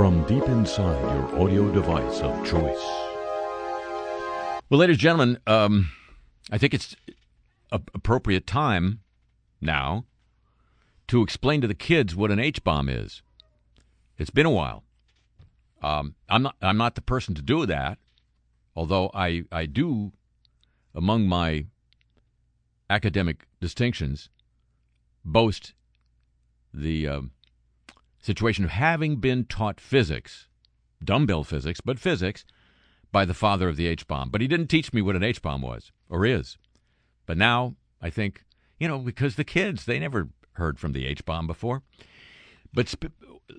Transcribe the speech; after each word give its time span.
from 0.00 0.26
deep 0.26 0.44
inside 0.44 0.98
your 1.14 1.42
audio 1.42 1.70
device 1.70 2.20
of 2.22 2.34
choice. 2.42 2.82
Well, 4.70 4.80
ladies 4.80 4.94
and 4.94 4.98
gentlemen, 4.98 5.38
um, 5.46 5.90
I 6.50 6.56
think 6.56 6.72
it's 6.72 6.96
a- 7.70 7.82
appropriate 7.92 8.46
time 8.46 9.00
now 9.60 10.06
to 11.08 11.20
explain 11.20 11.60
to 11.60 11.66
the 11.66 11.74
kids 11.74 12.16
what 12.16 12.30
an 12.30 12.38
H 12.38 12.64
bomb 12.64 12.88
is. 12.88 13.20
It's 14.16 14.30
been 14.30 14.46
a 14.46 14.50
while. 14.50 14.84
Um, 15.82 16.14
I'm 16.30 16.44
not. 16.44 16.56
I'm 16.62 16.78
not 16.78 16.94
the 16.94 17.02
person 17.02 17.34
to 17.34 17.42
do 17.42 17.66
that. 17.66 17.98
Although 18.74 19.10
I, 19.12 19.42
I 19.52 19.66
do, 19.66 20.12
among 20.94 21.28
my 21.28 21.66
academic 22.88 23.46
distinctions, 23.60 24.30
boast 25.26 25.74
the 26.72 27.06
um, 27.06 27.32
situation 28.20 28.64
of 28.64 28.70
having 28.70 29.16
been 29.16 29.44
taught 29.44 29.80
physics, 29.80 30.46
dumbbell 31.02 31.44
physics, 31.44 31.80
but 31.80 31.98
physics, 31.98 32.44
by 33.12 33.24
the 33.24 33.34
father 33.34 33.68
of 33.68 33.76
the 33.76 33.86
H 33.86 34.06
bomb. 34.06 34.30
But 34.30 34.40
he 34.40 34.46
didn't 34.46 34.68
teach 34.68 34.92
me 34.92 35.02
what 35.02 35.16
an 35.16 35.22
H 35.22 35.42
bomb 35.42 35.62
was 35.62 35.90
or 36.08 36.24
is. 36.24 36.56
But 37.26 37.36
now 37.36 37.76
I 38.00 38.10
think, 38.10 38.44
you 38.78 38.88
know, 38.88 38.98
because 38.98 39.36
the 39.36 39.44
kids, 39.44 39.84
they 39.84 39.98
never 39.98 40.28
heard 40.54 40.78
from 40.78 40.92
the 40.92 41.06
H 41.06 41.24
bomb 41.24 41.46
before. 41.46 41.82
But 42.72 42.88
sp- 42.88 43.14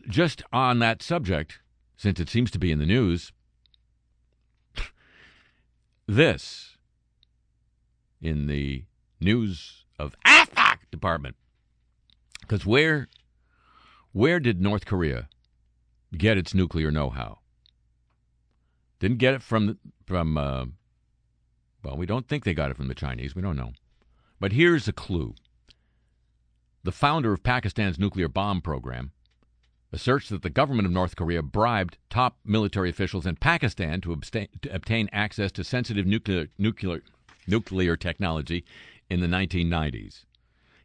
just 0.08 0.44
on 0.54 0.80
that 0.80 1.02
subject, 1.02 1.60
since 1.98 2.20
it 2.20 2.30
seems 2.30 2.52
to 2.52 2.60
be 2.60 2.72
in 2.72 2.80
the 2.80 2.86
news, 2.86 3.34
this 6.08 6.78
in 8.22 8.48
the 8.48 8.86
news 9.20 9.86
of 10.00 10.16
AfPak 10.26 10.78
department. 10.91 11.36
Because 12.41 12.66
where 12.66 13.08
where 14.12 14.40
did 14.40 14.62
North 14.62 14.86
Korea 14.86 15.28
get 16.18 16.38
its 16.38 16.54
nuclear 16.54 16.92
know-how? 16.92 17.40
Didn't 18.99 19.18
get 19.18 19.34
it 19.34 19.41
from 19.41 19.80
from 20.05 20.38
uh, 20.38 20.66
well, 21.84 21.98
we 21.98 22.05
don't 22.05 22.27
think 22.27 22.44
they 22.44 22.54
got 22.54 22.70
it 22.70 22.77
from 22.77 22.88
the 22.88 22.96
Chinese. 22.96 23.35
We 23.35 23.41
don't 23.41 23.58
know. 23.58 23.74
But 24.40 24.54
here's 24.54 24.88
a 24.88 24.94
clue. 24.94 25.35
The 26.84 26.91
founder 26.91 27.34
of 27.34 27.44
Pakistan's 27.44 28.00
nuclear 28.00 28.27
bomb 28.27 28.62
program 28.62 29.12
asserts 29.91 30.30
that 30.30 30.41
the 30.41 30.50
government 30.50 30.85
of 30.85 30.91
North 30.91 31.16
Korea 31.16 31.41
bribed 31.41 31.98
top 32.10 32.38
military 32.46 32.90
officials 32.90 33.26
in 33.26 33.35
Pakistan 33.35 34.02
to, 34.02 34.13
abstain, 34.13 34.48
to 34.62 34.74
obtain 34.74 35.10
access 35.12 35.52
to 35.54 35.63
sensitive 35.63 36.05
nuclear, 36.05 36.48
nuclear, 36.57 37.02
nuclear 37.48 37.98
technology 37.98 38.63
in 39.10 39.20
the 39.20 39.28
1990s. 39.28 40.26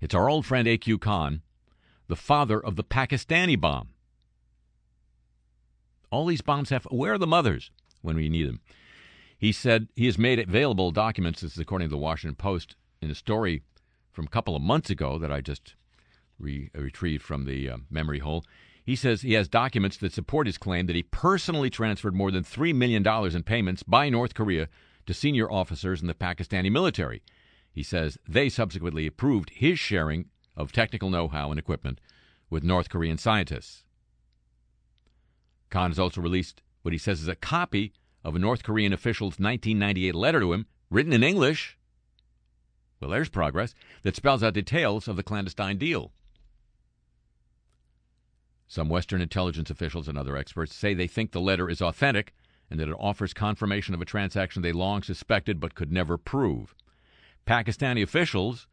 It's 0.01 0.15
our 0.15 0.29
old 0.29 0.45
friend 0.45 0.67
A.Q. 0.67 0.99
Khan, 0.99 1.43
the 2.09 2.17
father 2.17 2.59
of 2.59 2.77
the 2.77 2.85
Pakistani 2.85 3.61
bomb. 3.61 3.89
All 6.11 6.27
these 6.27 6.41
bombs 6.41 6.71
have. 6.71 6.85
Where 6.91 7.15
are 7.15 7.19
the 7.19 7.27
mothers 7.27 7.71
when 8.03 8.17
we 8.17 8.29
need 8.29 8.49
them? 8.49 8.61
He 9.39 9.53
said 9.53 9.89
he 9.95 10.07
has 10.07 10.19
made 10.19 10.39
available 10.39 10.91
documents, 10.91 11.41
this 11.41 11.53
is 11.53 11.59
according 11.59 11.89
to 11.89 11.91
the 11.91 11.99
Washington 11.99 12.37
Post, 12.37 12.77
in 13.03 13.11
a 13.11 13.15
story 13.15 13.63
from 14.13 14.25
a 14.25 14.31
couple 14.31 14.57
of 14.57 14.63
months 14.63 14.89
ago 14.89 15.19
that 15.19 15.31
I 15.31 15.41
just 15.41 15.75
re- 16.39 16.71
retrieved 16.75 17.23
from 17.23 17.45
the 17.45 17.69
uh, 17.69 17.77
memory 17.91 18.21
hole. 18.21 18.45
He 18.83 18.97
says 18.97 19.23
he 19.23 19.35
has 19.35 19.49
documents 19.49 19.97
that 19.99 20.13
support 20.13 20.47
his 20.47 20.59
claim 20.59 20.87
that 20.87 20.97
he 20.97 21.03
personally 21.03 21.71
transferred 21.71 22.15
more 22.15 22.31
than 22.31 22.45
$3 22.45 22.75
million 22.75 23.07
in 23.07 23.43
payments 23.43 23.83
by 23.83 24.09
North 24.09 24.33
Korea 24.33 24.69
to 25.07 25.13
senior 25.13 25.51
officers 25.51 26.01
in 26.01 26.07
the 26.07 26.15
Pakistani 26.15 26.71
military. 26.71 27.21
He 27.73 27.83
says 27.83 28.17
they 28.27 28.49
subsequently 28.49 29.07
approved 29.07 29.51
his 29.51 29.79
sharing 29.79 30.27
of 30.57 30.73
technical 30.73 31.11
know 31.11 31.29
how 31.29 31.51
and 31.51 31.59
equipment 31.59 32.01
with 32.49 32.65
North 32.65 32.89
Korean 32.89 33.19
scientists. 33.19 33.85
Khan 35.71 35.91
has 35.91 35.99
also 35.99 36.21
released 36.21 36.63
what 36.83 36.93
he 36.93 36.99
says 36.99 37.21
is 37.21 37.29
a 37.29 37.35
copy 37.35 37.93
of 38.25 38.37
a 38.37 38.39
North 38.39 38.63
Korean 38.63 38.93
official's 38.93 39.39
1998 39.39 40.15
letter 40.15 40.41
to 40.41 40.53
him, 40.53 40.67
written 40.91 41.13
in 41.13 41.23
English. 41.23 41.77
Well, 43.01 43.11
there's 43.11 43.29
progress 43.29 43.75
that 44.03 44.17
spells 44.17 44.43
out 44.43 44.55
details 44.55 45.09
of 45.09 45.17
the 45.17 45.23
clandestine 45.23 45.79
deal. 45.79 46.13
Some 48.69 48.89
Western 48.89 49.21
intelligence 49.21 49.71
officials 49.71 50.09
and 50.09 50.19
other 50.19 50.37
experts 50.37 50.75
say 50.75 50.95
they 50.95 51.07
think 51.07 51.31
the 51.31 51.41
letter 51.41 51.71
is 51.71 51.81
authentic 51.81 52.35
and 52.71 52.81
that 52.81 52.89
it 52.89 52.97
offers 52.99 53.33
confirmation 53.33 53.95
of 53.95 54.01
a 54.01 54.07
transaction 54.07 54.63
they 54.63 54.73
long 54.73 55.03
suspected 55.03 55.61
but 55.61 55.75
could 55.75 55.93
never 55.93 56.19
prove. 56.19 56.75
Pakistani 57.47 58.03
officials, 58.03 58.67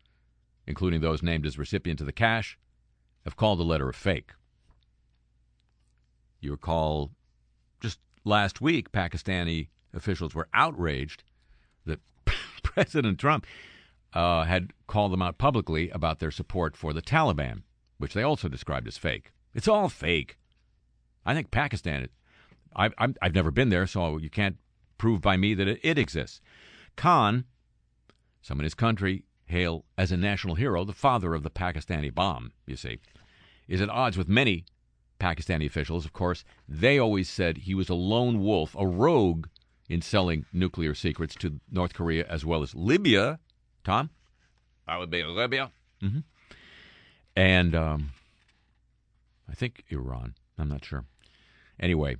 including 0.68 1.01
those 1.01 1.24
named 1.24 1.46
as 1.46 1.57
recipients 1.57 2.01
of 2.01 2.06
the 2.06 2.13
cash, 2.13 2.57
have 3.24 3.35
called 3.35 3.59
the 3.59 3.63
letter 3.63 3.90
a 3.90 3.94
fake. 3.94 4.31
You 6.41 6.51
recall 6.51 7.12
just 7.79 8.00
last 8.24 8.62
week, 8.62 8.91
Pakistani 8.91 9.69
officials 9.94 10.35
were 10.35 10.50
outraged 10.53 11.24
that 11.85 12.00
President 12.63 13.19
Trump 13.19 13.46
uh, 14.13 14.44
had 14.44 14.74
called 14.88 15.12
them 15.12 15.22
out 15.22 15.38
publicly 15.38 15.90
about 15.90 16.19
their 16.19 16.31
support 16.31 16.75
for 16.75 16.94
the 16.94 17.01
Taliban, 17.01 17.63
which 17.97 18.13
they 18.13 18.24
also 18.24 18.47
described 18.47 18.88
as 18.88 18.97
fake. 18.97 19.31
It's 19.53 19.68
all 19.68 19.90
fake. 19.90 20.38
I 21.25 21.34
think 21.34 21.51
Pakistan. 21.51 22.09
I, 22.75 22.90
I've 22.97 23.35
never 23.35 23.51
been 23.51 23.69
there, 23.69 23.85
so 23.85 24.18
you 24.18 24.31
can't 24.31 24.57
prove 24.97 25.22
by 25.22 25.38
me 25.38 25.53
that 25.53 25.68
it, 25.68 25.80
it 25.84 26.00
exists. 26.00 26.41
Khan, 26.95 27.45
some 28.41 28.59
in 28.59 28.63
his 28.63 28.74
country 28.74 29.25
hail 29.46 29.86
as 29.98 30.12
a 30.12 30.18
national 30.18 30.56
hero, 30.56 30.84
the 30.84 30.94
father 30.94 31.34
of 31.34 31.44
the 31.44 31.50
Pakistani 31.50 32.14
bomb. 32.14 32.52
You 32.66 32.76
see, 32.76 33.00
is 33.68 33.81
at 33.81 33.90
odds 33.90 34.18
with 34.18 34.28
many 34.28 34.66
Pakistani 35.20 35.66
officials. 35.66 36.06
Of 36.06 36.14
course, 36.14 36.44
they 36.68 36.98
always 37.00 37.30
said 37.30 37.59
he 37.59 37.76
was 37.76 37.90
a 37.90 37.96
lone 37.96 38.40
wolf, 38.42 38.76
a 38.78 38.86
rogue 38.86 39.48
in 39.90 40.02
selling 40.02 40.46
nuclear 40.52 40.96
secrets 40.96 41.36
to 41.36 41.59
North 41.72 41.94
Korea 41.94 42.26
as 42.28 42.46
well 42.46 42.64
as 42.64 42.74
Libya. 42.76 43.40
Tom, 43.84 44.09
that 44.88 44.98
would 45.00 45.09
be 45.09 45.24
Libya. 45.24 45.72
Mm-hmm. 46.02 46.20
And 47.36 47.75
um, 47.75 48.12
I 49.50 49.54
think 49.54 49.84
Iran. 49.90 50.36
I'm 50.58 50.70
not 50.70 50.86
sure. 50.86 51.06
Anyway, 51.80 52.18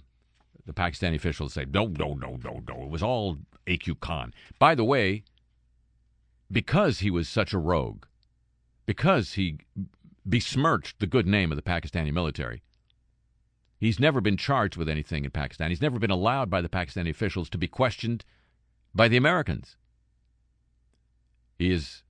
the 0.66 0.73
Pakistani 0.73 1.16
officials 1.16 1.53
say, 1.53 1.66
no, 1.66 1.85
no, 1.85 2.13
no, 2.13 2.40
no, 2.44 2.63
no. 2.67 2.84
It 2.84 2.90
was 2.90 3.03
all 3.03 3.38
AQ 3.67 4.00
Khan. 4.00 4.34
By 4.59 4.75
the 4.75 4.84
way, 4.84 5.23
because 6.53 7.00
he 7.00 7.09
was 7.09 7.28
such 7.28 7.52
a 7.52 7.58
rogue, 7.58 8.06
because 8.86 9.34
he 9.34 9.58
besmirched 10.25 11.00
the 11.00 11.08
good 11.08 11.28
name 11.28 11.52
of 11.52 11.56
the 11.56 11.62
Pakistani 11.62 12.14
military, 12.14 12.62
he's 13.80 14.00
never 14.00 14.22
been 14.22 14.38
charged 14.38 14.78
with 14.78 14.88
anything 14.88 15.25
in 15.25 15.31
Pakistan. 15.31 15.72
He's 15.72 15.81
never 15.81 16.00
been 16.00 16.12
allowed 16.12 16.50
by 16.50 16.62
the 16.62 16.69
Pakistani 16.69 17.09
officials 17.09 17.50
to 17.50 17.58
be 17.58 17.68
questioned 17.68 18.24
by 18.94 19.08
the 19.08 19.18
Americans. 19.18 19.75
He 21.58 21.72
is, 21.72 22.03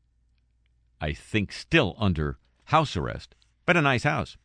I 1.00 1.14
think, 1.14 1.52
still 1.52 1.96
under 1.98 2.38
house 2.66 2.98
arrest, 2.98 3.36
but 3.66 3.78
a 3.78 3.82
nice 3.82 4.04
house. 4.04 4.38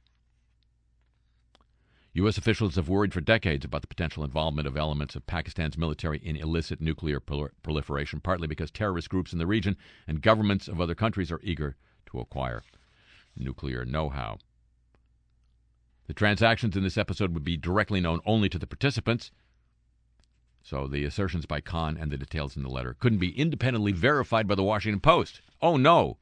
U.S. 2.19 2.37
officials 2.37 2.75
have 2.75 2.89
worried 2.89 3.15
for 3.15 3.21
decades 3.21 3.65
about 3.65 3.81
the 3.81 3.87
potential 3.87 4.25
involvement 4.25 4.67
of 4.67 4.77
elements 4.77 5.15
of 5.15 5.25
Pakistan's 5.29 5.79
military 5.79 6.19
in 6.19 6.35
illicit 6.35 6.81
nuclear 6.81 7.21
prol- 7.21 7.51
proliferation, 7.63 8.19
partly 8.19 8.49
because 8.49 8.73
terrorist 8.73 9.09
groups 9.09 9.33
in 9.33 9.39
the 9.39 9.47
region 9.47 9.77
and 10.05 10.21
governments 10.21 10.67
of 10.67 10.81
other 10.81 10.97
countries 10.97 11.31
are 11.31 11.41
eager 11.45 11.77
to 12.07 12.19
acquire 12.19 12.65
nuclear 13.37 13.85
know 13.85 14.09
how. 14.09 14.39
The 16.09 16.13
transactions 16.13 16.77
in 16.77 16.83
this 16.83 16.99
episode 16.99 17.35
would 17.35 17.45
be 17.45 17.57
directly 17.57 18.01
known 18.01 18.21
only 18.27 18.49
to 18.49 18.59
the 18.59 18.67
participants, 18.67 19.31
so 20.61 20.89
the 20.89 21.05
assertions 21.05 21.47
by 21.47 21.61
Khan 21.61 21.97
and 21.97 22.11
the 22.11 22.19
details 22.19 22.57
in 22.57 22.65
the 22.65 22.69
letter 22.69 22.97
couldn't 22.99 23.21
be 23.21 23.39
independently 23.39 23.93
verified 23.93 24.49
by 24.49 24.57
the 24.57 24.65
Washington 24.65 24.99
Post. 24.99 25.41
Oh 25.63 25.77
no! 25.77 26.17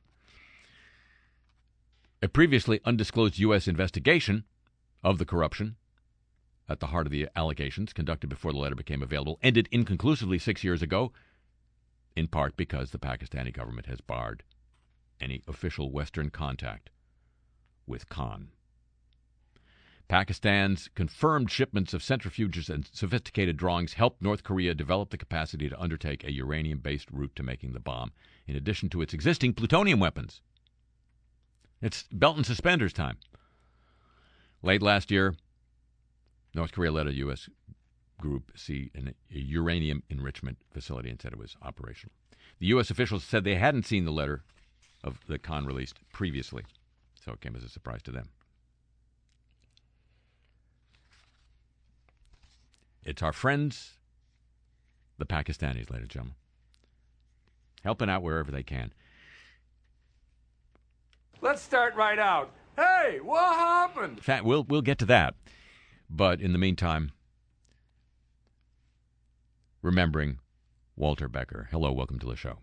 A 2.20 2.28
previously 2.28 2.80
undisclosed 2.84 3.38
U.S. 3.38 3.66
investigation 3.66 4.44
of 5.02 5.16
the 5.16 5.24
corruption 5.24 5.76
at 6.68 6.80
the 6.80 6.88
heart 6.88 7.06
of 7.06 7.12
the 7.12 7.28
allegations 7.36 7.92
conducted 7.92 8.28
before 8.28 8.52
the 8.52 8.58
letter 8.58 8.74
became 8.74 9.02
available 9.02 9.38
ended 9.42 9.68
inconclusively 9.70 10.38
six 10.38 10.64
years 10.64 10.82
ago, 10.82 11.12
in 12.16 12.26
part 12.26 12.56
because 12.56 12.90
the 12.90 12.98
Pakistani 12.98 13.52
government 13.52 13.86
has 13.86 14.00
barred 14.00 14.42
any 15.20 15.42
official 15.46 15.90
Western 15.90 16.30
contact 16.30 16.90
with 17.86 18.08
Khan. 18.08 18.48
Pakistan's 20.08 20.88
confirmed 20.94 21.50
shipments 21.50 21.92
of 21.92 22.00
centrifuges 22.00 22.70
and 22.70 22.88
sophisticated 22.92 23.56
drawings 23.56 23.94
helped 23.94 24.22
North 24.22 24.44
Korea 24.44 24.72
develop 24.72 25.10
the 25.10 25.18
capacity 25.18 25.68
to 25.68 25.80
undertake 25.80 26.22
a 26.22 26.32
uranium 26.32 26.78
based 26.78 27.10
route 27.10 27.34
to 27.34 27.42
making 27.42 27.72
the 27.72 27.80
bomb, 27.80 28.12
in 28.46 28.54
addition 28.54 28.88
to 28.90 29.02
its 29.02 29.12
existing 29.12 29.54
plutonium 29.54 29.98
weapons. 29.98 30.40
It's 31.82 32.04
belt 32.12 32.36
and 32.36 32.46
suspenders 32.46 32.92
time. 32.92 33.18
Late 34.62 34.82
last 34.82 35.10
year, 35.10 35.34
North 36.56 36.72
Korea 36.72 36.90
led 36.90 37.06
a 37.06 37.14
U.S. 37.16 37.50
group 38.18 38.50
see 38.56 38.90
an, 38.94 39.14
a 39.30 39.38
uranium 39.38 40.02
enrichment 40.08 40.56
facility 40.72 41.10
and 41.10 41.20
said 41.20 41.34
it 41.34 41.38
was 41.38 41.54
operational. 41.62 42.12
The 42.58 42.66
U.S. 42.68 42.90
officials 42.90 43.22
said 43.22 43.44
they 43.44 43.56
hadn't 43.56 43.84
seen 43.84 44.06
the 44.06 44.10
letter 44.10 44.42
of 45.04 45.20
the 45.28 45.38
Khan 45.38 45.66
released 45.66 45.98
previously, 46.12 46.64
so 47.22 47.32
it 47.32 47.42
came 47.42 47.54
as 47.54 47.62
a 47.62 47.68
surprise 47.68 48.02
to 48.04 48.10
them. 48.10 48.30
It's 53.04 53.22
our 53.22 53.34
friends, 53.34 53.98
the 55.18 55.26
Pakistanis, 55.26 55.90
ladies 55.90 56.04
and 56.04 56.08
gentlemen, 56.08 56.34
helping 57.84 58.08
out 58.08 58.22
wherever 58.22 58.50
they 58.50 58.62
can. 58.62 58.94
Let's 61.42 61.60
start 61.60 61.94
right 61.94 62.18
out. 62.18 62.50
Hey, 62.76 63.20
what 63.22 63.54
happened? 63.56 64.22
Fat. 64.22 64.44
we'll 64.44 64.64
we'll 64.64 64.82
get 64.82 64.98
to 64.98 65.06
that 65.06 65.34
but 66.08 66.40
in 66.40 66.52
the 66.52 66.58
meantime, 66.58 67.12
remembering 69.82 70.38
Walter 70.96 71.28
Becker. 71.28 71.68
Hello, 71.70 71.92
welcome 71.92 72.18
to 72.18 72.26
the 72.26 72.36
show. 72.36 72.58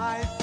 life. 0.00 0.39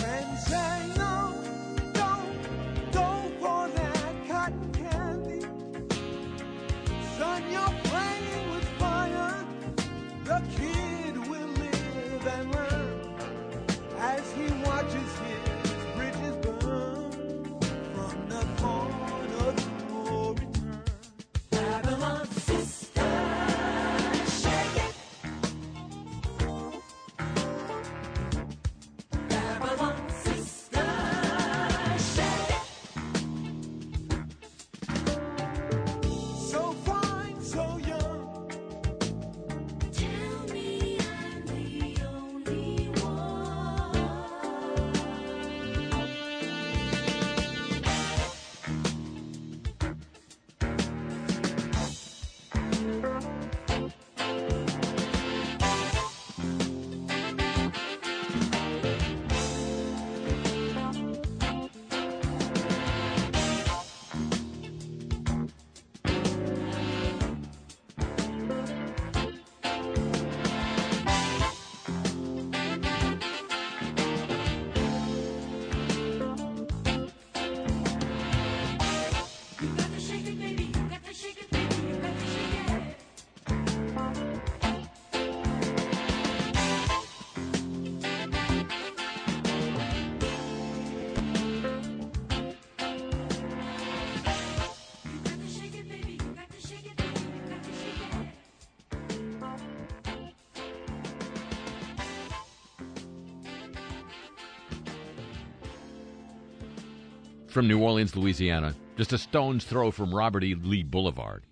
From 107.48 107.68
New 107.68 107.80
Orleans, 107.80 108.16
Louisiana, 108.16 108.76
just 108.98 109.14
a 109.14 109.18
stone's 109.18 109.64
throw 109.64 109.92
from 109.92 110.14
Robert 110.14 110.44
E. 110.44 110.56
Lee 110.56 110.84
Boulevard 110.84 111.44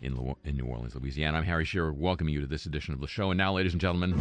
in, 0.00 0.34
in 0.44 0.56
New 0.56 0.64
Orleans, 0.64 0.94
Louisiana. 0.94 1.38
I'm 1.38 1.44
Harry 1.44 1.64
Shearer, 1.64 1.92
welcoming 1.92 2.34
you 2.34 2.40
to 2.40 2.46
this 2.46 2.66
edition 2.66 2.94
of 2.94 3.00
the 3.00 3.06
show. 3.08 3.30
And 3.30 3.38
now, 3.38 3.54
ladies 3.54 3.72
and 3.72 3.80
gentlemen, 3.80 4.12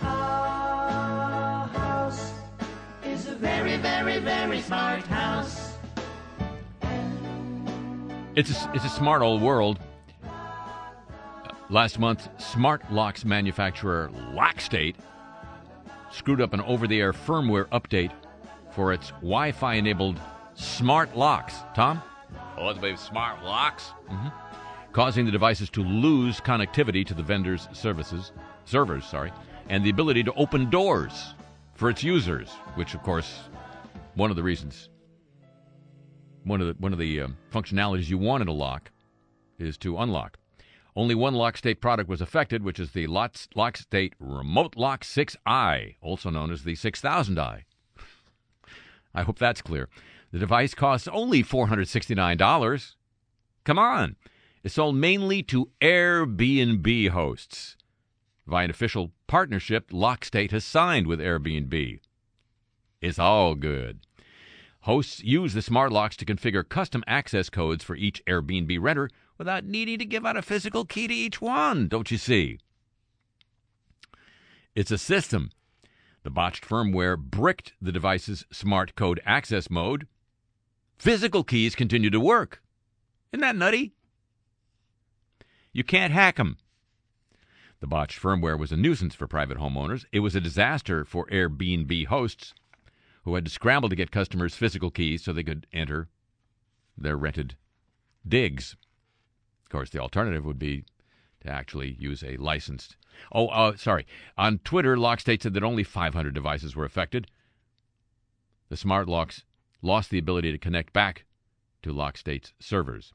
Our 0.00 1.66
house 1.68 2.32
is 3.04 3.26
a 3.28 3.34
very, 3.34 3.76
very, 3.78 4.18
very 4.20 4.60
smart 4.60 5.02
house. 5.06 5.76
it's 8.36 8.50
a, 8.50 8.70
it's 8.74 8.84
a 8.84 8.88
smart 8.88 9.22
old 9.22 9.42
world. 9.42 9.78
Last 11.68 11.98
month, 11.98 12.28
smart 12.40 12.92
locks 12.92 13.24
manufacturer 13.24 14.10
Lockstate 14.34 14.96
screwed 16.10 16.40
up 16.40 16.52
an 16.52 16.60
over 16.62 16.86
the 16.86 17.00
air 17.00 17.12
firmware 17.12 17.66
update 17.68 18.12
for 18.70 18.92
its 18.92 19.10
Wi 19.22 19.52
Fi 19.52 19.74
enabled 19.74 20.20
smart 20.54 21.16
locks. 21.16 21.54
Tom? 21.74 22.02
Oh, 22.56 22.68
it's 22.68 22.78
baby 22.78 22.96
smart 22.96 23.42
locks. 23.42 23.92
causing 24.92 25.24
the 25.24 25.30
devices 25.30 25.70
to 25.70 25.82
lose 25.82 26.40
connectivity 26.40 27.06
to 27.06 27.14
the 27.14 27.22
vendor's 27.22 27.68
services 27.72 28.32
servers, 28.64 29.04
sorry, 29.04 29.32
and 29.68 29.84
the 29.84 29.90
ability 29.90 30.22
to 30.24 30.32
open 30.34 30.68
doors 30.70 31.34
for 31.74 31.90
its 31.90 32.02
users, 32.02 32.50
which 32.74 32.94
of 32.94 33.02
course 33.02 33.48
one 34.14 34.30
of 34.30 34.36
the 34.36 34.42
reasons 34.42 34.90
one 36.44 36.60
of 36.60 36.66
the 36.66 36.74
one 36.78 36.92
of 36.92 36.98
the 36.98 37.20
um, 37.20 37.36
functionalities 37.52 38.08
you 38.08 38.18
want 38.18 38.42
in 38.42 38.48
a 38.48 38.52
lock 38.52 38.90
is 39.58 39.76
to 39.78 39.98
unlock. 39.98 40.38
Only 41.00 41.14
one 41.14 41.32
Lockstate 41.32 41.80
product 41.80 42.10
was 42.10 42.20
affected, 42.20 42.62
which 42.62 42.78
is 42.78 42.90
the 42.90 43.06
Lots- 43.06 43.48
Lockstate 43.56 44.12
Remote 44.20 44.76
Lock 44.76 45.02
6i, 45.02 45.94
also 46.02 46.28
known 46.28 46.52
as 46.52 46.64
the 46.64 46.74
6000i. 46.74 47.62
I 49.14 49.22
hope 49.22 49.38
that's 49.38 49.62
clear. 49.62 49.88
The 50.30 50.38
device 50.38 50.74
costs 50.74 51.08
only 51.08 51.42
$469. 51.42 52.96
Come 53.64 53.78
on. 53.78 54.16
It's 54.62 54.74
sold 54.74 54.94
mainly 54.94 55.42
to 55.44 55.70
Airbnb 55.80 57.08
hosts 57.08 57.78
via 58.46 58.64
an 58.66 58.70
official 58.70 59.10
partnership 59.26 59.92
Lockstate 59.92 60.50
has 60.50 60.66
signed 60.66 61.06
with 61.06 61.18
Airbnb. 61.18 61.98
It's 63.00 63.18
all 63.18 63.54
good. 63.54 64.00
Hosts 64.80 65.22
use 65.22 65.54
the 65.54 65.62
smart 65.62 65.92
locks 65.92 66.16
to 66.18 66.26
configure 66.26 66.68
custom 66.68 67.02
access 67.06 67.48
codes 67.48 67.82
for 67.82 67.96
each 67.96 68.22
Airbnb 68.26 68.76
renter 68.82 69.08
without 69.40 69.64
needing 69.64 69.98
to 69.98 70.04
give 70.04 70.26
out 70.26 70.36
a 70.36 70.42
physical 70.42 70.84
key 70.84 71.08
to 71.08 71.14
each 71.14 71.40
one, 71.40 71.88
don't 71.88 72.10
you 72.10 72.18
see? 72.18 72.58
It's 74.74 74.90
a 74.90 74.98
system. 74.98 75.48
The 76.24 76.30
botched 76.30 76.68
firmware 76.68 77.16
bricked 77.16 77.72
the 77.80 77.90
device's 77.90 78.44
smart 78.52 78.94
code 78.96 79.18
access 79.24 79.70
mode. 79.70 80.06
Physical 80.98 81.42
keys 81.42 81.74
continue 81.74 82.10
to 82.10 82.20
work. 82.20 82.62
Isn't 83.32 83.40
that 83.40 83.56
nutty? 83.56 83.94
You 85.72 85.84
can't 85.84 86.12
hack 86.12 86.36
them. 86.36 86.58
The 87.80 87.86
botched 87.86 88.20
firmware 88.20 88.58
was 88.58 88.72
a 88.72 88.76
nuisance 88.76 89.14
for 89.14 89.26
private 89.26 89.56
homeowners. 89.56 90.04
It 90.12 90.20
was 90.20 90.36
a 90.36 90.40
disaster 90.42 91.06
for 91.06 91.24
Airbnb 91.28 92.08
hosts 92.08 92.52
who 93.24 93.36
had 93.36 93.46
to 93.46 93.50
scramble 93.50 93.88
to 93.88 93.96
get 93.96 94.10
customers 94.10 94.54
physical 94.54 94.90
keys 94.90 95.24
so 95.24 95.32
they 95.32 95.42
could 95.42 95.66
enter 95.72 96.10
their 96.94 97.16
rented 97.16 97.56
digs. 98.28 98.76
Of 99.70 99.72
course, 99.72 99.90
the 99.90 100.00
alternative 100.00 100.44
would 100.44 100.58
be 100.58 100.82
to 101.42 101.48
actually 101.48 101.92
use 101.92 102.24
a 102.24 102.36
licensed. 102.38 102.96
Oh, 103.30 103.46
uh, 103.46 103.76
sorry. 103.76 104.04
On 104.36 104.58
Twitter, 104.58 104.96
Lockstate 104.96 105.44
said 105.44 105.54
that 105.54 105.62
only 105.62 105.84
500 105.84 106.34
devices 106.34 106.74
were 106.74 106.84
affected. 106.84 107.28
The 108.68 108.76
smart 108.76 109.08
locks 109.08 109.44
lost 109.80 110.10
the 110.10 110.18
ability 110.18 110.50
to 110.50 110.58
connect 110.58 110.92
back 110.92 111.24
to 111.84 111.94
Lockstate's 111.94 112.52
servers. 112.58 113.12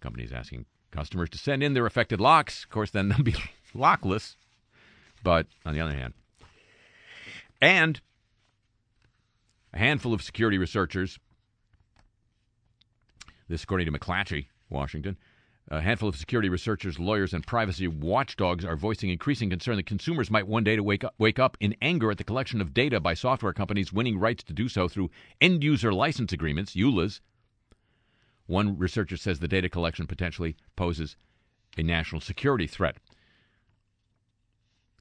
Companies 0.00 0.32
asking 0.32 0.64
customers 0.90 1.28
to 1.28 1.38
send 1.38 1.62
in 1.62 1.74
their 1.74 1.84
affected 1.84 2.18
locks. 2.18 2.64
Of 2.64 2.70
course, 2.70 2.90
then 2.90 3.10
they'll 3.10 3.22
be 3.22 3.36
lockless. 3.74 4.36
But 5.22 5.48
on 5.66 5.74
the 5.74 5.80
other 5.80 5.92
hand, 5.92 6.14
and 7.60 8.00
a 9.74 9.78
handful 9.78 10.14
of 10.14 10.22
security 10.22 10.56
researchers, 10.56 11.18
this 13.48 13.62
according 13.62 13.84
to 13.84 13.92
McClatchy, 13.92 14.46
Washington, 14.70 15.18
a 15.70 15.80
handful 15.80 16.08
of 16.08 16.16
security 16.16 16.48
researchers, 16.48 16.98
lawyers, 16.98 17.32
and 17.32 17.46
privacy 17.46 17.86
watchdogs 17.86 18.64
are 18.64 18.76
voicing 18.76 19.08
increasing 19.08 19.50
concern 19.50 19.76
that 19.76 19.86
consumers 19.86 20.30
might 20.30 20.48
one 20.48 20.64
day 20.64 20.74
to 20.74 20.82
wake 20.82 21.04
up, 21.04 21.14
wake 21.16 21.38
up 21.38 21.56
in 21.60 21.76
anger 21.80 22.10
at 22.10 22.18
the 22.18 22.24
collection 22.24 22.60
of 22.60 22.74
data 22.74 22.98
by 22.98 23.14
software 23.14 23.52
companies 23.52 23.92
winning 23.92 24.18
rights 24.18 24.42
to 24.42 24.52
do 24.52 24.68
so 24.68 24.88
through 24.88 25.10
end 25.40 25.62
user 25.62 25.92
license 25.92 26.32
agreements, 26.32 26.74
EULAs. 26.74 27.20
One 28.46 28.76
researcher 28.76 29.16
says 29.16 29.38
the 29.38 29.46
data 29.46 29.68
collection 29.68 30.08
potentially 30.08 30.56
poses 30.74 31.16
a 31.78 31.84
national 31.84 32.20
security 32.20 32.66
threat. 32.66 32.96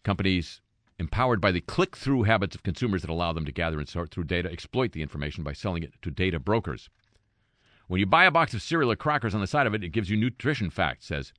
Companies 0.04 0.62
empowered 1.00 1.42
by 1.42 1.52
the 1.52 1.62
click 1.62 1.96
through 1.96 2.24
habits 2.24 2.54
of 2.54 2.62
consumers 2.62 3.02
that 3.02 3.10
allow 3.10 3.34
them 3.34 3.46
to 3.46 3.52
gather 3.52 3.80
and 3.80 3.90
sort 3.90 4.12
through 4.12 4.26
data 4.26 4.52
exploit 4.52 4.92
the 4.92 5.02
information 5.02 5.44
by 5.44 5.54
selling 5.54 5.82
it 5.82 5.94
to 6.04 6.12
data 6.12 6.38
brokers. 6.38 6.90
When 7.90 8.00
you 8.00 8.06
buy 8.06 8.26
a 8.26 8.32
box 8.32 8.54
of 8.54 8.62
cereal 8.62 8.92
or 8.92 8.96
crackers 8.96 9.34
on 9.34 9.42
the 9.42 9.48
side 9.48 9.66
of 9.66 9.74
it, 9.74 9.84
it 9.84 9.90
gives 9.90 10.12
you 10.12 10.16
nutrition 10.16 10.70
facts, 10.70 11.08
says 11.08 11.34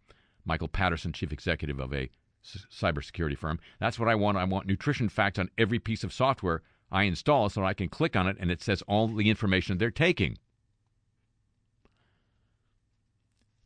Michael 0.45 0.67
Patterson, 0.67 1.13
chief 1.13 1.33
executive 1.33 1.79
of 1.79 1.95
a 1.95 2.11
s- 2.45 2.67
cybersecurity 2.73 3.39
firm. 3.39 3.61
That's 3.79 4.01
what 4.01 4.09
I 4.09 4.17
want. 4.17 4.37
I 4.37 4.43
want 4.43 4.67
nutrition 4.67 5.09
facts 5.09 5.39
on 5.39 5.49
every 5.57 5.79
piece 5.79 6.03
of 6.03 6.13
software 6.13 6.63
I 6.91 7.05
install 7.05 7.51
so 7.51 7.65
I 7.65 7.73
can 7.73 7.89
click 7.89 8.17
on 8.17 8.27
it 8.27 8.37
and 8.41 8.51
it 8.51 8.61
says 8.63 8.83
all 8.89 9.07
the 9.07 9.31
information 9.31 9.79
they're 9.79 9.93
taking. 9.93 10.39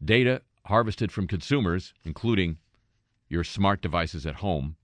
Data 0.04 0.42
harvested 0.66 1.10
from 1.10 1.26
consumers, 1.26 1.94
including 2.04 2.58
your 3.30 3.44
smart 3.44 3.80
devices 3.80 4.26
at 4.26 4.36
home, 4.36 4.76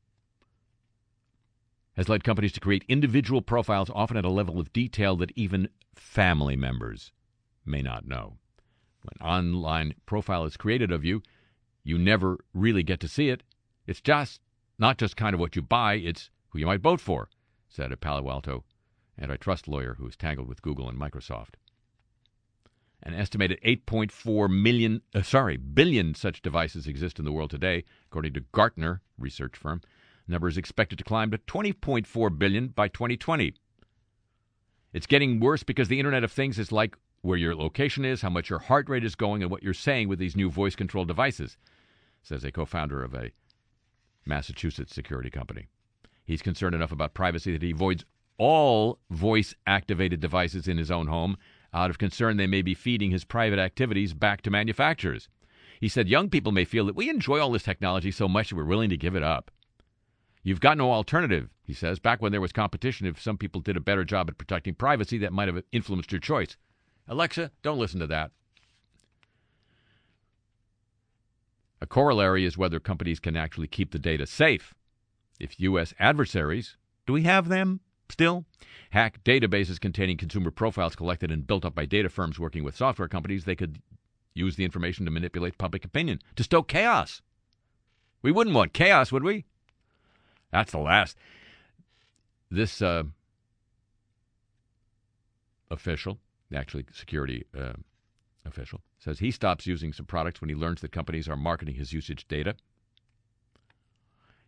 has 1.99 2.09
led 2.09 2.25
companies 2.25 2.52
to 2.52 2.61
create 2.61 2.87
individual 2.88 3.42
profiles, 3.42 3.90
often 3.95 4.16
at 4.16 4.25
a 4.25 4.30
level 4.30 4.59
of 4.59 4.73
detail 4.73 5.16
that 5.16 5.33
even 5.37 5.69
family 5.95 6.57
members 6.57 7.12
may 7.64 7.83
not 7.83 8.07
know. 8.07 8.37
When 9.02 9.26
online 9.26 9.95
profile 10.07 10.45
is 10.45 10.57
created 10.57 10.93
of 10.93 11.05
you, 11.05 11.23
you 11.83 11.99
never 11.99 12.38
really 12.52 12.83
get 12.83 13.00
to 13.00 13.09
see 13.09 13.29
it. 13.29 13.43
It's 13.87 14.00
just 14.00 14.40
not 14.79 14.99
just 14.99 15.17
kind 15.17 15.35
of 15.35 15.40
what 15.40 15.57
you 15.57 15.62
buy, 15.62 15.95
it's 15.95 16.31
who 16.50 16.59
you 16.59 16.67
might 16.67 16.81
vote 16.81 17.00
for, 17.00 17.29
said 17.69 17.93
a 17.93 17.97
Palo 17.97 18.31
Alto 18.31 18.64
antitrust 19.21 19.69
lawyer 19.69 19.95
who 19.95 20.07
is 20.07 20.17
tangled 20.17 20.49
with 20.49 20.62
Google 20.62 20.88
and 20.88 20.99
Microsoft. 20.99 21.55
An 23.02 23.14
estimated 23.14 23.61
8.4 23.64 24.50
million, 24.50 25.02
uh, 25.14 25.23
sorry, 25.23 25.57
billion 25.57 26.14
such 26.14 26.43
devices 26.43 26.87
exist 26.87 27.19
in 27.19 27.25
the 27.25 27.33
world 27.33 27.50
today, 27.50 27.85
according 28.07 28.35
to 28.35 28.45
Gartner 28.52 29.00
research 29.19 29.57
firm. 29.57 29.81
The 30.26 30.33
number 30.33 30.49
is 30.49 30.59
expected 30.59 30.99
to 30.99 31.05
climb 31.05 31.31
to 31.31 31.38
20.4 31.38 32.38
billion 32.38 32.69
by 32.69 32.88
2020. 32.88 33.55
It's 34.93 35.07
getting 35.07 35.40
worse 35.40 35.62
because 35.62 35.88
the 35.88 35.99
Internet 35.99 36.25
of 36.25 36.33
Things 36.33 36.59
is 36.59 36.73
like 36.73 36.97
where 37.23 37.39
your 37.39 37.55
location 37.55 38.05
is, 38.05 38.23
how 38.23 38.31
much 38.31 38.50
your 38.50 38.59
heart 38.59 38.89
rate 38.89 39.05
is 39.05 39.15
going, 39.15 39.43
and 39.43 39.50
what 39.50 39.62
you're 39.62 39.75
saying 39.75 40.09
with 40.09 40.19
these 40.19 40.37
new 40.37 40.50
voice 40.50 40.75
controlled 40.75 41.09
devices, 41.09 41.57
says 42.23 42.45
a 42.45 42.53
co 42.53 42.65
founder 42.65 43.03
of 43.03 43.15
a 43.15 43.31
Massachusetts 44.27 44.95
security 44.95 45.31
company. 45.31 45.69
He's 46.25 46.43
concerned 46.43 46.75
enough 46.75 46.93
about 46.93 47.15
privacy 47.15 47.53
that 47.53 47.62
he 47.62 47.73
avoids 47.73 48.05
all 48.39 48.99
voice 49.11 49.55
activated 49.67 50.21
devices 50.21 50.67
in 50.67 50.79
his 50.79 50.91
own 50.91 51.09
home 51.09 51.37
out 51.73 51.91
of 51.91 51.99
concern 51.99 52.37
they 52.37 52.47
may 52.47 52.62
be 52.62 52.75
feeding 52.75 53.11
his 53.11 53.25
private 53.25 53.59
activities 53.59 54.15
back 54.15 54.43
to 54.43 54.50
manufacturers. 54.50 55.29
He 55.81 55.89
said 55.89 56.09
young 56.09 56.29
people 56.29 56.53
may 56.53 56.65
feel 56.65 56.87
that 56.87 56.97
we 56.97 57.09
enjoy 57.09 57.39
all 57.39 57.53
this 57.53 57.62
technology 57.62 58.11
so 58.11 58.29
much 58.29 58.50
that 58.50 58.57
we're 58.57 58.65
willing 58.65 58.91
to 58.91 58.97
give 58.97 59.15
it 59.15 59.23
up. 59.23 59.50
You've 60.43 60.61
got 60.61 60.79
no 60.79 60.91
alternative, 60.93 61.50
he 61.62 61.75
says. 61.75 61.99
Back 61.99 62.23
when 62.23 62.33
there 62.33 62.41
was 62.41 62.53
competition, 62.53 63.07
if 63.07 63.21
some 63.21 63.37
people 63.37 63.61
did 63.61 63.77
a 63.77 63.81
better 63.81 64.05
job 64.05 64.29
at 64.29 64.39
protecting 64.39 64.75
privacy, 64.75 65.19
that 65.19 65.33
might 65.33 65.49
have 65.49 65.62
influenced 65.71 66.12
your 66.12 66.21
choice. 66.21 66.57
Alexa, 67.11 67.50
don't 67.62 67.79
listen 67.79 67.99
to 67.99 68.07
that. 68.07 68.31
A 71.81 71.87
corollary 71.87 72.45
is 72.45 72.57
whether 72.57 72.79
companies 72.79 73.19
can 73.19 73.37
actually 73.37 73.67
keep 73.67 73.90
the 73.90 73.99
data 73.99 74.26
safe. 74.26 74.75
If 75.40 75.59
U.S. 75.59 75.93
adversaries, 75.99 76.76
do 77.07 77.12
we 77.12 77.25
have 77.25 77.49
them 77.49 77.81
still? 78.09 78.45
Hack 78.90 79.25
databases 79.25 79.81
containing 79.81 80.19
consumer 80.19 80.52
profiles 80.52 80.95
collected 80.95 81.33
and 81.33 81.47
built 81.47 81.64
up 81.64 81.75
by 81.75 81.85
data 81.85 82.09
firms 82.09 82.38
working 82.38 82.62
with 82.62 82.76
software 82.76 83.09
companies, 83.09 83.45
they 83.45 83.57
could 83.57 83.83
use 84.33 84.55
the 84.55 84.64
information 84.64 85.05
to 85.05 85.11
manipulate 85.11 85.59
public 85.59 85.85
opinion, 85.85 86.21
to 86.37 86.45
stoke 86.45 86.69
chaos. 86.69 87.23
We 88.23 88.31
wouldn't 88.31 88.55
want 88.55 88.73
chaos, 88.73 89.11
would 89.11 89.25
we? 89.25 89.47
That's 90.52 90.71
the 90.71 90.79
last. 90.79 91.17
This 92.50 92.81
uh, 92.81 93.05
official, 95.71 96.19
actually 96.57 96.87
security 96.92 97.45
uh, 97.57 97.73
official, 98.45 98.80
says 98.99 99.19
he 99.19 99.30
stops 99.30 99.66
using 99.66 99.92
some 99.92 100.07
products 100.07 100.40
when 100.40 100.50
he 100.50 100.57
learns 100.57 100.80
that 100.80 100.92
companies 100.92 101.28
are 101.28 101.37
marketing 101.37 101.75
his 101.75 101.92
usage 101.92 102.26
data. 102.28 102.54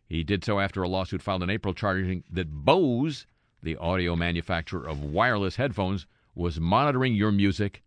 He 0.07 0.25
did 0.25 0.45
so 0.45 0.61
after 0.61 0.83
a 0.83 0.89
lawsuit 0.89 1.23
filed 1.23 1.43
in 1.43 1.51
April 1.51 1.75
charging 1.75 2.25
that 2.31 2.51
Bose 2.51 3.27
the 3.63 3.77
audio 3.77 4.17
manufacturer 4.17 4.87
of 4.87 5.03
wireless 5.03 5.57
headphones, 5.57 6.07
was 6.35 6.61
monitoring 6.61 7.15
your 7.15 7.31
music 7.31 7.83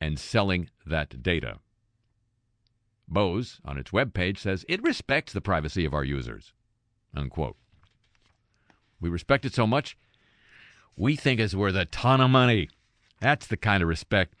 and 0.00 0.18
selling 0.18 0.68
that 0.84 1.22
data. 1.22 1.58
Bose, 3.06 3.60
on 3.64 3.78
its 3.78 3.90
webpage, 3.90 4.38
says 4.38 4.64
it 4.68 4.82
respects 4.82 5.32
the 5.32 5.40
privacy 5.40 5.84
of 5.84 5.94
our 5.94 6.04
users. 6.04 6.52
Unquote. 7.14 7.56
We 9.00 9.08
respect 9.08 9.44
it 9.44 9.54
so 9.54 9.66
much, 9.66 9.96
we 10.96 11.14
think 11.14 11.38
it's 11.38 11.54
worth 11.54 11.76
a 11.76 11.84
ton 11.84 12.20
of 12.20 12.30
money. 12.30 12.68
That's 13.20 13.46
the 13.46 13.56
kind 13.56 13.82
of 13.82 13.88
respect. 13.88 14.34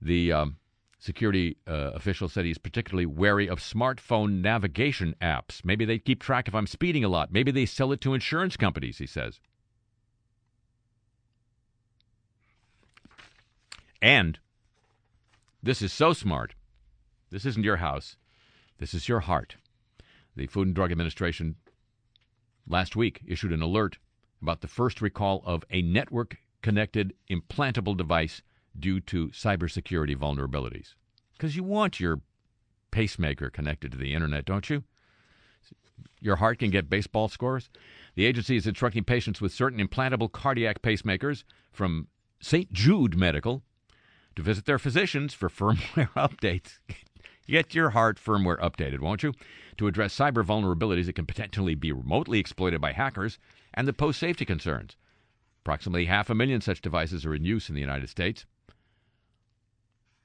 The 0.00 0.32
um, 0.32 0.56
security 0.98 1.56
uh, 1.66 1.90
official 1.94 2.28
said 2.28 2.44
he's 2.44 2.58
particularly 2.58 3.06
wary 3.06 3.48
of 3.48 3.58
smartphone 3.58 4.40
navigation 4.40 5.14
apps. 5.20 5.64
Maybe 5.64 5.84
they 5.84 5.98
keep 5.98 6.22
track 6.22 6.48
if 6.48 6.54
I'm 6.54 6.66
speeding 6.66 7.04
a 7.04 7.08
lot. 7.08 7.32
Maybe 7.32 7.50
they 7.50 7.66
sell 7.66 7.92
it 7.92 8.00
to 8.02 8.14
insurance 8.14 8.56
companies, 8.56 8.98
he 8.98 9.06
says. 9.06 9.40
And 14.00 14.38
this 15.62 15.82
is 15.82 15.92
so 15.92 16.12
smart. 16.12 16.54
This 17.30 17.46
isn't 17.46 17.64
your 17.64 17.76
house. 17.76 18.16
This 18.78 18.94
is 18.94 19.08
your 19.08 19.20
heart. 19.20 19.56
The 20.34 20.46
Food 20.46 20.68
and 20.68 20.74
Drug 20.74 20.90
Administration 20.90 21.56
last 22.66 22.96
week 22.96 23.22
issued 23.26 23.52
an 23.52 23.62
alert 23.62 23.98
about 24.40 24.60
the 24.60 24.68
first 24.68 25.00
recall 25.00 25.42
of 25.46 25.64
a 25.70 25.82
network 25.82 26.38
connected 26.62 27.14
implantable 27.30 27.96
device 27.96 28.42
due 28.78 29.00
to 29.00 29.28
cybersecurity 29.28 30.16
vulnerabilities. 30.16 30.94
Because 31.32 31.56
you 31.56 31.62
want 31.62 32.00
your 32.00 32.20
pacemaker 32.90 33.50
connected 33.50 33.92
to 33.92 33.98
the 33.98 34.14
internet, 34.14 34.44
don't 34.44 34.70
you? 34.70 34.84
Your 36.20 36.36
heart 36.36 36.60
can 36.60 36.70
get 36.70 36.88
baseball 36.88 37.28
scores. 37.28 37.68
The 38.14 38.26
agency 38.26 38.56
is 38.56 38.66
instructing 38.66 39.04
patients 39.04 39.40
with 39.40 39.52
certain 39.52 39.86
implantable 39.86 40.30
cardiac 40.30 40.82
pacemakers 40.82 41.44
from 41.72 42.08
St. 42.40 42.72
Jude 42.72 43.16
Medical 43.16 43.62
to 44.36 44.42
visit 44.42 44.64
their 44.64 44.78
physicians 44.78 45.34
for 45.34 45.48
firmware 45.50 46.10
updates. 46.10 46.78
Get 47.46 47.74
your 47.74 47.90
heart 47.90 48.20
firmware 48.24 48.60
updated, 48.60 49.00
won't 49.00 49.22
you? 49.22 49.32
To 49.78 49.86
address 49.86 50.16
cyber 50.16 50.44
vulnerabilities 50.44 51.06
that 51.06 51.14
can 51.14 51.26
potentially 51.26 51.74
be 51.74 51.92
remotely 51.92 52.38
exploited 52.38 52.80
by 52.80 52.92
hackers 52.92 53.38
and 53.74 53.88
the 53.88 53.92
post 53.92 54.20
safety 54.20 54.44
concerns. 54.44 54.96
Approximately 55.62 56.06
half 56.06 56.28
a 56.28 56.34
million 56.34 56.60
such 56.60 56.80
devices 56.80 57.24
are 57.24 57.34
in 57.34 57.44
use 57.44 57.68
in 57.68 57.74
the 57.76 57.80
United 57.80 58.08
States. 58.08 58.46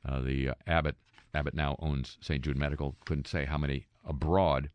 Uh, 0.03 0.21
the 0.21 0.49
uh, 0.49 0.53
Abbott 0.65 0.95
Abbott 1.33 1.53
now 1.53 1.75
owns 1.79 2.17
St. 2.21 2.43
Jude 2.43 2.57
Medical. 2.57 2.95
Couldn't 3.05 3.27
say 3.27 3.45
how 3.45 3.57
many 3.57 3.85
abroad. 4.03 4.69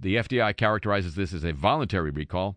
The 0.00 0.16
FDI 0.16 0.56
characterizes 0.56 1.14
this 1.14 1.34
as 1.34 1.44
a 1.44 1.52
voluntary 1.52 2.10
recall. 2.10 2.56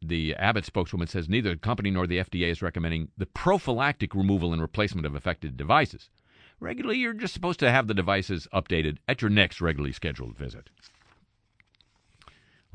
The 0.00 0.36
Abbott 0.36 0.64
spokeswoman 0.64 1.08
says 1.08 1.28
neither 1.28 1.50
the 1.50 1.56
company 1.56 1.90
nor 1.90 2.06
the 2.06 2.18
FDA 2.18 2.50
is 2.50 2.62
recommending 2.62 3.08
the 3.16 3.26
prophylactic 3.26 4.14
removal 4.14 4.52
and 4.52 4.62
replacement 4.62 5.06
of 5.06 5.16
affected 5.16 5.56
devices. 5.56 6.10
Regularly, 6.60 6.98
you're 6.98 7.12
just 7.12 7.34
supposed 7.34 7.58
to 7.60 7.72
have 7.72 7.88
the 7.88 7.94
devices 7.94 8.46
updated 8.52 8.98
at 9.08 9.20
your 9.20 9.30
next 9.30 9.60
regularly 9.60 9.92
scheduled 9.92 10.36
visit. 10.36 10.70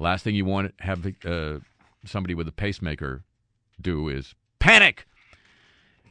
Last 0.01 0.23
thing 0.23 0.33
you 0.33 0.45
want 0.45 0.75
to 0.75 0.83
have 0.83 1.05
uh, 1.23 1.59
somebody 2.05 2.33
with 2.33 2.47
a 2.47 2.51
pacemaker 2.51 3.23
do 3.79 4.09
is 4.09 4.33
panic. 4.57 5.05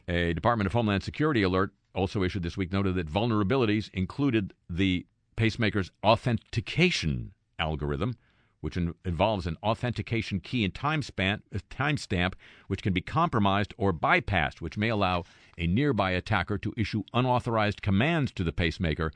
A 0.07 0.33
Department 0.33 0.65
of 0.65 0.71
Homeland 0.71 1.03
Security 1.03 1.43
alert 1.43 1.73
also 1.93 2.23
issued 2.23 2.43
this 2.43 2.55
week 2.55 2.71
noted 2.71 2.95
that 2.95 3.11
vulnerabilities 3.11 3.89
included 3.93 4.53
the 4.69 5.05
pacemaker's 5.35 5.91
authentication 6.05 7.33
algorithm, 7.59 8.15
which 8.61 8.77
in- 8.77 8.95
involves 9.03 9.45
an 9.45 9.57
authentication 9.61 10.39
key 10.39 10.63
and 10.63 10.73
time 10.73 11.01
span, 11.01 11.41
timestamp, 11.69 12.35
which 12.67 12.81
can 12.81 12.93
be 12.93 13.01
compromised 13.01 13.73
or 13.77 13.91
bypassed, 13.91 14.61
which 14.61 14.77
may 14.77 14.87
allow 14.87 15.25
a 15.57 15.67
nearby 15.67 16.11
attacker 16.11 16.57
to 16.57 16.73
issue 16.77 17.03
unauthorized 17.13 17.81
commands 17.81 18.31
to 18.31 18.45
the 18.45 18.53
pacemaker 18.53 19.11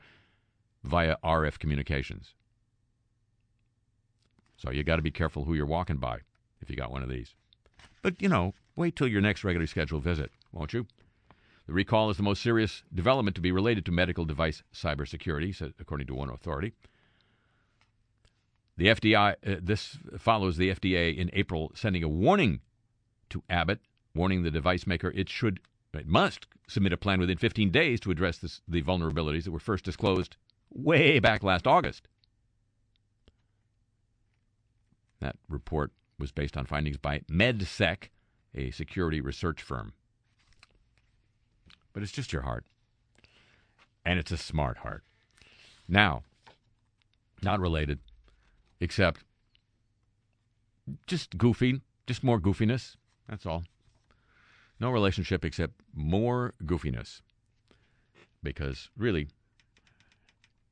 via 0.84 1.16
RF 1.24 1.58
communications. 1.58 2.34
So 4.56 4.70
you 4.70 4.82
got 4.84 4.96
to 4.96 5.02
be 5.02 5.10
careful 5.10 5.44
who 5.44 5.54
you're 5.54 5.66
walking 5.66 5.96
by 5.96 6.20
if 6.60 6.70
you 6.70 6.76
got 6.76 6.90
one 6.90 7.02
of 7.02 7.08
these. 7.08 7.34
But, 8.02 8.20
you 8.20 8.28
know, 8.28 8.54
wait 8.76 8.96
till 8.96 9.08
your 9.08 9.20
next 9.20 9.44
regularly 9.44 9.66
scheduled 9.66 10.02
visit, 10.02 10.30
won't 10.52 10.72
you? 10.72 10.86
The 11.66 11.72
recall 11.72 12.10
is 12.10 12.16
the 12.16 12.22
most 12.22 12.42
serious 12.42 12.82
development 12.94 13.34
to 13.34 13.40
be 13.40 13.50
related 13.50 13.84
to 13.86 13.92
medical 13.92 14.24
device 14.24 14.62
cybersecurity, 14.72 15.72
according 15.80 16.06
to 16.06 16.14
one 16.14 16.30
authority. 16.30 16.72
The 18.76 18.86
FDA, 18.88 19.32
uh, 19.32 19.56
this 19.60 19.98
follows 20.18 20.56
the 20.56 20.70
FDA 20.70 21.16
in 21.16 21.30
April 21.32 21.72
sending 21.74 22.04
a 22.04 22.08
warning 22.08 22.60
to 23.30 23.42
Abbott, 23.48 23.80
warning 24.14 24.42
the 24.42 24.50
device 24.50 24.86
maker 24.86 25.10
it 25.14 25.28
should, 25.28 25.60
it 25.92 26.06
must 26.06 26.46
submit 26.68 26.92
a 26.92 26.96
plan 26.96 27.18
within 27.18 27.38
15 27.38 27.70
days 27.70 28.00
to 28.00 28.10
address 28.10 28.38
this, 28.38 28.60
the 28.68 28.82
vulnerabilities 28.82 29.44
that 29.44 29.50
were 29.50 29.58
first 29.58 29.84
disclosed 29.84 30.36
way 30.70 31.18
back 31.18 31.42
last 31.42 31.66
August. 31.66 32.06
That 35.26 35.38
report 35.48 35.90
was 36.20 36.30
based 36.30 36.56
on 36.56 36.66
findings 36.66 36.98
by 36.98 37.22
MedSec, 37.28 38.10
a 38.54 38.70
security 38.70 39.20
research 39.20 39.60
firm. 39.60 39.92
But 41.92 42.04
it's 42.04 42.12
just 42.12 42.32
your 42.32 42.42
heart. 42.42 42.64
And 44.04 44.20
it's 44.20 44.30
a 44.30 44.36
smart 44.36 44.76
heart. 44.76 45.02
Now, 45.88 46.22
not 47.42 47.58
related, 47.58 47.98
except 48.78 49.24
just 51.08 51.36
goofy, 51.36 51.80
just 52.06 52.22
more 52.22 52.38
goofiness. 52.38 52.94
That's 53.28 53.46
all. 53.46 53.64
No 54.78 54.90
relationship 54.90 55.44
except 55.44 55.74
more 55.92 56.54
goofiness. 56.62 57.20
Because 58.44 58.90
really, 58.96 59.26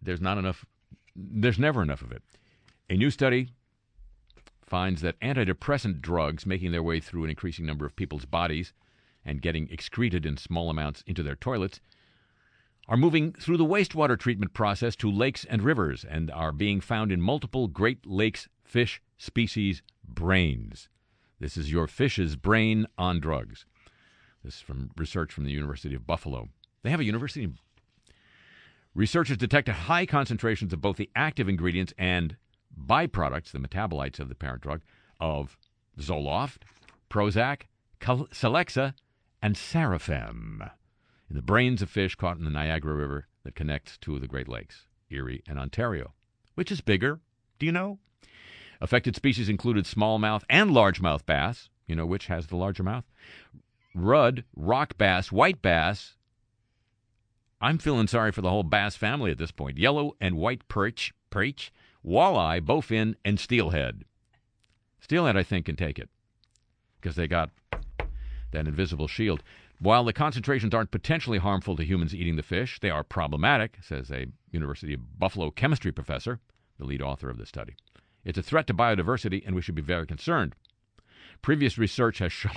there's 0.00 0.20
not 0.20 0.38
enough, 0.38 0.64
there's 1.16 1.58
never 1.58 1.82
enough 1.82 2.02
of 2.02 2.12
it. 2.12 2.22
A 2.88 2.96
new 2.96 3.10
study 3.10 3.48
finds 4.66 5.00
that 5.00 5.18
antidepressant 5.20 6.00
drugs 6.00 6.46
making 6.46 6.72
their 6.72 6.82
way 6.82 7.00
through 7.00 7.24
an 7.24 7.30
increasing 7.30 7.66
number 7.66 7.86
of 7.86 7.96
people's 7.96 8.24
bodies 8.24 8.72
and 9.24 9.42
getting 9.42 9.68
excreted 9.70 10.26
in 10.26 10.36
small 10.36 10.70
amounts 10.70 11.02
into 11.06 11.22
their 11.22 11.36
toilets 11.36 11.80
are 12.88 12.96
moving 12.96 13.32
through 13.32 13.56
the 13.56 13.64
wastewater 13.64 14.18
treatment 14.18 14.52
process 14.52 14.94
to 14.96 15.10
lakes 15.10 15.44
and 15.46 15.62
rivers 15.62 16.04
and 16.04 16.30
are 16.30 16.52
being 16.52 16.80
found 16.80 17.10
in 17.10 17.20
multiple 17.20 17.66
Great 17.66 18.04
Lakes 18.06 18.48
fish 18.62 19.00
species 19.16 19.82
brains. 20.06 20.88
This 21.40 21.56
is 21.56 21.72
your 21.72 21.86
fish's 21.86 22.36
brain 22.36 22.86
on 22.98 23.20
drugs. 23.20 23.64
This 24.42 24.56
is 24.56 24.60
from 24.60 24.90
research 24.96 25.32
from 25.32 25.44
the 25.44 25.52
University 25.52 25.94
of 25.94 26.06
Buffalo. 26.06 26.50
They 26.82 26.90
have 26.90 27.00
a 27.00 27.04
university. 27.04 27.48
Researchers 28.94 29.38
detected 29.38 29.72
high 29.74 30.06
concentrations 30.06 30.72
of 30.72 30.82
both 30.82 30.96
the 30.96 31.10
active 31.16 31.48
ingredients 31.48 31.94
and 31.98 32.36
byproducts, 32.78 33.50
the 33.50 33.58
metabolites 33.58 34.18
of 34.20 34.28
the 34.28 34.34
parent 34.34 34.62
drug, 34.62 34.82
of 35.20 35.56
Zoloft, 35.98 36.62
Prozac, 37.10 37.62
Celexa, 38.00 38.94
and 39.42 39.54
Sarafem 39.54 40.70
in 41.30 41.36
the 41.36 41.42
brains 41.42 41.82
of 41.82 41.90
fish 41.90 42.14
caught 42.14 42.38
in 42.38 42.44
the 42.44 42.50
Niagara 42.50 42.94
River 42.94 43.26
that 43.44 43.54
connects 43.54 43.98
two 43.98 44.14
of 44.14 44.20
the 44.20 44.28
Great 44.28 44.48
Lakes, 44.48 44.86
Erie 45.10 45.42
and 45.48 45.58
Ontario. 45.58 46.12
Which 46.54 46.70
is 46.70 46.80
bigger? 46.80 47.20
Do 47.58 47.66
you 47.66 47.72
know? 47.72 47.98
Affected 48.80 49.16
species 49.16 49.48
included 49.48 49.84
smallmouth 49.84 50.44
and 50.48 50.70
largemouth 50.70 51.26
bass. 51.26 51.68
You 51.86 51.96
know 51.96 52.06
which 52.06 52.26
has 52.26 52.46
the 52.46 52.56
larger 52.56 52.82
mouth? 52.82 53.04
Rudd, 53.94 54.44
rock 54.54 54.96
bass, 54.96 55.32
white 55.32 55.62
bass. 55.62 56.14
I'm 57.60 57.78
feeling 57.78 58.06
sorry 58.06 58.32
for 58.32 58.42
the 58.42 58.50
whole 58.50 58.62
bass 58.62 58.96
family 58.96 59.30
at 59.30 59.38
this 59.38 59.50
point. 59.50 59.78
Yellow 59.78 60.16
and 60.20 60.36
white 60.36 60.66
perch, 60.68 61.12
perch, 61.30 61.72
walleye, 62.04 62.60
bowfin, 62.60 63.14
and 63.24 63.38
steelhead. 63.40 64.04
Steelhead, 65.00 65.36
I 65.36 65.42
think, 65.42 65.66
can 65.66 65.76
take 65.76 65.98
it 65.98 66.08
because 67.00 67.16
they 67.16 67.26
got 67.26 67.50
that 68.52 68.66
invisible 68.66 69.08
shield. 69.08 69.42
While 69.80 70.04
the 70.04 70.12
concentrations 70.12 70.72
aren't 70.72 70.90
potentially 70.90 71.38
harmful 71.38 71.76
to 71.76 71.84
humans 71.84 72.14
eating 72.14 72.36
the 72.36 72.42
fish, 72.42 72.78
they 72.80 72.90
are 72.90 73.04
problematic, 73.04 73.78
says 73.82 74.10
a 74.10 74.26
University 74.50 74.94
of 74.94 75.18
Buffalo 75.18 75.50
chemistry 75.50 75.92
professor, 75.92 76.40
the 76.78 76.86
lead 76.86 77.02
author 77.02 77.28
of 77.28 77.38
the 77.38 77.46
study. 77.46 77.76
It's 78.24 78.38
a 78.38 78.42
threat 78.42 78.66
to 78.68 78.74
biodiversity, 78.74 79.42
and 79.44 79.54
we 79.54 79.60
should 79.60 79.74
be 79.74 79.82
very 79.82 80.06
concerned. 80.06 80.54
Previous 81.42 81.76
research 81.76 82.18
has 82.20 82.32
shown 82.32 82.52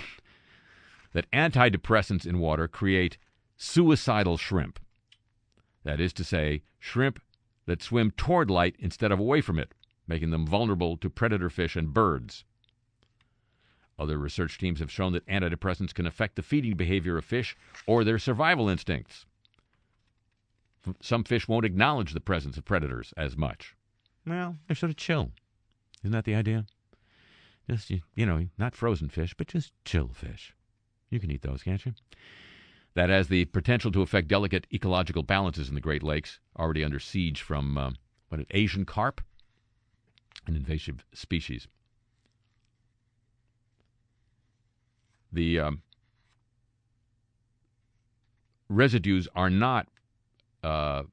that 1.14 1.30
antidepressants 1.32 2.26
in 2.26 2.40
water 2.40 2.68
create 2.68 3.18
suicidal 3.58 4.38
shrimp. 4.38 4.80
That 5.84 6.00
is 6.00 6.14
to 6.14 6.24
say, 6.24 6.64
shrimp 6.80 7.20
that 7.68 7.84
swim 7.84 8.12
toward 8.12 8.50
light 8.50 8.76
instead 8.80 9.12
of 9.12 9.20
away 9.20 9.42
from 9.42 9.60
it, 9.60 9.74
making 10.08 10.32
them 10.32 10.48
vulnerable 10.48 10.98
to 10.98 11.10
predator 11.10 11.50
fish 11.50 11.76
and 11.76 11.94
birds. 11.94 12.44
Other 14.00 14.18
research 14.18 14.58
teams 14.58 14.80
have 14.80 14.92
shown 14.92 15.14
that 15.14 15.26
antidepressants 15.28 15.94
can 15.94 16.08
affect 16.08 16.36
the 16.36 16.44
feeding 16.44 16.76
behavior 16.76 17.18
of 17.18 17.26
fish 17.26 17.56
or 17.86 18.04
their 18.04 18.20
survival 18.20 18.70
instincts. 18.70 19.26
Some 21.02 21.24
fish 21.24 21.48
won't 21.48 21.66
acknowledge 21.66 22.14
the 22.14 22.22
presence 22.22 22.58
of 22.58 22.66
predators 22.66 23.14
as 23.18 23.36
much. 23.36 23.76
Well, 24.26 24.56
they're 24.68 24.76
sort 24.76 24.92
of 24.92 24.98
chill. 24.98 25.32
Isn't 26.04 26.12
that 26.12 26.26
the 26.26 26.36
idea? 26.36 26.66
Just, 27.70 27.90
you, 27.90 28.02
you 28.16 28.26
know, 28.26 28.48
not 28.58 28.76
frozen 28.76 29.10
fish, 29.10 29.34
but 29.34 29.48
just 29.48 29.74
chill 29.84 30.10
fish. 30.14 30.56
You 31.10 31.20
can 31.20 31.32
eat 31.32 31.42
those, 31.42 31.64
can't 31.64 31.86
you? 31.86 31.94
That 32.98 33.12
has 33.12 33.28
the 33.28 33.46
potential 33.46 33.92
to 33.92 34.02
affect 34.02 34.28
delicate 34.28 34.66
ecological 34.74 35.22
balances 35.22 35.70
in 35.70 35.76
the 35.76 35.82
Great 35.82 36.02
Lakes, 36.02 36.40
already 36.58 36.84
under 36.84 36.98
siege 36.98 37.44
from 37.44 37.78
uh, 37.78 37.92
what, 38.30 38.40
an 38.40 38.48
Asian 38.50 38.86
carp, 38.86 39.22
an 40.48 40.56
invasive 40.56 41.06
species. 41.14 41.68
The 45.32 45.60
um, 45.60 45.84
residues 48.68 49.28
are 49.36 49.52
not 49.52 49.86
uh, 50.64 51.04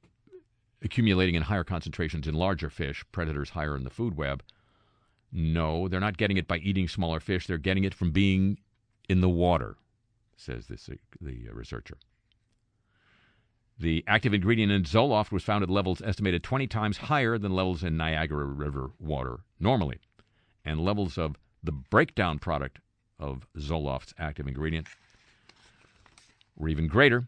accumulating 0.81 1.35
in 1.35 1.43
higher 1.43 1.63
concentrations 1.63 2.27
in 2.27 2.33
larger 2.33 2.71
fish, 2.71 3.05
predators 3.11 3.51
higher 3.51 3.77
in 3.77 3.83
the 3.83 3.91
food 3.91 4.17
web. 4.17 4.41
No, 5.31 5.87
they're 5.87 5.99
not 5.99 6.17
getting 6.17 6.37
it 6.37 6.47
by 6.47 6.57
eating 6.57 6.87
smaller 6.87 7.19
fish. 7.19 7.45
They're 7.45 7.59
getting 7.59 7.83
it 7.83 7.93
from 7.93 8.09
being 8.09 8.57
in 9.07 9.21
the 9.21 9.29
water, 9.29 9.77
says 10.35 10.67
this, 10.67 10.89
the 11.21 11.47
uh, 11.49 11.53
researcher. 11.53 11.97
The 13.77 14.03
active 14.07 14.33
ingredient 14.33 14.71
in 14.71 14.83
Zoloft 14.83 15.31
was 15.31 15.43
found 15.43 15.63
at 15.63 15.69
levels 15.69 16.01
estimated 16.01 16.43
20 16.43 16.67
times 16.67 16.97
higher 16.97 17.37
than 17.37 17.53
levels 17.53 17.83
in 17.83 17.97
Niagara 17.97 18.45
River 18.45 18.91
water 18.99 19.39
normally, 19.59 19.99
and 20.63 20.79
levels 20.79 21.17
of 21.17 21.35
the 21.61 21.73
breakdown 21.73 22.39
product 22.39 22.79
of 23.19 23.45
Zoloft's 23.57 24.13
active 24.17 24.47
ingredient 24.47 24.87
were 26.55 26.69
even 26.69 26.87
greater, 26.87 27.27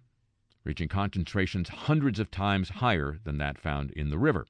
reaching 0.64 0.88
concentrations 0.88 1.70
hundreds 1.70 2.20
of 2.20 2.32
times 2.32 2.70
higher 2.70 3.20
than 3.24 3.38
that 3.40 3.58
found 3.58 3.92
in 3.92 4.10
the 4.10 4.18
river. 4.18 4.48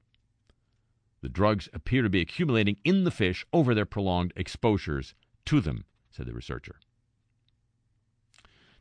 The 1.20 1.28
drugs 1.28 1.68
appear 1.72 2.02
to 2.02 2.10
be 2.10 2.20
accumulating 2.20 2.76
in 2.84 3.02
the 3.02 3.10
fish 3.10 3.44
over 3.52 3.74
their 3.74 3.86
prolonged 3.86 4.32
exposures 4.36 5.14
to 5.46 5.60
them, 5.60 5.84
said 6.12 6.26
the 6.26 6.32
researcher. 6.32 6.76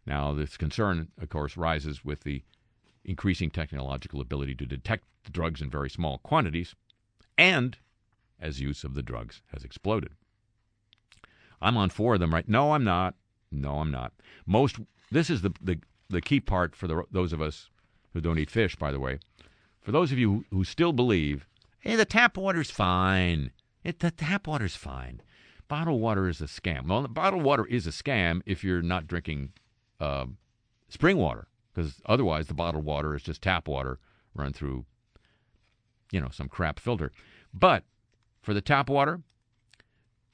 Now, 0.07 0.33
this 0.33 0.55
concern, 0.55 1.09
of 1.21 1.27
course, 1.27 1.57
rises 1.57 2.05
with 2.05 2.21
the 2.21 2.41
increasing 3.03 3.51
technological 3.51 4.21
ability 4.21 4.55
to 4.55 4.65
detect 4.65 5.03
the 5.25 5.31
drugs 5.31 5.61
in 5.61 5.69
very 5.69 5.89
small 5.89 6.19
quantities 6.19 6.75
and 7.37 7.77
as 8.39 8.61
use 8.61 8.85
of 8.85 8.93
the 8.93 9.03
drugs 9.03 9.41
has 9.53 9.65
exploded. 9.65 10.11
I'm 11.61 11.75
on 11.75 11.89
four 11.89 12.13
of 12.13 12.21
them, 12.21 12.33
right? 12.33 12.47
No, 12.47 12.71
I'm 12.71 12.85
not. 12.85 13.15
No, 13.51 13.79
I'm 13.79 13.91
not. 13.91 14.13
Most, 14.45 14.77
this 15.11 15.29
is 15.29 15.41
the, 15.41 15.51
the, 15.61 15.79
the 16.09 16.21
key 16.21 16.39
part 16.39 16.75
for 16.75 16.87
the, 16.87 17.03
those 17.11 17.33
of 17.33 17.41
us 17.41 17.69
who 18.13 18.21
don't 18.21 18.39
eat 18.39 18.49
fish, 18.49 18.77
by 18.77 18.91
the 18.91 18.99
way. 18.99 19.19
For 19.81 19.91
those 19.91 20.13
of 20.13 20.17
you 20.17 20.45
who, 20.51 20.63
still 20.63 20.93
believe, 20.93 21.47
hey, 21.79 21.95
the 21.95 22.05
tap 22.05 22.37
water's 22.37 22.71
fine. 22.71 23.51
It, 23.83 23.99
the 23.99 24.11
tap 24.11 24.47
water's 24.47 24.75
fine. 24.75 25.21
Bottled 25.67 25.99
water 25.99 26.29
is 26.29 26.39
a 26.39 26.45
scam. 26.45 26.87
Well, 26.87 27.07
bottled 27.07 27.43
water 27.43 27.65
is 27.65 27.87
a 27.87 27.91
scam 27.91 28.41
if 28.45 28.63
you're 28.63 28.81
not 28.81 29.07
drinking 29.07 29.51
uh, 29.99 30.25
spring 30.89 31.17
water, 31.17 31.47
because 31.73 32.01
otherwise 32.05 32.47
the 32.47 32.53
bottled 32.53 32.85
water 32.85 33.15
is 33.15 33.23
just 33.23 33.41
tap 33.41 33.67
water 33.67 33.99
run 34.33 34.53
through, 34.53 34.85
you 36.11 36.21
know, 36.21 36.29
some 36.31 36.47
crap 36.47 36.79
filter. 36.79 37.11
But 37.53 37.83
for 38.41 38.53
the 38.53 38.61
tap 38.61 38.89
water, 38.89 39.21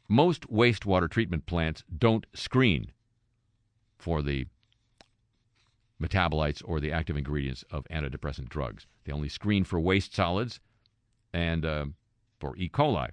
most 0.09 0.49
wastewater 0.51 1.09
treatment 1.09 1.45
plants 1.45 1.83
don't 1.97 2.25
screen 2.33 2.91
for 3.97 4.21
the 4.21 4.45
metabolites 6.01 6.61
or 6.65 6.79
the 6.79 6.91
active 6.91 7.15
ingredients 7.15 7.63
of 7.71 7.85
antidepressant 7.85 8.49
drugs. 8.49 8.85
They 9.05 9.13
only 9.13 9.29
screen 9.29 9.63
for 9.63 9.79
waste 9.79 10.13
solids 10.13 10.59
and 11.33 11.65
uh, 11.65 11.85
for 12.39 12.55
E. 12.57 12.69
coli. 12.69 13.09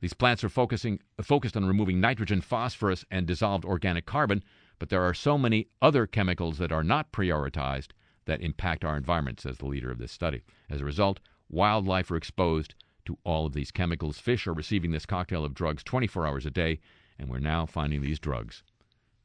These 0.00 0.14
plants 0.14 0.42
are 0.44 0.48
focusing 0.48 1.00
focused 1.20 1.56
on 1.56 1.66
removing 1.66 2.00
nitrogen, 2.00 2.40
phosphorus, 2.40 3.04
and 3.10 3.26
dissolved 3.26 3.64
organic 3.64 4.06
carbon, 4.06 4.42
but 4.78 4.88
there 4.88 5.02
are 5.02 5.14
so 5.14 5.36
many 5.36 5.68
other 5.82 6.06
chemicals 6.06 6.58
that 6.58 6.72
are 6.72 6.84
not 6.84 7.12
prioritized 7.12 7.88
that 8.26 8.40
impact 8.40 8.84
our 8.84 8.96
environment, 8.96 9.40
says 9.40 9.58
the 9.58 9.66
leader 9.66 9.90
of 9.90 9.98
this 9.98 10.12
study. 10.12 10.42
As 10.70 10.80
a 10.80 10.84
result, 10.84 11.20
wildlife 11.48 12.10
are 12.10 12.16
exposed 12.16 12.74
to 13.06 13.18
all 13.24 13.46
of 13.46 13.54
these 13.54 13.70
chemicals. 13.70 14.18
Fish 14.18 14.46
are 14.46 14.52
receiving 14.52 14.90
this 14.90 15.06
cocktail 15.06 15.44
of 15.44 15.54
drugs 15.54 15.82
24 15.82 16.26
hours 16.26 16.46
a 16.46 16.50
day, 16.50 16.78
and 17.18 17.28
we're 17.28 17.38
now 17.38 17.64
finding 17.66 18.02
these 18.02 18.18
drugs 18.18 18.62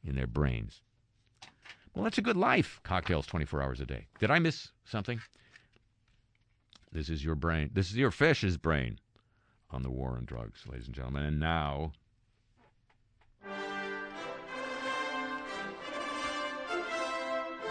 in 0.02 0.14
their 0.14 0.26
brains. 0.26 0.80
Well, 1.94 2.04
that's 2.04 2.18
a 2.18 2.22
good 2.22 2.36
life, 2.36 2.80
cocktails 2.82 3.26
24 3.26 3.62
hours 3.62 3.80
a 3.80 3.86
day. 3.86 4.06
Did 4.18 4.30
I 4.30 4.38
miss 4.38 4.70
something? 4.84 5.20
This 6.90 7.08
is 7.08 7.24
your 7.24 7.34
brain. 7.34 7.70
This 7.72 7.90
is 7.90 7.96
your 7.96 8.10
fish's 8.10 8.56
brain 8.56 8.98
on 9.70 9.82
the 9.82 9.90
war 9.90 10.16
on 10.16 10.24
drugs, 10.24 10.62
ladies 10.66 10.86
and 10.86 10.94
gentlemen. 10.94 11.24
And 11.24 11.38
now. 11.40 11.92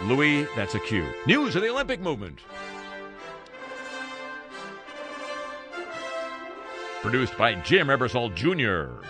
Louis, 0.01 0.47
that's 0.55 0.75
a 0.75 0.79
cue. 0.79 1.07
News 1.25 1.55
of 1.55 1.61
the 1.61 1.69
Olympic 1.69 2.01
movement. 2.01 2.39
Produced 7.01 7.37
by 7.37 7.55
Jim 7.55 7.87
Ebersol 7.87 8.33
Jr. 8.33 9.05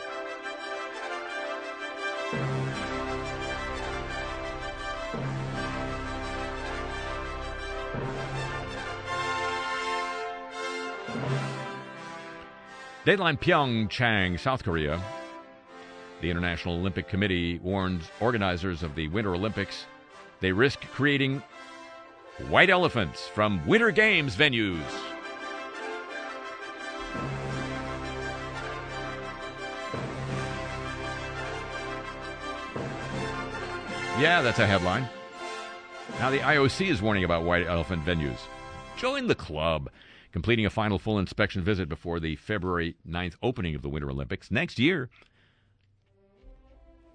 Dateline 13.06 13.38
Pyeongchang, 13.40 14.40
South 14.40 14.64
Korea. 14.64 15.02
The 16.22 16.30
International 16.30 16.76
Olympic 16.76 17.08
Committee 17.10 17.60
warns 17.60 18.10
organizers 18.22 18.82
of 18.82 18.96
the 18.96 19.10
Winter 19.10 19.36
Olympics 19.36 19.88
they 20.44 20.52
risk 20.52 20.82
creating 20.92 21.42
white 22.50 22.70
elephants 22.70 23.28
from 23.30 23.66
Winter 23.66 23.92
Games 23.92 24.36
venues. 24.36 24.84
Yeah, 34.20 34.42
that's 34.42 34.60
a 34.60 34.68
headline. 34.68 35.08
Now, 36.20 36.30
the 36.30 36.40
IOC 36.40 36.88
is 36.88 37.02
warning 37.02 37.24
about 37.24 37.44
white 37.44 37.66
elephant 37.66 38.06
venues. 38.06 38.38
Join 38.98 39.28
the 39.28 39.36
club 39.36 39.90
completing 40.32 40.66
a 40.66 40.70
final 40.70 41.00
full 41.00 41.20
inspection 41.20 41.64
visit 41.64 41.88
before 41.88 42.20
the 42.20 42.36
February 42.36 42.96
9th 43.08 43.36
opening 43.42 43.76
of 43.76 43.82
the 43.82 43.90
Winter 43.90 44.10
Olympics 44.10 44.52
next 44.52 44.78
year, 44.78 45.10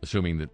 assuming 0.03 0.39
that 0.39 0.51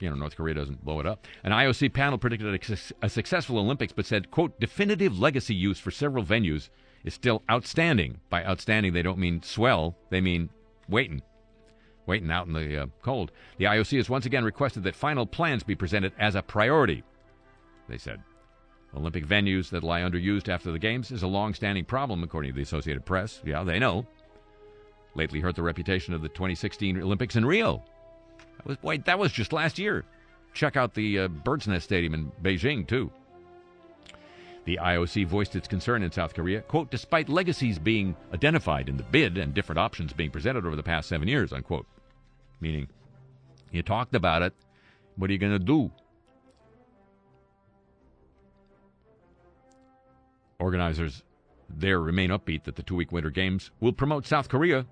you 0.00 0.10
know 0.10 0.16
North 0.16 0.36
Korea 0.36 0.54
doesn't 0.54 0.84
blow 0.84 1.00
it 1.00 1.06
up. 1.06 1.26
An 1.42 1.52
IOC 1.52 1.92
panel 1.92 2.18
predicted 2.18 2.70
a, 3.02 3.06
a 3.06 3.08
successful 3.08 3.58
Olympics, 3.58 3.92
but 3.92 4.06
said, 4.06 4.30
"quote 4.30 4.58
definitive 4.60 5.18
legacy 5.18 5.54
use 5.54 5.78
for 5.78 5.90
several 5.90 6.24
venues 6.24 6.68
is 7.04 7.14
still 7.14 7.42
outstanding." 7.50 8.20
By 8.30 8.44
outstanding, 8.44 8.92
they 8.92 9.02
don't 9.02 9.18
mean 9.18 9.42
swell; 9.42 9.96
they 10.10 10.20
mean 10.20 10.50
waiting, 10.88 11.22
waiting 12.06 12.30
out 12.30 12.46
in 12.46 12.52
the 12.52 12.82
uh, 12.82 12.86
cold. 13.02 13.32
The 13.58 13.66
IOC 13.66 13.96
has 13.96 14.10
once 14.10 14.26
again 14.26 14.44
requested 14.44 14.82
that 14.84 14.96
final 14.96 15.26
plans 15.26 15.62
be 15.62 15.74
presented 15.74 16.12
as 16.18 16.34
a 16.34 16.42
priority. 16.42 17.02
They 17.88 17.98
said. 17.98 18.22
Olympic 18.96 19.26
venues 19.26 19.70
that 19.70 19.82
lie 19.82 20.02
underused 20.02 20.48
after 20.48 20.70
the 20.70 20.78
Games 20.78 21.10
is 21.10 21.24
a 21.24 21.26
long-standing 21.26 21.84
problem, 21.84 22.22
according 22.22 22.52
to 22.52 22.54
the 22.54 22.62
Associated 22.62 23.04
Press. 23.04 23.42
Yeah, 23.44 23.64
they 23.64 23.80
know. 23.80 24.06
Lately 25.16 25.40
hurt 25.40 25.56
the 25.56 25.62
reputation 25.62 26.14
of 26.14 26.22
the 26.22 26.28
2016 26.28 27.02
Olympics 27.02 27.34
in 27.34 27.44
Rio. 27.44 27.82
Was 28.64 28.76
wait, 28.82 29.04
that 29.04 29.18
was 29.18 29.32
just 29.32 29.52
last 29.52 29.78
year. 29.78 30.04
Check 30.52 30.76
out 30.76 30.94
the 30.94 31.20
uh, 31.20 31.28
Bird's 31.28 31.66
Nest 31.66 31.84
Stadium 31.84 32.14
in 32.14 32.32
Beijing 32.42 32.86
too. 32.86 33.10
The 34.64 34.78
IOC 34.82 35.26
voiced 35.26 35.56
its 35.56 35.68
concern 35.68 36.02
in 36.02 36.10
South 36.10 36.32
Korea, 36.32 36.62
quote, 36.62 36.90
despite 36.90 37.28
legacies 37.28 37.78
being 37.78 38.16
identified 38.32 38.88
in 38.88 38.96
the 38.96 39.02
bid 39.02 39.36
and 39.36 39.52
different 39.52 39.78
options 39.78 40.14
being 40.14 40.30
presented 40.30 40.64
over 40.64 40.76
the 40.76 40.82
past 40.82 41.08
seven 41.08 41.28
years, 41.28 41.52
unquote. 41.52 41.86
Meaning, 42.60 42.88
you 43.72 43.82
talked 43.82 44.14
about 44.14 44.40
it. 44.40 44.54
What 45.16 45.28
are 45.28 45.32
you 45.34 45.38
going 45.38 45.52
to 45.52 45.58
do? 45.58 45.90
Organizers 50.58 51.24
there 51.68 52.00
remain 52.00 52.30
upbeat 52.30 52.64
that 52.64 52.76
the 52.76 52.82
two 52.82 52.94
week 52.94 53.12
Winter 53.12 53.30
Games 53.30 53.70
will 53.80 53.92
promote 53.92 54.26
South 54.26 54.48
Korea, 54.48 54.86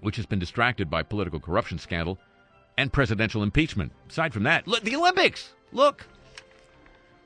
which 0.00 0.16
has 0.16 0.24
been 0.24 0.38
distracted 0.38 0.88
by 0.88 1.02
political 1.02 1.40
corruption 1.40 1.78
scandal 1.78 2.18
and 2.76 2.92
presidential 2.92 3.42
impeachment. 3.42 3.92
Aside 4.08 4.32
from 4.32 4.44
that, 4.44 4.66
look, 4.66 4.82
the 4.82 4.96
Olympics! 4.96 5.52
Look! 5.72 6.06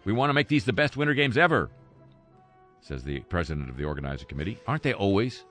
We 0.04 0.12
want 0.12 0.30
to 0.30 0.34
make 0.34 0.48
these 0.48 0.64
the 0.64 0.72
best 0.72 0.96
Winter 0.96 1.14
Games 1.14 1.36
ever, 1.36 1.70
says 2.80 3.02
the 3.02 3.20
president 3.20 3.68
of 3.68 3.76
the 3.76 3.84
organizing 3.84 4.28
committee. 4.28 4.58
Aren't 4.66 4.82
they 4.82 4.94
always? 4.94 5.44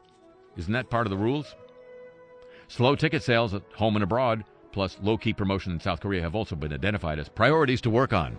Isn't 0.56 0.74
that 0.74 0.90
part 0.90 1.06
of 1.06 1.12
the 1.12 1.18
rules? 1.18 1.56
Slow 2.68 2.96
ticket 2.96 3.24
sales 3.24 3.54
at 3.54 3.64
home 3.76 3.96
and 3.96 4.04
abroad, 4.04 4.44
plus 4.72 4.98
low 5.02 5.18
key 5.18 5.34
promotion 5.34 5.72
in 5.72 5.80
South 5.80 6.02
Korea, 6.02 6.22
have 6.22 6.36
also 6.36 6.56
been 6.56 6.74
identified 6.74 7.20
as 7.20 7.30
priorities 7.30 7.82
to 7.82 7.90
work 7.90 8.14
on. 8.14 8.38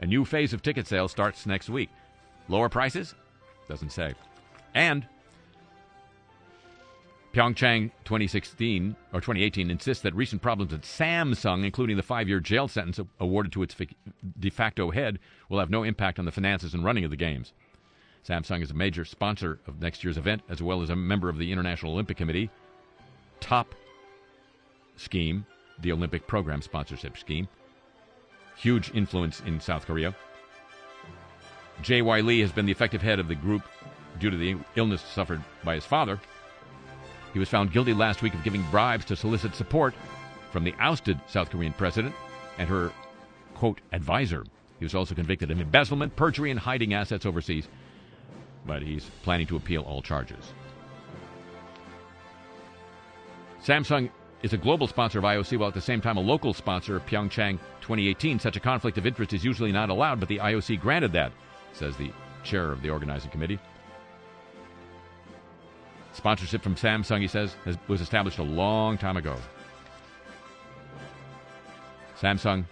A 0.00 0.06
new 0.06 0.24
phase 0.24 0.52
of 0.52 0.62
ticket 0.62 0.86
sales 0.86 1.10
starts 1.10 1.44
next 1.46 1.68
week. 1.68 1.90
Lower 2.48 2.68
prices? 2.68 3.14
Doesn't 3.68 3.90
say. 3.90 4.14
And 4.74 5.06
Pyeongchang 7.32 7.92
2016 8.04 8.96
or 9.12 9.20
2018 9.20 9.70
insists 9.70 10.02
that 10.02 10.14
recent 10.14 10.42
problems 10.42 10.72
at 10.72 10.82
Samsung, 10.82 11.64
including 11.64 11.96
the 11.96 12.02
five-year 12.02 12.40
jail 12.40 12.66
sentence 12.66 12.98
awarded 13.20 13.52
to 13.52 13.62
its 13.62 13.76
de 14.38 14.50
facto 14.50 14.90
head, 14.90 15.18
will 15.48 15.60
have 15.60 15.70
no 15.70 15.84
impact 15.84 16.18
on 16.18 16.24
the 16.24 16.32
finances 16.32 16.74
and 16.74 16.84
running 16.84 17.04
of 17.04 17.10
the 17.10 17.16
games. 17.16 17.52
Samsung 18.26 18.62
is 18.62 18.70
a 18.70 18.74
major 18.74 19.04
sponsor 19.04 19.60
of 19.66 19.80
next 19.80 20.02
year's 20.02 20.18
event, 20.18 20.42
as 20.48 20.60
well 20.60 20.82
as 20.82 20.90
a 20.90 20.96
member 20.96 21.28
of 21.28 21.38
the 21.38 21.52
International 21.52 21.92
Olympic 21.92 22.16
Committee 22.16 22.50
top 23.40 23.74
scheme, 24.96 25.44
the 25.80 25.92
Olympic 25.92 26.26
program 26.26 26.62
sponsorship 26.62 27.16
scheme. 27.16 27.48
Huge 28.56 28.90
influence 28.94 29.40
in 29.46 29.60
South 29.60 29.86
Korea. 29.86 30.14
J.Y. 31.82 32.20
Lee 32.20 32.40
has 32.40 32.52
been 32.52 32.66
the 32.66 32.72
effective 32.72 33.00
head 33.00 33.18
of 33.18 33.28
the 33.28 33.34
group 33.34 33.62
due 34.18 34.30
to 34.30 34.36
the 34.36 34.56
illness 34.76 35.00
suffered 35.00 35.42
by 35.64 35.74
his 35.74 35.86
father. 35.86 36.20
He 37.32 37.38
was 37.38 37.48
found 37.48 37.72
guilty 37.72 37.94
last 37.94 38.22
week 38.22 38.34
of 38.34 38.42
giving 38.42 38.62
bribes 38.70 39.04
to 39.06 39.16
solicit 39.16 39.54
support 39.54 39.94
from 40.50 40.64
the 40.64 40.74
ousted 40.78 41.18
South 41.28 41.50
Korean 41.50 41.72
president 41.72 42.14
and 42.58 42.68
her, 42.68 42.92
quote, 43.54 43.80
advisor. 43.92 44.44
He 44.78 44.84
was 44.84 44.94
also 44.94 45.14
convicted 45.14 45.50
of 45.50 45.60
embezzlement, 45.60 46.16
perjury, 46.16 46.50
and 46.50 46.58
hiding 46.58 46.94
assets 46.94 47.26
overseas, 47.26 47.68
but 48.66 48.82
he's 48.82 49.04
planning 49.22 49.46
to 49.48 49.56
appeal 49.56 49.82
all 49.82 50.02
charges. 50.02 50.52
Samsung 53.62 54.10
is 54.42 54.54
a 54.54 54.56
global 54.56 54.86
sponsor 54.86 55.18
of 55.18 55.24
IOC, 55.24 55.58
while 55.58 55.68
at 55.68 55.74
the 55.74 55.80
same 55.80 56.00
time 56.00 56.16
a 56.16 56.20
local 56.20 56.54
sponsor 56.54 56.96
of 56.96 57.04
Pyeongchang 57.04 57.58
2018. 57.82 58.38
Such 58.38 58.56
a 58.56 58.60
conflict 58.60 58.96
of 58.96 59.06
interest 59.06 59.34
is 59.34 59.44
usually 59.44 59.70
not 59.70 59.90
allowed, 59.90 60.18
but 60.18 60.28
the 60.28 60.38
IOC 60.38 60.80
granted 60.80 61.12
that, 61.12 61.30
says 61.74 61.96
the 61.96 62.10
chair 62.42 62.72
of 62.72 62.80
the 62.80 62.88
organizing 62.88 63.30
committee. 63.30 63.58
Sponsorship 66.20 66.62
from 66.62 66.74
Samsung, 66.74 67.22
he 67.22 67.26
says, 67.26 67.56
has, 67.64 67.78
was 67.88 68.02
established 68.02 68.36
a 68.36 68.42
long 68.42 68.98
time 68.98 69.16
ago. 69.16 69.34
Samsung 72.20 72.66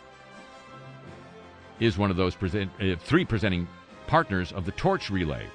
is 1.81 1.97
one 1.97 2.11
of 2.11 2.19
those 2.19 2.35
present, 2.35 2.71
uh, 2.79 2.97
three 3.01 3.25
presenting 3.25 3.67
partners 4.07 4.53
of 4.53 4.67
the 4.67 4.73
Torch 4.73 5.09
Relay. 5.09 5.47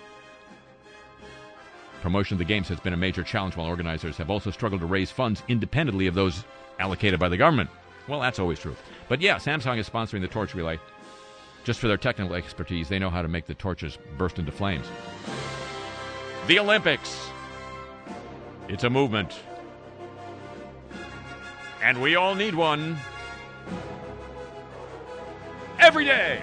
Promotion 2.01 2.33
of 2.33 2.39
the 2.39 2.45
games 2.45 2.67
has 2.67 2.79
been 2.79 2.93
a 2.93 2.97
major 2.97 3.21
challenge, 3.21 3.55
while 3.55 3.67
organizers 3.67 4.17
have 4.17 4.31
also 4.31 4.49
struggled 4.49 4.81
to 4.81 4.87
raise 4.87 5.11
funds 5.11 5.43
independently 5.47 6.07
of 6.07 6.15
those 6.15 6.45
allocated 6.79 7.19
by 7.19 7.29
the 7.29 7.37
government. 7.37 7.69
Well, 8.07 8.21
that's 8.21 8.39
always 8.39 8.57
true. 8.57 8.75
But 9.07 9.21
yeah, 9.21 9.35
Samsung 9.35 9.77
is 9.77 9.87
sponsoring 9.87 10.21
the 10.21 10.27
Torch 10.27 10.55
Relay. 10.55 10.79
Just 11.63 11.79
for 11.79 11.87
their 11.87 11.97
technical 11.97 12.33
expertise, 12.33 12.89
they 12.89 12.97
know 12.97 13.11
how 13.11 13.21
to 13.21 13.27
make 13.27 13.45
the 13.45 13.53
torches 13.53 13.99
burst 14.17 14.39
into 14.39 14.51
flames. 14.51 14.87
The 16.47 16.57
Olympics. 16.57 17.29
It's 18.67 18.83
a 18.83 18.89
movement. 18.89 19.39
And 21.83 22.01
we 22.01 22.15
all 22.15 22.33
need 22.33 22.55
one. 22.55 22.97
Every 25.79 26.05
day. 26.05 26.41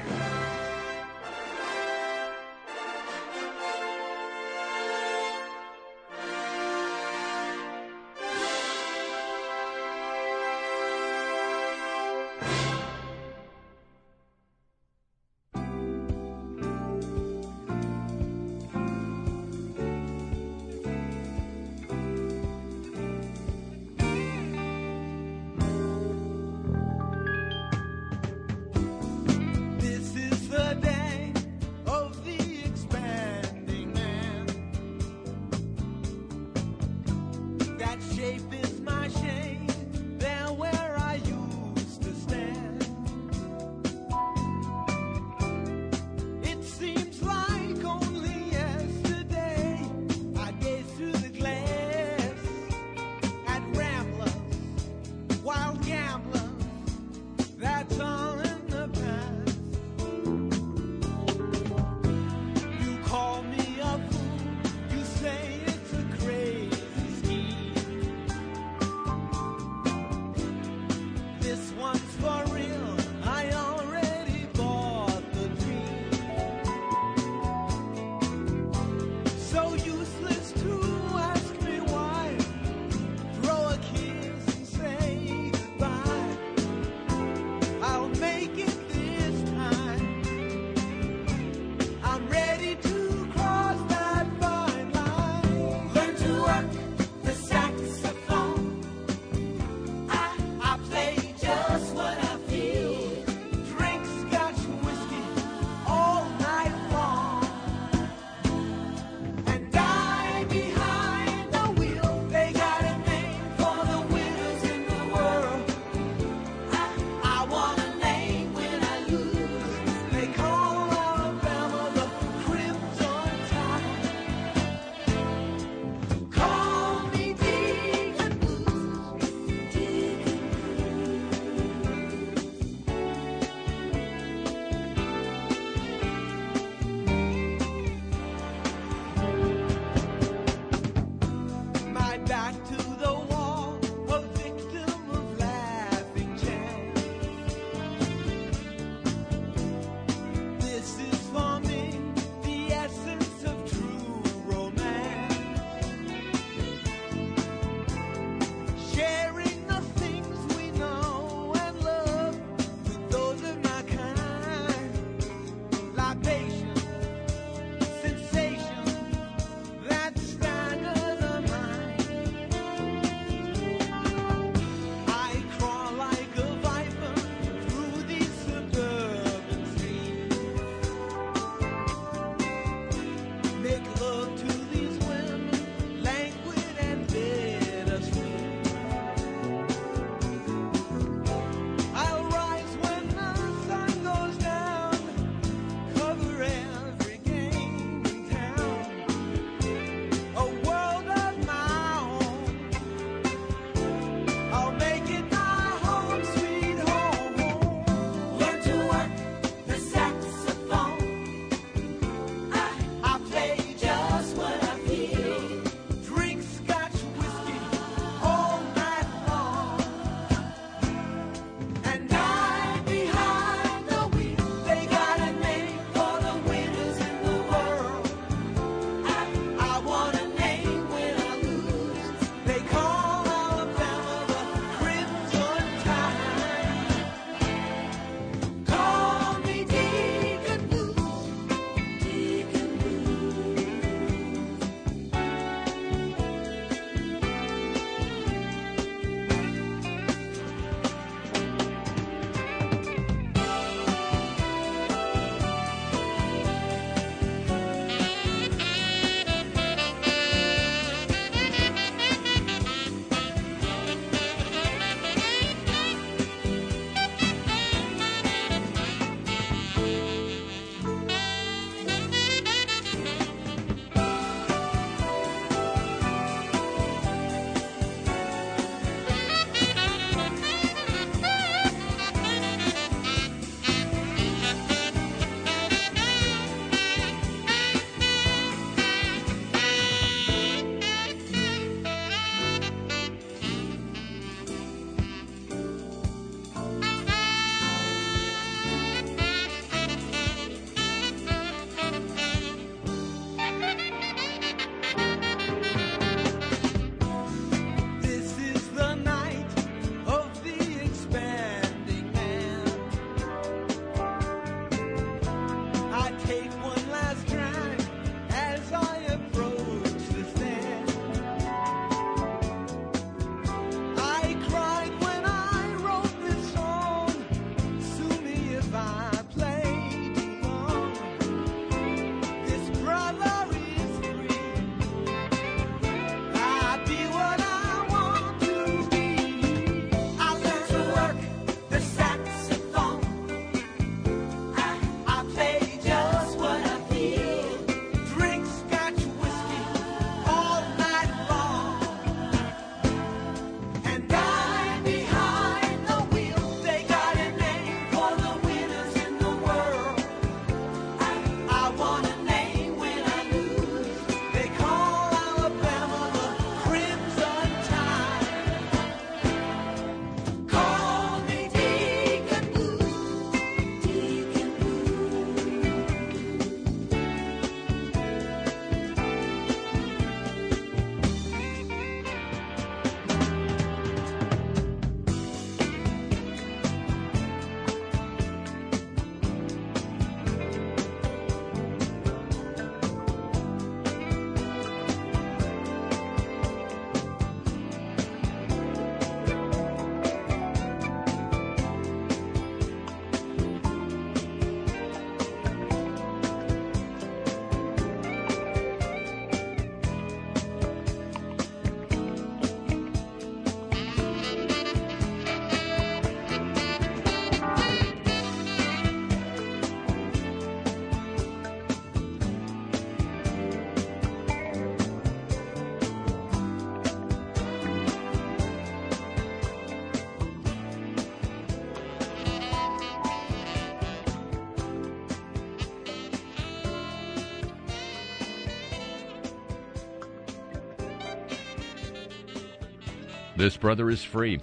This 443.41 443.57
brother 443.57 443.89
is 443.89 444.05
free. 444.05 444.39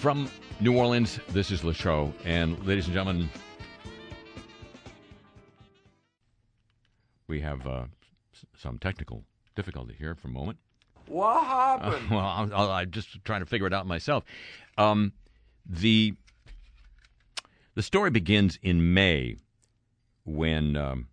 From 0.00 0.28
New 0.58 0.76
Orleans, 0.76 1.20
this 1.28 1.52
is 1.52 1.62
Show. 1.76 2.12
And 2.24 2.58
ladies 2.66 2.86
and 2.86 2.92
gentlemen, 2.92 3.30
we 7.28 7.40
have 7.40 7.64
uh, 7.64 7.84
some 8.56 8.76
technical 8.80 9.22
difficulty 9.54 9.94
here 9.96 10.16
for 10.16 10.26
a 10.26 10.32
moment. 10.32 10.58
What 11.06 11.44
happened? 11.46 12.10
well, 12.10 12.18
I'll, 12.18 12.52
I'll, 12.52 12.70
I'm 12.72 12.90
just 12.90 13.24
trying 13.24 13.38
to 13.38 13.46
figure 13.46 13.68
it 13.68 13.72
out 13.72 13.86
myself. 13.86 14.24
Um, 14.76 15.12
the 15.64 16.12
the 17.76 17.82
story 17.82 18.10
begins 18.10 18.58
in 18.64 18.94
May 18.94 19.36
when 20.24 20.74
um, 20.76 21.06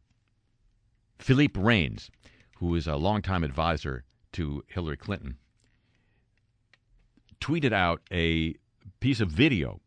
Philippe 1.19 1.61
Reines, 1.61 2.09
who 2.57 2.73
is 2.73 2.87
a 2.87 2.95
longtime 2.95 3.43
advisor 3.43 4.05
to 4.31 4.63
Hillary 4.69 4.97
Clinton, 4.97 5.37
tweeted 7.39 7.73
out 7.73 8.01
a 8.11 8.55
piece 8.99 9.19
of 9.19 9.29
video. 9.29 9.79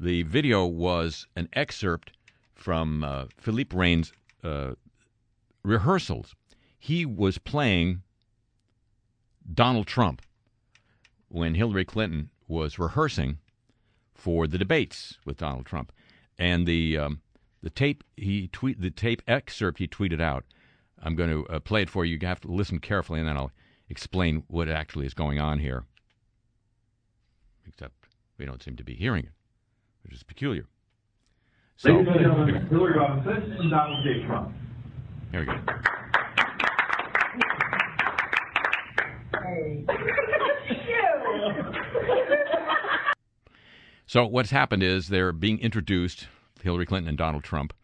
The 0.00 0.22
video 0.22 0.64
was 0.66 1.26
an 1.34 1.48
excerpt 1.52 2.12
from 2.54 3.02
uh, 3.02 3.26
Philippe 3.36 3.76
Reines' 3.76 4.12
uh, 4.44 4.72
rehearsals. 5.62 6.34
He 6.78 7.04
was 7.04 7.38
playing 7.38 8.02
Donald 9.52 9.86
Trump 9.86 10.22
when 11.28 11.54
Hillary 11.54 11.84
Clinton 11.84 12.30
was 12.46 12.78
rehearsing 12.78 13.38
for 14.14 14.46
the 14.46 14.58
debates 14.58 15.18
with 15.24 15.36
Donald 15.36 15.66
Trump, 15.66 15.92
and 16.38 16.66
the 16.66 16.98
um, 16.98 17.20
the 17.62 17.70
tape 17.70 18.04
he 18.16 18.48
tweet 18.48 18.80
the 18.80 18.90
tape 18.90 19.22
excerpt 19.26 19.78
he 19.78 19.86
tweeted 19.86 20.20
out. 20.20 20.44
I'm 21.00 21.14
going 21.14 21.30
to 21.30 21.46
uh, 21.46 21.60
play 21.60 21.82
it 21.82 21.90
for 21.90 22.04
you. 22.04 22.18
You 22.20 22.26
have 22.26 22.40
to 22.40 22.48
listen 22.48 22.80
carefully, 22.80 23.20
and 23.20 23.28
then 23.28 23.36
I'll 23.36 23.52
explain 23.88 24.42
what 24.48 24.68
actually 24.68 25.06
is 25.06 25.14
going 25.14 25.38
on 25.38 25.60
here. 25.60 25.84
Except 27.68 27.94
we 28.38 28.46
don't 28.46 28.62
seem 28.62 28.76
to 28.76 28.84
be 28.84 28.94
hearing 28.94 29.24
it, 29.24 29.32
which 30.02 30.14
is 30.14 30.22
peculiar. 30.22 30.66
So 31.76 31.90
Ladies 31.92 32.08
and 32.08 32.20
gentlemen, 32.20 32.66
Hillary 32.66 32.98
Robinson 32.98 33.52
and 33.52 33.70
Donald 33.70 34.04
J. 34.04 34.26
Trump. 34.26 34.52
here 35.30 35.40
we 35.40 35.46
go. 35.46 35.58
So 44.06 44.26
what's 44.26 44.50
happened 44.50 44.82
is 44.82 45.08
they're 45.08 45.32
being 45.32 45.58
introduced, 45.58 46.28
Hillary 46.62 46.86
Clinton 46.86 47.10
and 47.10 47.18
Donald 47.18 47.44
Trump. 47.44 47.74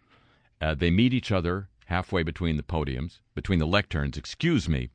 Uh, 0.59 0.75
they 0.75 0.91
meet 0.91 1.13
each 1.13 1.31
other 1.31 1.69
halfway 1.87 2.23
between 2.23 2.57
the 2.57 2.63
podiums, 2.63 3.19
between 3.35 3.59
the 3.59 3.67
lecterns. 3.67 4.17
Excuse 4.17 4.67
me. 4.67 4.89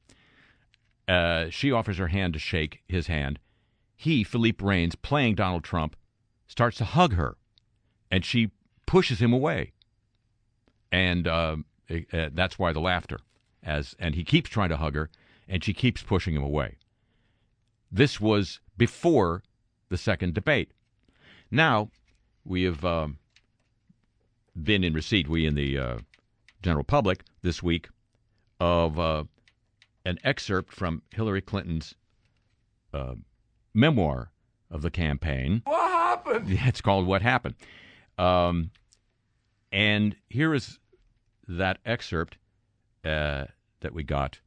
Uh, 1.08 1.50
she 1.52 1.72
offers 1.72 2.00
her 2.00 2.08
hand 2.08 2.34
to 2.34 2.40
shake 2.40 2.82
his 2.88 3.06
hand. 3.06 3.38
He, 4.02 4.24
Philippe 4.24 4.64
Reines, 4.64 4.96
playing 4.96 5.36
Donald 5.36 5.66
Trump, 5.66 5.98
starts 6.48 6.78
to 6.78 6.86
hug 6.86 7.16
her, 7.16 7.36
and 8.10 8.24
she 8.24 8.52
pushes 8.86 9.20
him 9.20 9.34
away. 9.34 9.74
And 10.90 11.28
uh, 11.28 11.58
uh, 11.92 12.30
that's 12.32 12.58
why 12.58 12.72
the 12.72 12.80
laughter. 12.80 13.20
As 13.62 13.98
and 14.00 14.16
he 14.16 14.24
keeps 14.24 14.50
trying 14.50 14.70
to 14.70 14.78
hug 14.78 14.96
her, 14.96 15.10
and 15.50 15.62
she 15.62 15.74
keeps 15.74 16.02
pushing 16.02 16.34
him 16.34 16.44
away. 16.44 16.78
This 17.92 18.22
was 18.22 18.62
before 18.78 19.44
the 19.90 19.98
second 19.98 20.34
debate. 20.34 20.72
Now, 21.52 21.90
we 22.46 22.64
have 22.64 22.86
um, 22.86 23.18
been 24.56 24.86
in 24.86 24.94
receipt, 24.94 25.28
we 25.28 25.46
in 25.46 25.56
the 25.56 25.78
uh, 25.78 25.98
general 26.62 26.86
public 26.86 27.26
this 27.42 27.62
week, 27.62 27.90
of 28.62 28.98
uh, 28.98 29.26
an 30.06 30.20
excerpt 30.24 30.72
from 30.72 31.02
Hillary 31.14 31.42
Clinton's 31.42 31.96
uh, 32.94 33.16
memoir 33.74 34.32
of 34.72 34.82
the 34.82 34.92
campaign. 34.92 35.62
What 35.66 35.92
happened? 35.92 36.50
Yeah, 36.50 36.62
It's 36.68 36.82
called 36.82 37.08
What 37.08 37.22
Happened. 37.22 37.56
Um, 38.18 38.72
and 39.72 40.16
here 40.30 40.54
is 40.54 40.80
that 41.48 41.80
excerpt 41.86 42.38
uh, 43.06 43.46
that 43.82 43.94
we 43.94 44.04
got 44.04 44.40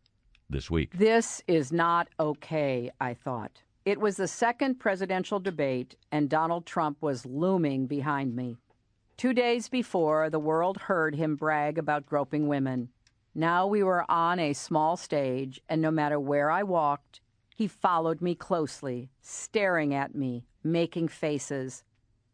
this 0.51 0.71
week. 0.71 0.99
This 0.99 1.43
is 1.49 1.73
not 1.73 2.09
okay, 2.21 2.91
I 3.01 3.15
thought. 3.15 3.63
It 3.85 3.99
was 3.99 4.17
the 4.17 4.29
second 4.29 4.79
presidential 4.79 5.41
debate, 5.41 5.97
and 6.13 6.29
Donald 6.29 6.67
Trump 6.67 6.99
was 7.01 7.27
looming 7.27 7.87
behind 7.87 8.37
me. 8.37 8.57
Two 9.17 9.33
days 9.33 9.69
before, 9.69 10.31
the 10.31 10.39
world 10.39 10.77
heard 10.77 11.15
him 11.15 11.35
brag 11.35 11.79
about 11.79 12.07
groping 12.07 12.47
women. 12.47 12.91
Now 13.35 13.67
we 13.67 13.83
were 13.83 14.09
on 14.11 14.39
a 14.39 14.53
small 14.53 14.97
stage, 14.97 15.61
and 15.69 15.81
no 15.81 15.91
matter 15.91 16.21
where 16.21 16.51
I 16.51 16.63
walked, 16.63 17.21
he 17.63 17.69
followed 17.69 18.21
me 18.21 18.35
closely, 18.35 19.09
staring 19.21 19.95
at 19.95 20.17
me, 20.17 20.45
making 20.65 21.07
faces. 21.07 21.85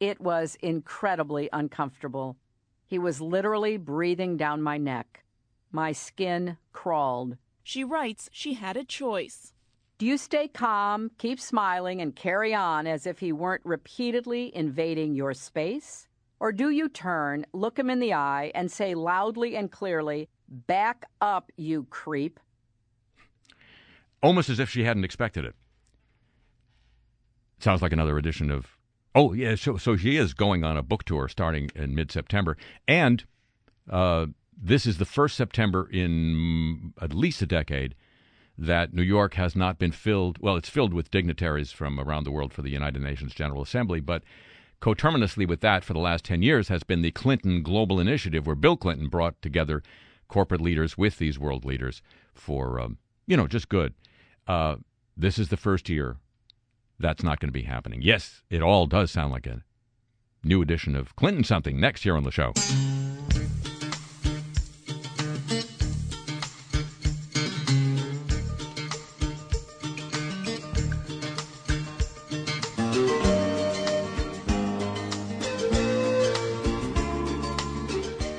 It 0.00 0.18
was 0.22 0.56
incredibly 0.62 1.50
uncomfortable. 1.52 2.38
He 2.86 2.98
was 2.98 3.20
literally 3.20 3.76
breathing 3.76 4.38
down 4.38 4.62
my 4.62 4.78
neck. 4.78 5.24
My 5.70 5.92
skin 5.92 6.56
crawled. 6.72 7.36
She 7.62 7.84
writes 7.84 8.30
she 8.32 8.54
had 8.54 8.78
a 8.78 8.84
choice. 8.84 9.52
Do 9.98 10.06
you 10.06 10.16
stay 10.16 10.48
calm, 10.48 11.10
keep 11.18 11.38
smiling, 11.38 12.00
and 12.00 12.16
carry 12.16 12.54
on 12.54 12.86
as 12.86 13.06
if 13.06 13.18
he 13.18 13.30
weren't 13.30 13.66
repeatedly 13.66 14.56
invading 14.56 15.14
your 15.14 15.34
space? 15.34 16.08
Or 16.40 16.52
do 16.52 16.70
you 16.70 16.88
turn, 16.88 17.44
look 17.52 17.78
him 17.78 17.90
in 17.90 18.00
the 18.00 18.14
eye, 18.14 18.50
and 18.54 18.72
say 18.72 18.94
loudly 18.94 19.56
and 19.56 19.70
clearly, 19.70 20.30
Back 20.48 21.04
up, 21.20 21.52
you 21.58 21.86
creep? 21.90 22.40
Almost 24.22 24.48
as 24.48 24.58
if 24.58 24.70
she 24.70 24.84
hadn't 24.84 25.04
expected 25.04 25.44
it. 25.44 25.54
Sounds 27.58 27.82
like 27.82 27.92
another 27.92 28.18
edition 28.18 28.50
of. 28.50 28.78
Oh 29.14 29.32
yeah, 29.32 29.54
so 29.54 29.76
so 29.76 29.96
she 29.96 30.16
is 30.16 30.34
going 30.34 30.64
on 30.64 30.76
a 30.76 30.82
book 30.82 31.04
tour 31.04 31.28
starting 31.28 31.70
in 31.74 31.94
mid 31.94 32.12
September, 32.12 32.56
and 32.86 33.24
uh, 33.90 34.26
this 34.56 34.86
is 34.86 34.98
the 34.98 35.04
first 35.04 35.36
September 35.36 35.88
in 35.90 36.92
at 37.00 37.14
least 37.14 37.42
a 37.42 37.46
decade 37.46 37.94
that 38.56 38.92
New 38.92 39.02
York 39.02 39.34
has 39.34 39.56
not 39.56 39.78
been 39.78 39.92
filled. 39.92 40.38
Well, 40.40 40.56
it's 40.56 40.68
filled 40.68 40.92
with 40.92 41.10
dignitaries 41.10 41.72
from 41.72 41.98
around 41.98 42.24
the 42.24 42.30
world 42.30 42.52
for 42.52 42.62
the 42.62 42.70
United 42.70 43.02
Nations 43.02 43.34
General 43.34 43.62
Assembly, 43.62 44.00
but 44.00 44.22
coterminously 44.80 45.46
with 45.46 45.60
that, 45.60 45.84
for 45.84 45.94
the 45.94 46.00
last 46.00 46.24
ten 46.24 46.42
years, 46.42 46.68
has 46.68 46.82
been 46.82 47.02
the 47.02 47.10
Clinton 47.10 47.62
Global 47.62 47.98
Initiative, 47.98 48.46
where 48.46 48.56
Bill 48.56 48.76
Clinton 48.76 49.08
brought 49.08 49.40
together 49.42 49.82
corporate 50.28 50.60
leaders 50.60 50.98
with 50.98 51.18
these 51.18 51.38
world 51.38 51.64
leaders 51.64 52.02
for 52.34 52.78
um, 52.78 52.98
you 53.26 53.36
know 53.36 53.46
just 53.46 53.68
good. 53.68 53.94
Uh, 54.48 54.76
this 55.14 55.38
is 55.38 55.50
the 55.50 55.56
first 55.58 55.90
year 55.90 56.16
that's 56.98 57.22
not 57.22 57.38
going 57.38 57.48
to 57.48 57.52
be 57.52 57.62
happening. 57.62 58.00
Yes, 58.02 58.42
it 58.48 58.62
all 58.62 58.86
does 58.86 59.10
sound 59.10 59.30
like 59.30 59.46
a 59.46 59.62
new 60.42 60.62
edition 60.62 60.96
of 60.96 61.14
Clintonsomething 61.16 61.74
next 61.74 62.04
year 62.06 62.16
on 62.16 62.24
the 62.24 62.30
show. 62.30 62.52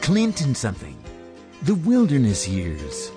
Clintonsomething. 0.01 0.95
The 1.61 1.75
wilderness 1.75 2.47
years. 2.47 3.11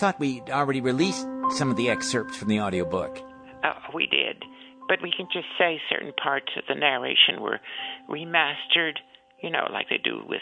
Thought 0.00 0.18
we'd 0.18 0.48
already 0.48 0.80
released 0.80 1.28
some 1.50 1.70
of 1.70 1.76
the 1.76 1.90
excerpts 1.90 2.34
from 2.34 2.48
the 2.48 2.58
audiobook. 2.58 3.20
Uh, 3.62 3.74
we 3.94 4.06
did, 4.06 4.42
but 4.88 5.02
we 5.02 5.12
can 5.14 5.26
just 5.30 5.44
say 5.58 5.78
certain 5.90 6.14
parts 6.14 6.46
of 6.56 6.62
the 6.66 6.74
narration 6.74 7.42
were 7.42 7.60
remastered, 8.08 8.94
you 9.42 9.50
know, 9.50 9.66
like 9.70 9.90
they 9.90 9.98
do 10.02 10.22
with 10.26 10.40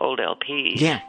old 0.00 0.18
LPs. 0.18 0.80
Yeah. 0.80 1.00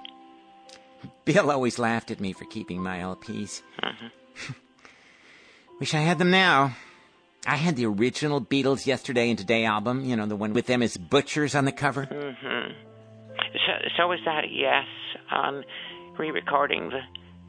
Bill 1.26 1.50
always 1.50 1.80
laughed 1.80 2.12
at 2.12 2.20
me 2.20 2.32
for 2.32 2.46
keeping 2.46 2.80
my 2.84 3.00
LPs. 3.00 3.64
Mm-hmm. 3.84 4.54
Wish 5.80 5.96
I 5.96 6.02
had 6.02 6.20
them 6.20 6.30
now. 6.30 6.76
I 7.48 7.56
had 7.56 7.76
the 7.76 7.88
original 7.88 8.40
Beatles 8.40 8.86
Yesterday 8.86 9.32
and 9.32 9.40
Today 9.40 9.66
album, 9.66 10.06
you 10.06 10.16
know, 10.16 10.28
the 10.28 10.36
one 10.36 10.54
with 10.54 10.68
them 10.68 10.84
as 10.84 10.96
butchers 10.96 11.56
on 11.56 11.66
the 11.66 11.72
cover. 11.72 12.06
Mm-hmm. 12.06 12.72
So, 13.66 13.90
so 13.98 14.12
is 14.12 14.20
that 14.26 14.44
a 14.44 14.48
yes 14.48 14.86
on 15.32 15.64
re-recording 16.20 16.90
the 16.90 17.00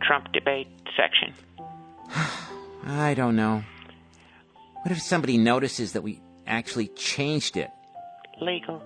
Trump 0.03 0.33
debate 0.33 0.69
section? 0.97 1.35
I 2.87 3.15
don't 3.15 3.37
know. 3.37 3.63
What 4.83 4.93
if 4.93 5.01
somebody 5.03 5.37
notices 5.37 5.93
that 5.93 6.03
we 6.03 6.21
actually 6.47 6.89
changed 6.89 7.57
it? 7.57 7.71
Legal. 8.41 8.83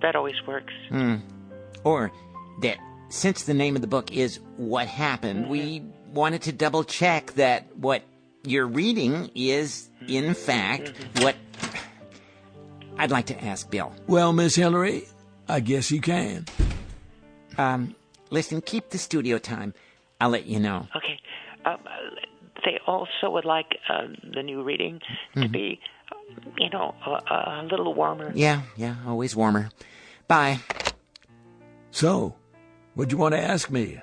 That 0.00 0.16
always 0.16 0.36
works. 0.46 0.72
Hmm. 0.88 1.16
Or 1.84 2.12
that 2.62 2.78
since 3.08 3.44
the 3.44 3.54
name 3.54 3.76
of 3.76 3.82
the 3.82 3.88
book 3.88 4.12
is 4.12 4.38
What 4.56 4.86
Happened, 4.86 5.48
we 5.48 5.82
wanted 6.12 6.42
to 6.42 6.52
double 6.52 6.84
check 6.84 7.32
that 7.34 7.76
what 7.76 8.02
you're 8.44 8.66
reading 8.66 9.30
is, 9.34 9.88
in 10.06 10.34
fact, 10.34 10.92
what 11.18 11.36
I'd 12.98 13.10
like 13.10 13.26
to 13.26 13.44
ask 13.44 13.68
Bill. 13.70 13.94
Well, 14.06 14.32
Miss 14.32 14.54
Hillary, 14.54 15.08
I 15.48 15.60
guess 15.60 15.90
you 15.90 16.00
can. 16.00 16.46
Um, 17.58 17.94
listen, 18.30 18.60
keep 18.60 18.90
the 18.90 18.98
studio 18.98 19.38
time. 19.38 19.74
I'll 20.22 20.28
let 20.28 20.46
you 20.46 20.60
know. 20.60 20.86
Okay. 20.94 21.18
Um, 21.64 21.78
they 22.64 22.78
also 22.86 23.28
would 23.28 23.44
like 23.44 23.76
uh, 23.88 24.06
the 24.32 24.44
new 24.44 24.62
reading 24.62 25.00
to 25.34 25.48
be, 25.48 25.80
uh, 26.12 26.40
you 26.56 26.70
know, 26.70 26.94
a, 27.04 27.10
a 27.10 27.66
little 27.68 27.92
warmer. 27.92 28.30
Yeah, 28.32 28.62
yeah, 28.76 28.94
always 29.04 29.34
warmer. 29.34 29.70
Bye. 30.28 30.60
So, 31.90 32.36
what'd 32.94 33.10
you 33.10 33.18
want 33.18 33.34
to 33.34 33.40
ask 33.40 33.68
me? 33.68 34.00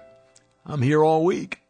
I'm 0.66 0.82
here 0.82 1.04
all 1.04 1.24
week. 1.24 1.62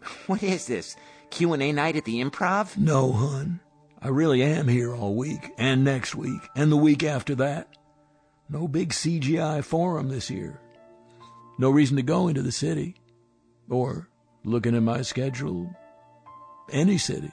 What 0.28 0.40
is 0.40 0.68
this? 0.68 0.94
Q&A 1.30 1.72
night 1.72 1.96
at 1.96 2.04
the 2.04 2.22
Improv? 2.22 2.76
No, 2.76 3.10
hun. 3.10 3.58
I 4.00 4.06
really 4.06 4.40
am 4.40 4.68
here 4.68 4.94
all 4.94 5.16
week, 5.16 5.50
and 5.58 5.82
next 5.82 6.14
week, 6.14 6.40
and 6.54 6.70
the 6.70 6.76
week 6.76 7.02
after 7.02 7.34
that. 7.36 7.66
No 8.48 8.68
big 8.68 8.90
CGI 8.90 9.64
forum 9.64 10.10
this 10.10 10.30
year. 10.30 10.60
No 11.58 11.70
reason 11.70 11.96
to 11.96 12.04
go 12.04 12.28
into 12.28 12.42
the 12.42 12.52
city. 12.52 12.94
Or, 13.68 14.08
looking 14.44 14.74
at 14.76 14.82
my 14.82 15.02
schedule, 15.02 15.74
any 16.70 16.98
city. 16.98 17.32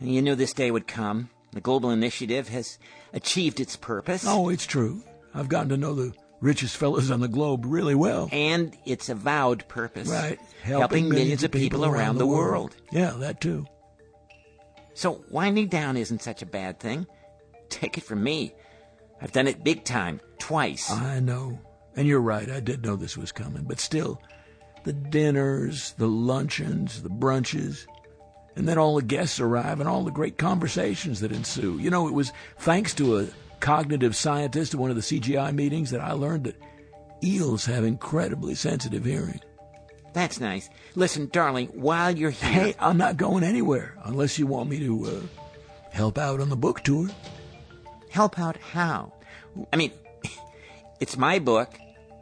You 0.00 0.22
knew 0.22 0.34
this 0.34 0.52
day 0.52 0.70
would 0.70 0.86
come. 0.86 1.30
The 1.52 1.60
global 1.60 1.90
initiative 1.90 2.48
has 2.48 2.78
achieved 3.12 3.60
its 3.60 3.76
purpose. 3.76 4.24
Oh, 4.26 4.48
it's 4.48 4.66
true. 4.66 5.02
I've 5.34 5.48
gotten 5.48 5.70
to 5.70 5.76
know 5.76 5.94
the 5.94 6.12
richest 6.40 6.76
fellows 6.76 7.10
on 7.10 7.20
the 7.20 7.28
globe 7.28 7.64
really 7.66 7.94
well. 7.94 8.28
And 8.30 8.76
its 8.84 9.08
avowed 9.08 9.66
purpose. 9.68 10.08
Right. 10.08 10.38
Helping, 10.62 11.08
millions 11.08 11.44
of 11.44 11.50
people 11.50 11.84
around 11.84 12.18
the 12.18 12.26
world. 12.26 12.76
Yeah, 12.92 13.14
that 13.18 13.40
too. 13.40 13.66
So 14.94 15.24
winding 15.30 15.68
down 15.68 15.96
isn't 15.96 16.22
such 16.22 16.42
a 16.42 16.46
bad 16.46 16.80
thing. 16.80 17.06
Take 17.68 17.98
it 17.98 18.04
from 18.04 18.22
me. 18.22 18.54
I've 19.20 19.32
done 19.32 19.46
it 19.46 19.64
big 19.64 19.84
time, 19.84 20.20
twice. 20.38 20.90
I 20.90 21.20
know. 21.20 21.58
And 21.96 22.06
you're 22.06 22.20
right, 22.20 22.50
I 22.50 22.60
did 22.60 22.84
know 22.84 22.96
this 22.96 23.16
was 23.16 23.32
coming. 23.32 23.64
But 23.64 23.80
still, 23.80 24.20
the 24.86 24.92
dinners, 24.92 25.94
the 25.98 26.06
luncheons, 26.06 27.02
the 27.02 27.10
brunches, 27.10 27.86
and 28.54 28.68
then 28.68 28.78
all 28.78 28.94
the 28.94 29.02
guests 29.02 29.40
arrive 29.40 29.80
and 29.80 29.88
all 29.88 30.04
the 30.04 30.12
great 30.12 30.38
conversations 30.38 31.20
that 31.20 31.32
ensue. 31.32 31.76
You 31.78 31.90
know, 31.90 32.06
it 32.06 32.14
was 32.14 32.32
thanks 32.58 32.94
to 32.94 33.18
a 33.18 33.26
cognitive 33.58 34.14
scientist 34.14 34.74
at 34.74 34.80
one 34.80 34.90
of 34.90 34.96
the 34.96 35.02
CGI 35.02 35.52
meetings 35.52 35.90
that 35.90 36.00
I 36.00 36.12
learned 36.12 36.44
that 36.44 36.56
eels 37.22 37.66
have 37.66 37.84
incredibly 37.84 38.54
sensitive 38.54 39.04
hearing. 39.04 39.40
That's 40.12 40.38
nice. 40.38 40.70
Listen, 40.94 41.28
darling, 41.32 41.66
while 41.74 42.16
you're 42.16 42.30
here. 42.30 42.48
Hey, 42.48 42.74
I'm 42.78 42.96
not 42.96 43.16
going 43.16 43.42
anywhere 43.42 43.96
unless 44.04 44.38
you 44.38 44.46
want 44.46 44.70
me 44.70 44.78
to 44.78 45.04
uh, 45.04 45.20
help 45.90 46.16
out 46.16 46.40
on 46.40 46.48
the 46.48 46.56
book 46.56 46.82
tour. 46.82 47.08
Help 48.08 48.38
out 48.38 48.56
how? 48.56 49.12
I 49.72 49.76
mean, 49.76 49.90
it's 51.00 51.16
my 51.16 51.40
book, 51.40 51.76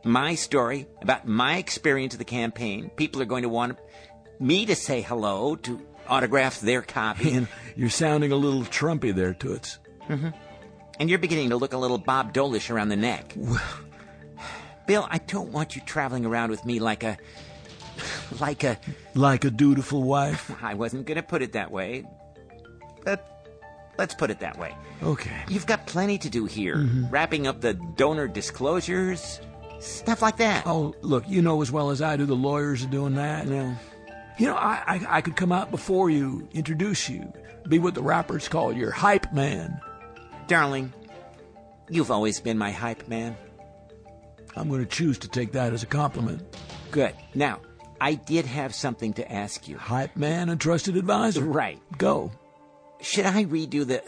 my 0.05 0.34
story 0.34 0.86
about 1.02 1.26
my 1.26 1.57
experience 1.57 2.14
of 2.14 2.18
the 2.18 2.24
campaign. 2.24 2.90
People 2.96 3.22
are 3.22 3.26
going 3.26 3.42
to 3.42 3.48
want 3.48 3.78
me 4.38 4.66
to 4.66 4.74
say 4.74 5.00
hello, 5.00 5.57
to 5.57 5.80
autograph 6.09 6.61
their 6.61 6.82
copy. 6.82 7.30
And 7.34 7.48
you're 7.76 7.90
sounding 7.90 8.32
a 8.32 8.36
little 8.36 8.62
Trumpy 8.62 9.14
there, 9.14 9.34
Toots. 9.34 9.78
Mm-hmm. 10.09 10.28
And 11.00 11.11
you're 11.11 11.18
beginning 11.18 11.50
to 11.50 11.57
look 11.57 11.72
a 11.72 11.78
little 11.78 11.98
Bob 11.98 12.32
Dolish 12.32 12.70
around 12.70 12.88
the 12.88 12.96
neck. 12.96 13.32
Well, 13.36 13.61
Bill, 14.86 15.07
I 15.11 15.18
don't 15.18 15.50
want 15.50 15.74
you 15.74 15.82
traveling 15.86 16.24
around 16.26 16.50
with 16.50 16.64
me 16.64 16.78
like 16.78 17.02
a. 17.02 17.16
like 18.40 18.64
a. 18.64 18.78
Like 19.14 19.44
a 19.44 19.50
dutiful 19.50 20.02
wife? 20.02 20.55
I 20.62 20.74
wasn't 20.74 21.07
going 21.07 21.16
to 21.16 21.22
put 21.22 21.42
it 21.42 21.52
that 21.52 21.70
way. 21.70 22.05
But 23.05 23.26
let's 23.98 24.14
put 24.14 24.30
it 24.30 24.40
that 24.40 24.59
way. 24.59 24.74
Okay. 25.02 25.42
You've 25.48 25.66
got 25.66 25.86
plenty 25.86 26.18
to 26.18 26.28
do 26.30 26.44
here. 26.44 26.76
Mhm. 26.76 27.11
Wrapping 27.11 27.46
up 27.46 27.61
the 27.61 27.74
donor 27.74 28.28
disclosures, 28.28 29.40
stuff 29.85 30.22
like 30.22 30.39
that. 30.39 30.66
Oh, 30.66 30.95
look, 31.03 31.28
you 31.28 31.43
know 31.43 31.62
as 31.62 31.70
well 31.70 31.91
as 31.91 32.03
I 32.03 32.16
do 32.16 32.26
the 32.26 32.35
lawyers 32.35 32.85
are 32.85 32.89
doing 32.89 33.14
that. 33.14 33.47
No. 33.47 33.74
You 34.39 34.47
know, 34.47 34.57
I, 34.57 34.82
I, 34.87 35.07
I 35.09 35.20
could 35.20 35.37
come 35.37 35.53
out 35.53 35.70
before 35.70 36.11
you, 36.11 36.49
introduce 36.53 37.09
you, 37.09 37.32
be 37.68 37.78
what 37.78 37.95
the 37.95 38.03
rappers 38.03 38.49
call 38.49 38.72
your 38.72 38.91
hype 38.91 39.32
man. 39.32 39.80
Darling, 40.49 40.93
you've 41.89 42.11
always 42.11 42.41
been 42.41 42.59
my 42.59 42.70
hype 42.70 43.07
man. 43.09 43.37
I'm 44.57 44.68
going 44.68 44.80
to 44.80 44.87
choose 44.87 45.18
to 45.20 45.28
take 45.28 45.53
that 45.53 45.72
as 45.72 45.82
a 45.82 45.87
compliment. 45.87 46.43
Good. 46.91 47.14
Now, 47.35 47.61
I 48.01 48.14
did 48.14 48.45
have 48.47 48.74
something 48.74 49.14
to 49.14 49.32
ask 49.32 49.68
you. 49.68 49.78
Hype 49.78 50.16
man 50.16 50.49
and 50.49 50.61
trusted 50.61 50.97
advisor. 50.97 51.43
Right. 51.43 51.80
Go. 51.97 52.32
Should 53.01 53.26
I 53.26 53.45
redo 53.45 53.87
the 53.87 54.03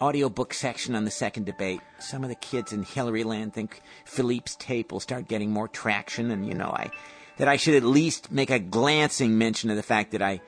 audiobook 0.00 0.54
section 0.54 0.94
on 0.94 1.04
the 1.04 1.10
second 1.10 1.46
debate? 1.46 1.80
Some 1.98 2.22
of 2.22 2.28
the 2.28 2.36
kids 2.36 2.72
in 2.72 2.82
Hillary 2.82 3.24
Land 3.24 3.54
think 3.54 3.80
Philippe's 4.04 4.56
tape 4.56 4.92
will 4.92 5.00
start 5.00 5.28
getting 5.28 5.50
more 5.50 5.68
traction, 5.68 6.30
and 6.30 6.46
you 6.46 6.54
know, 6.54 6.70
I 6.70 6.90
that 7.36 7.48
I 7.48 7.56
should 7.56 7.74
at 7.74 7.82
least 7.82 8.30
make 8.30 8.50
a 8.50 8.58
glancing 8.58 9.38
mention 9.38 9.70
of 9.70 9.76
the 9.76 9.82
fact 9.82 10.12
that 10.12 10.22
I 10.22 10.40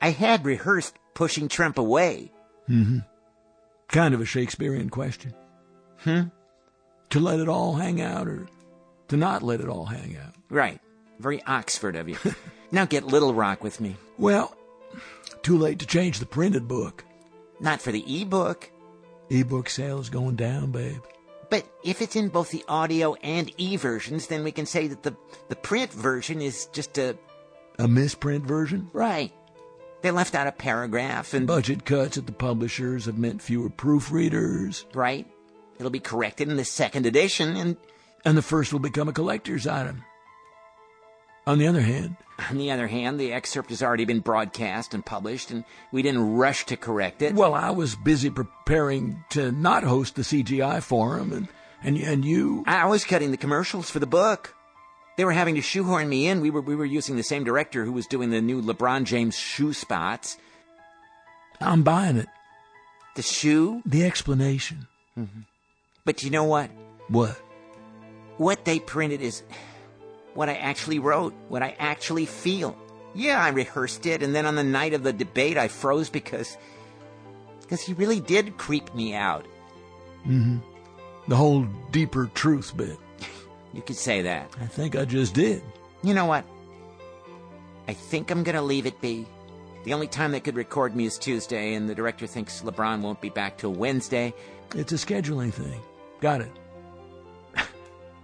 I 0.00 0.10
had 0.10 0.44
rehearsed 0.44 0.98
pushing 1.14 1.48
Trump 1.48 1.78
away. 1.78 2.30
Mm-hmm. 2.68 2.98
Kind 3.88 4.14
of 4.14 4.20
a 4.20 4.26
Shakespearean 4.26 4.90
question. 4.90 5.32
Hmm? 5.98 6.24
To 7.10 7.20
let 7.20 7.40
it 7.40 7.48
all 7.48 7.74
hang 7.74 8.00
out 8.00 8.28
or 8.28 8.46
to 9.08 9.16
not 9.16 9.42
let 9.42 9.60
it 9.60 9.68
all 9.68 9.86
hang 9.86 10.16
out. 10.16 10.34
Right. 10.50 10.80
Very 11.18 11.42
Oxford 11.44 11.96
of 11.96 12.08
you. 12.08 12.18
now 12.70 12.84
get 12.84 13.04
Little 13.04 13.32
Rock 13.32 13.62
with 13.62 13.80
me. 13.80 13.96
Well, 14.18 14.54
too 15.42 15.56
late 15.56 15.78
to 15.78 15.86
change 15.86 16.18
the 16.18 16.26
printed 16.26 16.68
book. 16.68 17.04
Not 17.60 17.80
for 17.80 17.92
the 17.92 18.04
e-book. 18.12 18.70
E-book 19.28 19.68
sales 19.68 20.08
going 20.08 20.36
down, 20.36 20.70
babe. 20.70 21.02
But 21.50 21.66
if 21.84 22.02
it's 22.02 22.16
in 22.16 22.28
both 22.28 22.50
the 22.50 22.64
audio 22.68 23.14
and 23.14 23.50
e 23.56 23.76
versions, 23.76 24.26
then 24.26 24.44
we 24.44 24.52
can 24.52 24.66
say 24.66 24.86
that 24.88 25.02
the, 25.02 25.16
the 25.48 25.56
print 25.56 25.92
version 25.92 26.40
is 26.40 26.66
just 26.72 26.98
a. 26.98 27.16
A 27.78 27.86
misprint 27.86 28.44
version? 28.44 28.90
Right. 28.92 29.32
They 30.02 30.10
left 30.10 30.34
out 30.34 30.46
a 30.46 30.52
paragraph 30.52 31.34
and. 31.34 31.46
Budget 31.46 31.84
cuts 31.84 32.18
at 32.18 32.26
the 32.26 32.32
publishers 32.32 33.06
have 33.06 33.18
meant 33.18 33.42
fewer 33.42 33.68
proofreaders. 33.70 34.84
Right. 34.94 35.26
It'll 35.78 35.90
be 35.90 36.00
corrected 36.00 36.48
in 36.48 36.56
the 36.56 36.64
second 36.64 37.06
edition 37.06 37.56
and. 37.56 37.76
And 38.24 38.36
the 38.36 38.42
first 38.42 38.72
will 38.72 38.80
become 38.80 39.08
a 39.08 39.12
collector's 39.12 39.66
item. 39.66 40.02
On 41.46 41.58
the 41.58 41.66
other 41.68 41.80
hand, 41.80 42.16
On 42.50 42.58
the 42.58 42.70
other 42.70 42.86
hand, 42.88 43.18
the 43.20 43.32
excerpt 43.32 43.70
has 43.70 43.82
already 43.82 44.04
been 44.04 44.20
broadcast 44.20 44.92
and 44.94 45.04
published, 45.06 45.50
and 45.50 45.64
we 45.92 46.02
didn't 46.02 46.34
rush 46.36 46.66
to 46.66 46.76
correct 46.76 47.22
it. 47.22 47.34
well, 47.34 47.54
I 47.54 47.70
was 47.70 47.94
busy 47.96 48.30
preparing 48.30 49.24
to 49.30 49.52
not 49.52 49.84
host 49.84 50.16
the 50.16 50.22
CGI 50.22 50.82
forum, 50.82 51.32
and 51.32 51.48
and 51.82 51.96
and 51.98 52.24
you. 52.24 52.64
I 52.66 52.86
was 52.86 53.04
cutting 53.04 53.30
the 53.30 53.36
commercials 53.36 53.90
for 53.90 54.00
the 54.00 54.06
book. 54.06 54.54
They 55.16 55.24
were 55.24 55.32
having 55.32 55.54
to 55.54 55.62
shoehorn 55.62 56.08
me 56.08 56.26
in. 56.26 56.40
We 56.42 56.50
were 56.50 56.60
we 56.60 56.74
were 56.76 56.84
using 56.84 57.16
the 57.16 57.22
same 57.22 57.44
director 57.44 57.84
who 57.84 57.92
was 57.92 58.06
doing 58.06 58.30
the 58.30 58.42
new 58.42 58.60
LeBron 58.60 59.04
James 59.04 59.34
shoe 59.38 59.72
spots. 59.72 60.36
I'm 61.60 61.82
buying 61.84 62.16
it. 62.18 62.28
The 63.14 63.22
shoe, 63.22 63.80
The 63.86 64.04
explanation. 64.04 64.88
Mm-hmm. 65.18 65.40
but 66.04 66.22
you 66.22 66.28
know 66.28 66.44
what? 66.44 66.70
What? 67.08 67.30
What 68.36 68.66
they 68.66 68.78
printed 68.78 69.22
is 69.22 69.42
what 70.36 70.48
I 70.48 70.54
actually 70.54 70.98
wrote, 70.98 71.34
what 71.48 71.62
I 71.62 71.74
actually 71.78 72.26
feel. 72.26 72.76
Yeah, 73.14 73.42
I 73.42 73.48
rehearsed 73.48 74.04
it, 74.06 74.22
and 74.22 74.34
then 74.34 74.44
on 74.44 74.54
the 74.54 74.62
night 74.62 74.92
of 74.92 75.02
the 75.02 75.12
debate, 75.12 75.56
I 75.56 75.68
froze 75.68 76.10
because 76.10 76.56
because 77.62 77.80
he 77.80 77.94
really 77.94 78.20
did 78.20 78.58
creep 78.58 78.94
me 78.94 79.14
out. 79.14 79.46
Mm-hmm. 80.26 80.58
The 81.28 81.36
whole 81.36 81.66
deeper 81.90 82.30
truth 82.34 82.76
bit. 82.76 82.98
You 83.72 83.82
could 83.82 83.96
say 83.96 84.22
that. 84.22 84.50
I 84.58 84.64
think 84.64 84.96
I 84.96 85.04
just 85.04 85.34
did. 85.34 85.62
You 86.02 86.14
know 86.14 86.24
what? 86.24 86.46
I 87.86 87.92
think 87.92 88.30
I'm 88.30 88.42
gonna 88.42 88.62
leave 88.62 88.86
it 88.86 88.98
be. 89.02 89.26
The 89.84 89.92
only 89.92 90.06
time 90.06 90.32
they 90.32 90.40
could 90.40 90.56
record 90.56 90.96
me 90.96 91.04
is 91.04 91.18
Tuesday, 91.18 91.74
and 91.74 91.86
the 91.86 91.94
director 91.94 92.26
thinks 92.26 92.62
LeBron 92.62 93.02
won't 93.02 93.20
be 93.20 93.28
back 93.28 93.58
till 93.58 93.74
Wednesday. 93.74 94.32
It's 94.74 94.92
a 94.92 94.96
scheduling 94.96 95.52
thing. 95.52 95.78
Got 96.20 96.40
it. 96.40 96.52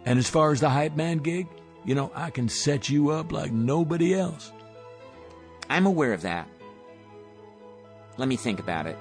and 0.06 0.18
as 0.18 0.30
far 0.30 0.52
as 0.52 0.60
the 0.60 0.70
hype 0.70 0.96
man 0.96 1.18
gig, 1.18 1.46
you 1.84 1.94
know, 1.94 2.12
I 2.14 2.30
can 2.30 2.48
set 2.48 2.88
you 2.88 3.10
up 3.10 3.32
like 3.32 3.52
nobody 3.52 4.14
else. 4.14 4.52
I'm 5.68 5.86
aware 5.86 6.12
of 6.12 6.22
that. 6.22 6.48
Let 8.18 8.28
me 8.28 8.36
think 8.36 8.60
about 8.60 8.86
it. 8.86 8.96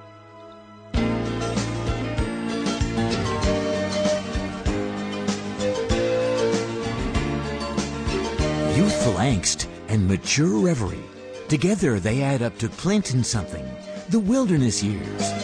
Youthful 8.76 9.14
angst 9.14 9.66
and 9.88 10.08
mature 10.08 10.58
reverie. 10.58 11.04
Together 11.48 12.00
they 12.00 12.22
add 12.22 12.42
up 12.42 12.56
to 12.58 12.68
Clintonsomething. 12.68 13.68
The 14.08 14.20
wilderness 14.20 14.82
years. 14.82 15.41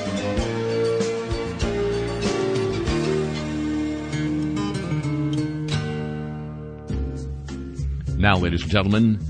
Now, 8.19 8.37
ladies 8.37 8.63
and 8.63 8.71
gentlemen, 8.73 9.21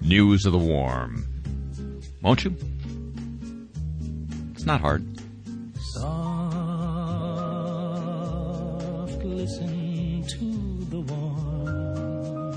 news 0.00 0.46
of 0.46 0.52
the 0.52 0.58
warm. 0.58 1.26
Won't 2.22 2.44
you? 2.44 2.56
It's 4.52 4.64
not 4.64 4.80
hard. 4.80 5.04
Soft 5.94 6.14
listen 9.24 10.24
to 10.28 10.84
the 10.90 11.00
warm. 11.00 12.52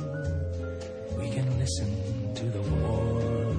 We 1.17 1.31
can 1.31 1.57
listen 1.57 2.35
to 2.35 2.45
the 2.45 2.61
warm. 2.61 3.57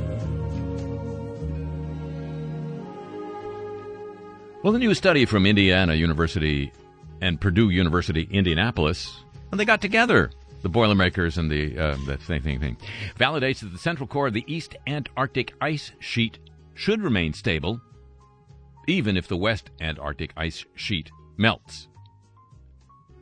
Well, 4.63 4.73
the 4.73 4.79
new 4.79 4.95
study 4.95 5.27
from 5.27 5.47
Indiana 5.47 5.95
University 5.95 6.71
and 7.21 7.41
Purdue 7.41 7.71
University, 7.71 8.29
Indianapolis, 8.31 9.25
and 9.51 9.59
they 9.59 9.65
got 9.65 9.81
together, 9.81 10.31
the 10.63 10.69
Boilermakers 10.69 11.39
and 11.39 11.51
the 11.51 11.79
uh, 11.79 11.97
the 12.07 12.17
thing, 12.17 12.43
thing, 12.43 12.61
thing, 12.61 12.77
validates 13.19 13.61
that 13.61 13.73
the 13.73 13.79
central 13.79 14.07
core 14.07 14.29
of 14.29 14.35
the 14.35 14.45
East 14.47 14.77
Antarctic 14.87 15.55
ice 15.61 15.93
sheet 16.01 16.39
should 16.75 17.03
remain 17.03 17.33
stable, 17.33 17.81
even 18.87 19.17
if 19.17 19.29
the 19.29 19.37
West 19.37 19.71
Antarctic 19.81 20.33
ice 20.37 20.65
sheet 20.75 21.11
melts. 21.37 21.89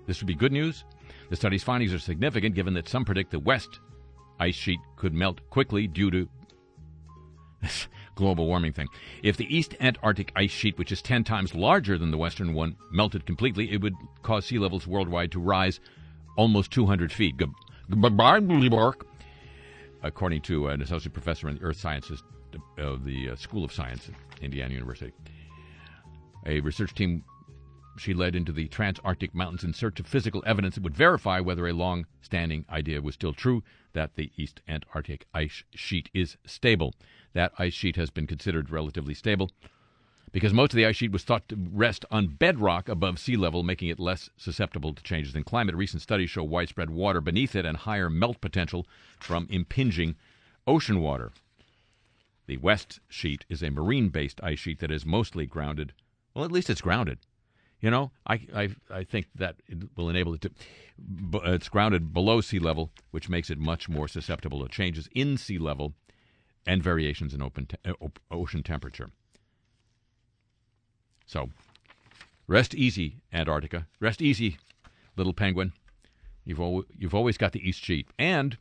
This 0.06 0.20
would 0.20 0.26
be 0.26 0.34
good 0.34 0.52
news. 0.52 0.84
The 1.28 1.36
study's 1.36 1.64
findings 1.64 1.92
are 1.92 1.98
significant 1.98 2.54
given 2.54 2.74
that 2.74 2.88
some 2.88 3.04
predict 3.04 3.32
the 3.32 3.38
West 3.38 3.80
ice 4.38 4.54
sheet 4.54 4.80
could 4.96 5.12
melt 5.12 5.40
quickly 5.50 5.86
due 5.86 6.10
to 6.10 6.28
this 7.62 7.88
global 8.14 8.46
warming 8.46 8.72
thing. 8.72 8.88
If 9.22 9.36
the 9.36 9.54
East 9.54 9.74
Antarctic 9.80 10.32
ice 10.36 10.50
sheet, 10.50 10.78
which 10.78 10.92
is 10.92 11.02
10 11.02 11.24
times 11.24 11.54
larger 11.54 11.98
than 11.98 12.10
the 12.10 12.18
Western 12.18 12.54
one, 12.54 12.76
melted 12.92 13.26
completely, 13.26 13.72
it 13.72 13.80
would 13.80 13.94
cause 14.22 14.46
sea 14.46 14.58
levels 14.58 14.86
worldwide 14.86 15.32
to 15.32 15.40
rise 15.40 15.80
almost 16.36 16.70
200 16.70 17.12
feet. 17.12 17.40
According 20.02 20.42
to 20.42 20.68
an 20.68 20.82
associate 20.82 21.12
professor 21.12 21.48
in 21.48 21.56
the 21.56 21.62
earth 21.62 21.78
sciences 21.78 22.22
of 22.78 23.04
the 23.04 23.30
uh, 23.30 23.36
School 23.36 23.64
of 23.64 23.72
Science 23.72 24.08
at 24.08 24.42
Indiana 24.42 24.72
University. 24.72 25.12
A 26.46 26.60
research 26.60 26.94
team 26.94 27.24
she 27.98 28.12
led 28.12 28.36
into 28.36 28.52
the 28.52 28.68
Transantarctic 28.68 29.32
Mountains 29.34 29.64
in 29.64 29.72
search 29.72 29.98
of 30.00 30.06
physical 30.06 30.44
evidence 30.46 30.74
that 30.74 30.84
would 30.84 30.94
verify 30.94 31.40
whether 31.40 31.66
a 31.66 31.72
long 31.72 32.06
standing 32.20 32.66
idea 32.70 33.00
was 33.00 33.14
still 33.14 33.32
true 33.32 33.62
that 33.94 34.16
the 34.16 34.30
East 34.36 34.60
Antarctic 34.68 35.26
ice 35.32 35.64
sheet 35.74 36.10
is 36.12 36.36
stable. 36.44 36.94
That 37.32 37.52
ice 37.58 37.72
sheet 37.72 37.96
has 37.96 38.10
been 38.10 38.26
considered 38.26 38.70
relatively 38.70 39.14
stable 39.14 39.50
because 40.36 40.52
most 40.52 40.74
of 40.74 40.76
the 40.76 40.84
ice 40.84 40.96
sheet 40.96 41.12
was 41.12 41.24
thought 41.24 41.48
to 41.48 41.56
rest 41.72 42.04
on 42.10 42.26
bedrock 42.26 42.90
above 42.90 43.18
sea 43.18 43.36
level, 43.36 43.62
making 43.62 43.88
it 43.88 43.98
less 43.98 44.28
susceptible 44.36 44.92
to 44.92 45.02
changes 45.02 45.34
in 45.34 45.42
climate. 45.42 45.74
Recent 45.74 46.02
studies 46.02 46.28
show 46.28 46.44
widespread 46.44 46.90
water 46.90 47.22
beneath 47.22 47.56
it 47.56 47.64
and 47.64 47.74
higher 47.74 48.10
melt 48.10 48.42
potential 48.42 48.86
from 49.18 49.46
impinging 49.48 50.14
ocean 50.66 51.00
water. 51.00 51.32
The 52.46 52.58
west 52.58 53.00
sheet 53.08 53.46
is 53.48 53.62
a 53.62 53.70
marine 53.70 54.10
based 54.10 54.38
ice 54.42 54.58
sheet 54.58 54.80
that 54.80 54.90
is 54.90 55.06
mostly 55.06 55.46
grounded. 55.46 55.94
Well, 56.34 56.44
at 56.44 56.52
least 56.52 56.68
it's 56.68 56.82
grounded. 56.82 57.20
You 57.80 57.90
know, 57.90 58.10
I, 58.26 58.40
I, 58.54 58.68
I 58.90 59.04
think 59.04 59.28
that 59.36 59.56
it 59.66 59.88
will 59.96 60.10
enable 60.10 60.34
it 60.34 60.42
to. 60.42 60.50
It's 61.46 61.70
grounded 61.70 62.12
below 62.12 62.42
sea 62.42 62.58
level, 62.58 62.90
which 63.10 63.30
makes 63.30 63.48
it 63.48 63.56
much 63.56 63.88
more 63.88 64.06
susceptible 64.06 64.62
to 64.62 64.68
changes 64.68 65.08
in 65.14 65.38
sea 65.38 65.56
level 65.56 65.94
and 66.66 66.82
variations 66.82 67.32
in 67.32 67.40
open 67.40 67.64
te- 67.64 68.08
ocean 68.30 68.62
temperature. 68.62 69.08
So, 71.26 71.50
rest 72.46 72.74
easy, 72.74 73.16
Antarctica. 73.32 73.86
Rest 74.00 74.22
easy, 74.22 74.58
little 75.16 75.32
penguin. 75.32 75.72
You've, 76.44 76.60
al- 76.60 76.84
you've 76.96 77.14
always 77.14 77.36
got 77.36 77.52
the 77.52 77.68
East 77.68 77.82
Sheet. 77.82 78.08
And 78.18 78.56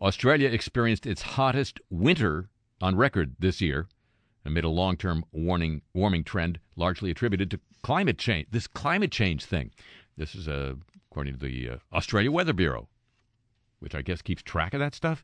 Australia 0.00 0.48
experienced 0.48 1.06
its 1.06 1.22
hottest 1.22 1.80
winter 1.90 2.48
on 2.80 2.96
record 2.96 3.36
this 3.38 3.60
year 3.60 3.86
amid 4.44 4.64
a 4.64 4.68
long 4.68 4.96
term 4.96 5.24
warning 5.32 5.82
warming 5.92 6.24
trend 6.24 6.58
largely 6.76 7.10
attributed 7.10 7.50
to 7.50 7.60
climate 7.82 8.18
change. 8.18 8.46
This 8.50 8.66
climate 8.66 9.12
change 9.12 9.44
thing. 9.44 9.70
This 10.16 10.34
is 10.34 10.48
uh, 10.48 10.74
according 11.10 11.34
to 11.34 11.40
the 11.40 11.70
uh, 11.70 11.76
Australia 11.92 12.32
Weather 12.32 12.54
Bureau, 12.54 12.88
which 13.80 13.94
I 13.94 14.00
guess 14.00 14.22
keeps 14.22 14.42
track 14.42 14.72
of 14.72 14.80
that 14.80 14.94
stuff. 14.94 15.22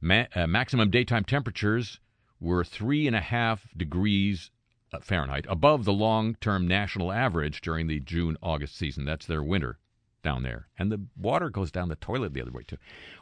Ma- 0.00 0.26
uh, 0.34 0.46
maximum 0.46 0.90
daytime 0.90 1.24
temperatures 1.24 1.98
were 2.40 2.62
three 2.62 3.08
and 3.08 3.16
a 3.16 3.20
half 3.20 3.66
degrees 3.76 4.50
Uh, 4.94 5.00
Fahrenheit 5.00 5.44
above 5.48 5.84
the 5.84 5.92
long 5.92 6.36
term 6.36 6.68
national 6.68 7.10
average 7.10 7.60
during 7.60 7.88
the 7.88 7.98
June 7.98 8.36
August 8.40 8.76
season. 8.76 9.04
That's 9.04 9.26
their 9.26 9.42
winter 9.42 9.78
down 10.22 10.44
there. 10.44 10.68
And 10.78 10.92
the 10.92 11.04
water 11.16 11.50
goes 11.50 11.72
down 11.72 11.88
the 11.88 11.96
toilet 11.96 12.32
the 12.32 12.42
other 12.42 12.52
way, 12.52 12.62
too. 12.62 12.76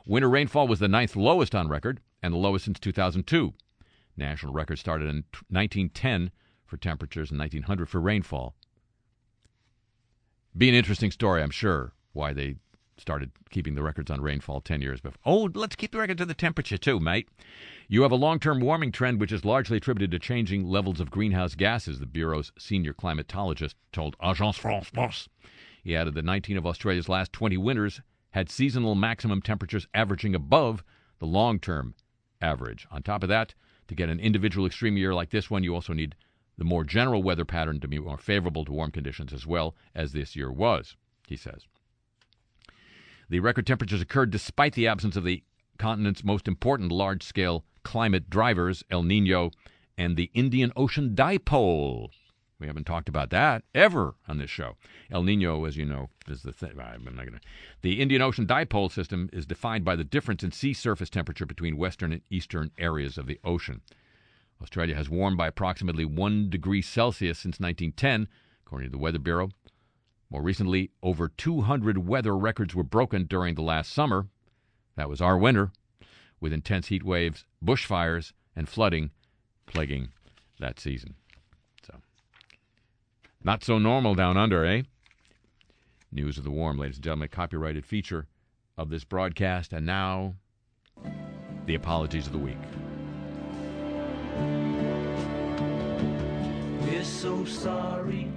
Winter 0.06 0.28
rainfall 0.28 0.68
was 0.68 0.80
the 0.80 0.88
ninth 0.88 1.16
lowest 1.16 1.54
on 1.54 1.68
record 1.68 2.00
and 2.22 2.34
the 2.34 2.38
lowest 2.38 2.66
since 2.66 2.78
2002. 2.78 3.54
National 4.16 4.52
record 4.52 4.78
started 4.78 5.08
in 5.08 5.24
1910 5.48 6.30
for 6.66 6.76
temperatures 6.76 7.30
and 7.30 7.40
1900 7.40 7.88
for 7.88 8.00
rainfall. 8.00 8.54
Be 10.54 10.68
an 10.68 10.74
interesting 10.74 11.10
story, 11.10 11.42
I'm 11.42 11.50
sure, 11.50 11.94
why 12.12 12.34
they 12.34 12.56
started 12.96 13.30
keeping 13.50 13.74
the 13.74 13.82
records 13.82 14.10
on 14.10 14.20
rainfall 14.20 14.60
10 14.60 14.80
years 14.82 15.00
before. 15.00 15.18
Oh, 15.24 15.50
let's 15.54 15.76
keep 15.76 15.92
the 15.92 15.98
records 15.98 16.20
of 16.20 16.28
the 16.28 16.34
temperature 16.34 16.78
too, 16.78 17.00
mate. 17.00 17.28
You 17.88 18.02
have 18.02 18.12
a 18.12 18.16
long 18.16 18.38
term 18.38 18.60
warming 18.60 18.92
trend 18.92 19.20
which 19.20 19.32
is 19.32 19.44
largely 19.44 19.78
attributed 19.78 20.10
to 20.10 20.18
changing 20.18 20.64
levels 20.64 21.00
of 21.00 21.10
greenhouse 21.10 21.54
gases, 21.54 21.98
the 21.98 22.06
Bureau's 22.06 22.52
senior 22.58 22.94
climatologist 22.94 23.74
told 23.92 24.16
Agence 24.18 24.58
France 24.58 24.90
Presse. 24.90 25.28
He 25.82 25.96
added 25.96 26.14
that 26.14 26.24
19 26.24 26.56
of 26.56 26.66
Australia's 26.66 27.08
last 27.08 27.32
20 27.32 27.56
winters 27.56 28.00
had 28.30 28.50
seasonal 28.50 28.94
maximum 28.94 29.42
temperatures 29.42 29.86
averaging 29.94 30.34
above 30.34 30.84
the 31.18 31.26
long 31.26 31.58
term 31.58 31.94
average. 32.40 32.86
On 32.90 33.02
top 33.02 33.22
of 33.22 33.28
that, 33.28 33.54
to 33.88 33.94
get 33.94 34.08
an 34.08 34.20
individual 34.20 34.66
extreme 34.66 34.96
year 34.96 35.14
like 35.14 35.30
this 35.30 35.50
one, 35.50 35.64
you 35.64 35.74
also 35.74 35.92
need 35.92 36.14
the 36.58 36.64
more 36.64 36.84
general 36.84 37.22
weather 37.22 37.44
pattern 37.44 37.80
to 37.80 37.88
be 37.88 37.98
more 37.98 38.18
favorable 38.18 38.64
to 38.64 38.72
warm 38.72 38.90
conditions 38.90 39.32
as 39.32 39.46
well 39.46 39.74
as 39.94 40.12
this 40.12 40.36
year 40.36 40.52
was, 40.52 40.96
he 41.26 41.36
says. 41.36 41.66
The 43.28 43.40
record 43.40 43.66
temperatures 43.66 44.00
occurred 44.00 44.30
despite 44.30 44.74
the 44.74 44.86
absence 44.86 45.16
of 45.16 45.24
the 45.24 45.42
continent's 45.78 46.24
most 46.24 46.46
important 46.46 46.92
large 46.92 47.22
scale 47.22 47.64
climate 47.82 48.30
drivers, 48.30 48.84
El 48.90 49.02
Nino 49.02 49.50
and 49.98 50.16
the 50.16 50.30
Indian 50.34 50.72
Ocean 50.76 51.14
Dipole. 51.14 52.10
We 52.62 52.68
haven't 52.68 52.86
talked 52.86 53.08
about 53.08 53.30
that 53.30 53.64
ever 53.74 54.14
on 54.28 54.38
this 54.38 54.48
show. 54.48 54.76
El 55.10 55.24
Nino, 55.24 55.64
as 55.64 55.76
you 55.76 55.84
know, 55.84 56.10
is 56.28 56.42
the 56.42 56.52
thing. 56.52 56.78
I'm 56.78 57.04
not 57.04 57.24
gonna. 57.24 57.40
The 57.80 58.00
Indian 58.00 58.22
Ocean 58.22 58.46
dipole 58.46 58.90
system 58.90 59.28
is 59.32 59.46
defined 59.46 59.84
by 59.84 59.96
the 59.96 60.04
difference 60.04 60.44
in 60.44 60.52
sea 60.52 60.72
surface 60.72 61.10
temperature 61.10 61.44
between 61.44 61.76
western 61.76 62.12
and 62.12 62.22
eastern 62.30 62.70
areas 62.78 63.18
of 63.18 63.26
the 63.26 63.40
ocean. 63.42 63.80
Australia 64.62 64.94
has 64.94 65.10
warmed 65.10 65.36
by 65.36 65.48
approximately 65.48 66.04
one 66.04 66.48
degree 66.48 66.82
Celsius 66.82 67.40
since 67.40 67.58
1910, 67.58 68.28
according 68.64 68.88
to 68.88 68.92
the 68.92 69.02
Weather 69.02 69.18
Bureau. 69.18 69.48
More 70.32 70.40
recently, 70.42 70.90
over 71.02 71.28
200 71.28 72.08
weather 72.08 72.34
records 72.34 72.74
were 72.74 72.82
broken 72.82 73.24
during 73.24 73.54
the 73.54 73.60
last 73.60 73.92
summer. 73.92 74.28
That 74.96 75.10
was 75.10 75.20
our 75.20 75.36
winter, 75.36 75.72
with 76.40 76.54
intense 76.54 76.86
heat 76.86 77.02
waves, 77.02 77.44
bushfires, 77.62 78.32
and 78.56 78.66
flooding 78.66 79.10
plaguing 79.66 80.08
that 80.58 80.80
season. 80.80 81.16
So, 81.86 81.98
not 83.44 83.62
so 83.62 83.78
normal 83.78 84.14
down 84.14 84.38
under, 84.38 84.64
eh? 84.64 84.82
News 86.10 86.38
of 86.38 86.44
the 86.44 86.50
Warm, 86.50 86.78
ladies 86.78 86.96
and 86.96 87.04
gentlemen, 87.04 87.28
copyrighted 87.28 87.84
feature 87.84 88.26
of 88.78 88.88
this 88.88 89.04
broadcast. 89.04 89.74
And 89.74 89.84
now, 89.84 90.36
the 91.66 91.74
apologies 91.74 92.26
of 92.26 92.32
the 92.32 92.38
week. 92.38 92.56
We're 96.86 97.04
so 97.04 97.44
sorry. 97.44 98.30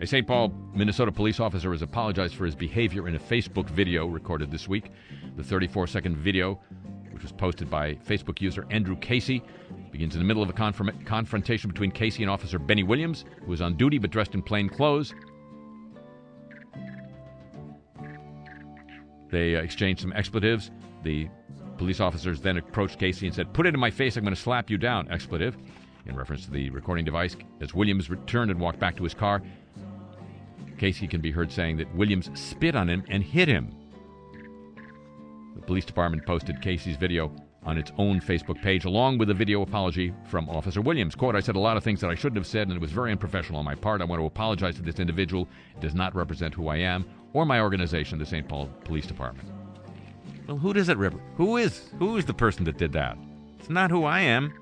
A 0.00 0.06
St. 0.06 0.26
Paul, 0.26 0.52
Minnesota 0.74 1.10
police 1.10 1.40
officer 1.40 1.72
has 1.72 1.80
apologized 1.80 2.34
for 2.34 2.44
his 2.44 2.54
behavior 2.54 3.08
in 3.08 3.14
a 3.14 3.18
Facebook 3.18 3.70
video 3.70 4.06
recorded 4.06 4.50
this 4.50 4.68
week. 4.68 4.90
The 5.36 5.42
34 5.42 5.86
second 5.86 6.16
video 6.16 6.60
which 7.16 7.22
was 7.22 7.32
posted 7.32 7.70
by 7.70 7.94
Facebook 7.94 8.42
user 8.42 8.66
Andrew 8.68 8.94
Casey. 8.94 9.42
Begins 9.90 10.14
in 10.14 10.20
the 10.20 10.26
middle 10.26 10.42
of 10.42 10.50
a 10.50 10.52
confront- 10.52 11.06
confrontation 11.06 11.70
between 11.70 11.90
Casey 11.90 12.22
and 12.22 12.28
Officer 12.30 12.58
Benny 12.58 12.82
Williams, 12.82 13.24
who 13.40 13.50
was 13.50 13.62
on 13.62 13.74
duty 13.74 13.96
but 13.96 14.10
dressed 14.10 14.34
in 14.34 14.42
plain 14.42 14.68
clothes. 14.68 15.14
They 19.30 19.56
uh, 19.56 19.62
exchanged 19.62 20.02
some 20.02 20.12
expletives. 20.12 20.70
The 21.04 21.30
police 21.78 22.00
officers 22.00 22.38
then 22.42 22.58
approached 22.58 22.98
Casey 22.98 23.28
and 23.28 23.34
said, 23.34 23.54
Put 23.54 23.64
it 23.64 23.72
in 23.72 23.80
my 23.80 23.90
face, 23.90 24.18
I'm 24.18 24.22
going 24.22 24.34
to 24.34 24.40
slap 24.40 24.68
you 24.68 24.76
down, 24.76 25.10
expletive, 25.10 25.56
in 26.04 26.16
reference 26.16 26.44
to 26.44 26.50
the 26.50 26.68
recording 26.68 27.06
device. 27.06 27.34
As 27.62 27.72
Williams 27.72 28.10
returned 28.10 28.50
and 28.50 28.60
walked 28.60 28.78
back 28.78 28.94
to 28.98 29.04
his 29.04 29.14
car, 29.14 29.40
Casey 30.78 31.06
can 31.06 31.20
be 31.20 31.30
heard 31.30 31.50
saying 31.50 31.76
that 31.78 31.94
Williams 31.94 32.30
spit 32.34 32.74
on 32.74 32.88
him 32.88 33.04
and 33.08 33.22
hit 33.22 33.48
him. 33.48 33.74
The 35.54 35.62
police 35.62 35.84
department 35.84 36.26
posted 36.26 36.60
Casey's 36.60 36.96
video 36.96 37.32
on 37.64 37.76
its 37.76 37.90
own 37.98 38.20
Facebook 38.20 38.62
page, 38.62 38.84
along 38.84 39.18
with 39.18 39.28
a 39.30 39.34
video 39.34 39.62
apology 39.62 40.14
from 40.28 40.48
Officer 40.48 40.80
Williams. 40.80 41.16
Quote, 41.16 41.34
I 41.34 41.40
said 41.40 41.56
a 41.56 41.60
lot 41.60 41.76
of 41.76 41.82
things 41.82 42.00
that 42.00 42.10
I 42.10 42.14
shouldn't 42.14 42.36
have 42.36 42.46
said, 42.46 42.68
and 42.68 42.76
it 42.76 42.80
was 42.80 42.92
very 42.92 43.10
unprofessional 43.10 43.58
on 43.58 43.64
my 43.64 43.74
part. 43.74 44.00
I 44.00 44.04
want 44.04 44.20
to 44.20 44.26
apologize 44.26 44.76
to 44.76 44.82
this 44.82 45.00
individual. 45.00 45.48
It 45.74 45.80
does 45.80 45.94
not 45.94 46.14
represent 46.14 46.54
who 46.54 46.68
I 46.68 46.76
am 46.76 47.04
or 47.32 47.44
my 47.44 47.60
organization, 47.60 48.18
the 48.18 48.26
St. 48.26 48.48
Paul 48.48 48.70
Police 48.84 49.06
Department. 49.06 49.48
Well, 50.46 50.56
who 50.56 50.72
does 50.72 50.88
it 50.88 50.96
represent? 50.96 51.28
Who 51.36 51.56
is 51.56 51.90
who 51.98 52.16
is 52.16 52.24
the 52.24 52.34
person 52.34 52.64
that 52.64 52.78
did 52.78 52.92
that? 52.92 53.18
It's 53.58 53.68
not 53.68 53.90
who 53.90 54.04
I 54.04 54.20
am. 54.20 54.54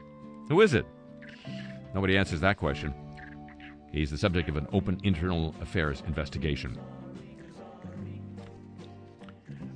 Who 0.48 0.62
is 0.62 0.72
it? 0.72 0.86
Nobody 1.94 2.16
answers 2.16 2.40
that 2.40 2.56
question. 2.56 2.94
He's 3.94 4.10
the 4.10 4.18
subject 4.18 4.48
of 4.48 4.56
an 4.56 4.66
open 4.72 4.98
internal 5.04 5.54
affairs 5.60 6.02
investigation. 6.08 6.76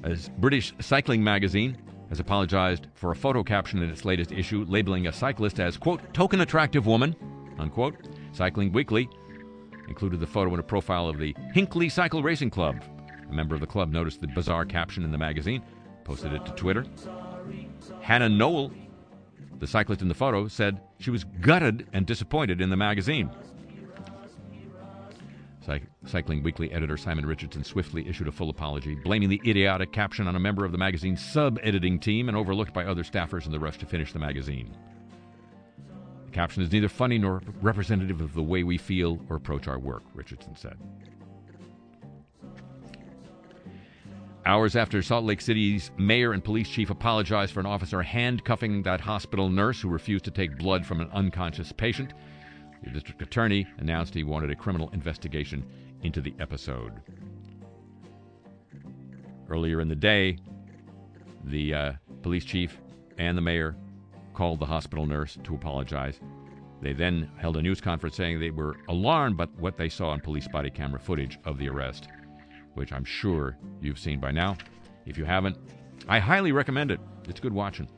A 0.02 0.16
British 0.38 0.74
cycling 0.80 1.22
magazine 1.22 1.78
has 2.08 2.18
apologized 2.18 2.88
for 2.94 3.12
a 3.12 3.16
photo 3.16 3.44
caption 3.44 3.80
in 3.80 3.88
its 3.88 4.04
latest 4.04 4.32
issue 4.32 4.64
labeling 4.66 5.06
a 5.06 5.12
cyclist 5.12 5.60
as, 5.60 5.76
quote, 5.76 6.12
token 6.12 6.40
attractive 6.40 6.84
woman, 6.84 7.14
unquote. 7.60 7.94
Cycling 8.32 8.72
Weekly 8.72 9.08
included 9.86 10.18
the 10.18 10.26
photo 10.26 10.52
in 10.52 10.58
a 10.58 10.64
profile 10.64 11.08
of 11.08 11.18
the 11.18 11.34
Hinckley 11.54 11.88
Cycle 11.88 12.20
Racing 12.20 12.50
Club. 12.50 12.82
A 13.30 13.32
member 13.32 13.54
of 13.54 13.60
the 13.60 13.68
club 13.68 13.92
noticed 13.92 14.20
the 14.20 14.26
bizarre 14.26 14.64
caption 14.64 15.04
in 15.04 15.12
the 15.12 15.18
magazine, 15.18 15.62
posted 16.02 16.32
it 16.32 16.44
to 16.44 16.52
Twitter. 16.52 16.84
Hannah 18.00 18.28
Noel, 18.28 18.72
the 19.60 19.66
cyclist 19.66 20.02
in 20.02 20.08
the 20.08 20.14
photo, 20.14 20.48
said 20.48 20.80
she 20.98 21.10
was 21.10 21.22
gutted 21.22 21.86
and 21.92 22.04
disappointed 22.04 22.60
in 22.60 22.70
the 22.70 22.76
magazine. 22.76 23.30
Cycling 26.06 26.42
Weekly 26.42 26.72
editor 26.72 26.96
Simon 26.96 27.26
Richardson 27.26 27.64
swiftly 27.64 28.08
issued 28.08 28.28
a 28.28 28.32
full 28.32 28.50
apology, 28.50 28.94
blaming 28.94 29.28
the 29.28 29.40
idiotic 29.46 29.92
caption 29.92 30.26
on 30.26 30.36
a 30.36 30.40
member 30.40 30.64
of 30.64 30.72
the 30.72 30.78
magazine's 30.78 31.24
sub 31.24 31.58
editing 31.62 31.98
team 31.98 32.28
and 32.28 32.36
overlooked 32.36 32.72
by 32.72 32.84
other 32.84 33.02
staffers 33.02 33.46
in 33.46 33.52
the 33.52 33.60
rush 33.60 33.78
to 33.78 33.86
finish 33.86 34.12
the 34.12 34.18
magazine. 34.18 34.74
The 36.26 36.32
caption 36.32 36.62
is 36.62 36.72
neither 36.72 36.88
funny 36.88 37.18
nor 37.18 37.42
representative 37.60 38.20
of 38.20 38.34
the 38.34 38.42
way 38.42 38.62
we 38.62 38.78
feel 38.78 39.20
or 39.28 39.36
approach 39.36 39.68
our 39.68 39.78
work, 39.78 40.02
Richardson 40.14 40.56
said. 40.56 40.76
Hours 44.46 44.76
after 44.76 45.02
Salt 45.02 45.26
Lake 45.26 45.42
City's 45.42 45.90
mayor 45.98 46.32
and 46.32 46.42
police 46.42 46.70
chief 46.70 46.88
apologized 46.88 47.52
for 47.52 47.60
an 47.60 47.66
officer 47.66 48.00
handcuffing 48.02 48.82
that 48.84 48.98
hospital 48.98 49.50
nurse 49.50 49.78
who 49.82 49.90
refused 49.90 50.24
to 50.24 50.30
take 50.30 50.56
blood 50.56 50.86
from 50.86 51.02
an 51.02 51.10
unconscious 51.12 51.70
patient, 51.70 52.14
the 52.82 52.90
district 52.90 53.22
attorney 53.22 53.66
announced 53.78 54.14
he 54.14 54.24
wanted 54.24 54.50
a 54.50 54.56
criminal 54.56 54.90
investigation 54.90 55.64
into 56.02 56.20
the 56.20 56.34
episode. 56.38 56.92
Earlier 59.48 59.80
in 59.80 59.88
the 59.88 59.96
day, 59.96 60.38
the 61.44 61.74
uh, 61.74 61.92
police 62.22 62.44
chief 62.44 62.78
and 63.18 63.36
the 63.36 63.42
mayor 63.42 63.76
called 64.34 64.60
the 64.60 64.66
hospital 64.66 65.06
nurse 65.06 65.38
to 65.42 65.54
apologize. 65.54 66.20
They 66.80 66.92
then 66.92 67.30
held 67.38 67.56
a 67.56 67.62
news 67.62 67.80
conference 67.80 68.16
saying 68.16 68.38
they 68.38 68.50
were 68.50 68.76
alarmed 68.88 69.36
by 69.36 69.46
what 69.58 69.76
they 69.76 69.88
saw 69.88 70.10
on 70.10 70.20
police 70.20 70.46
body 70.46 70.70
camera 70.70 71.00
footage 71.00 71.38
of 71.44 71.58
the 71.58 71.68
arrest, 71.68 72.08
which 72.74 72.92
I'm 72.92 73.04
sure 73.04 73.56
you've 73.80 73.98
seen 73.98 74.20
by 74.20 74.30
now. 74.30 74.56
If 75.04 75.18
you 75.18 75.24
haven't, 75.24 75.56
I 76.08 76.20
highly 76.20 76.52
recommend 76.52 76.90
it. 76.90 77.00
It's 77.28 77.40
good 77.40 77.52
watching. 77.52 77.88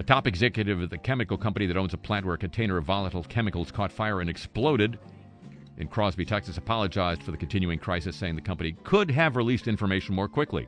A 0.00 0.02
top 0.02 0.26
executive 0.26 0.80
of 0.80 0.88
the 0.88 0.96
chemical 0.96 1.36
company 1.36 1.66
that 1.66 1.76
owns 1.76 1.92
a 1.92 1.98
plant 1.98 2.24
where 2.24 2.34
a 2.34 2.38
container 2.38 2.78
of 2.78 2.86
volatile 2.86 3.22
chemicals 3.22 3.70
caught 3.70 3.92
fire 3.92 4.22
and 4.22 4.30
exploded 4.30 4.98
in 5.76 5.88
Crosby, 5.88 6.24
Texas, 6.24 6.56
apologized 6.56 7.22
for 7.22 7.32
the 7.32 7.36
continuing 7.36 7.78
crisis, 7.78 8.16
saying 8.16 8.34
the 8.34 8.40
company 8.40 8.72
could 8.82 9.10
have 9.10 9.36
released 9.36 9.68
information 9.68 10.14
more 10.14 10.26
quickly. 10.26 10.66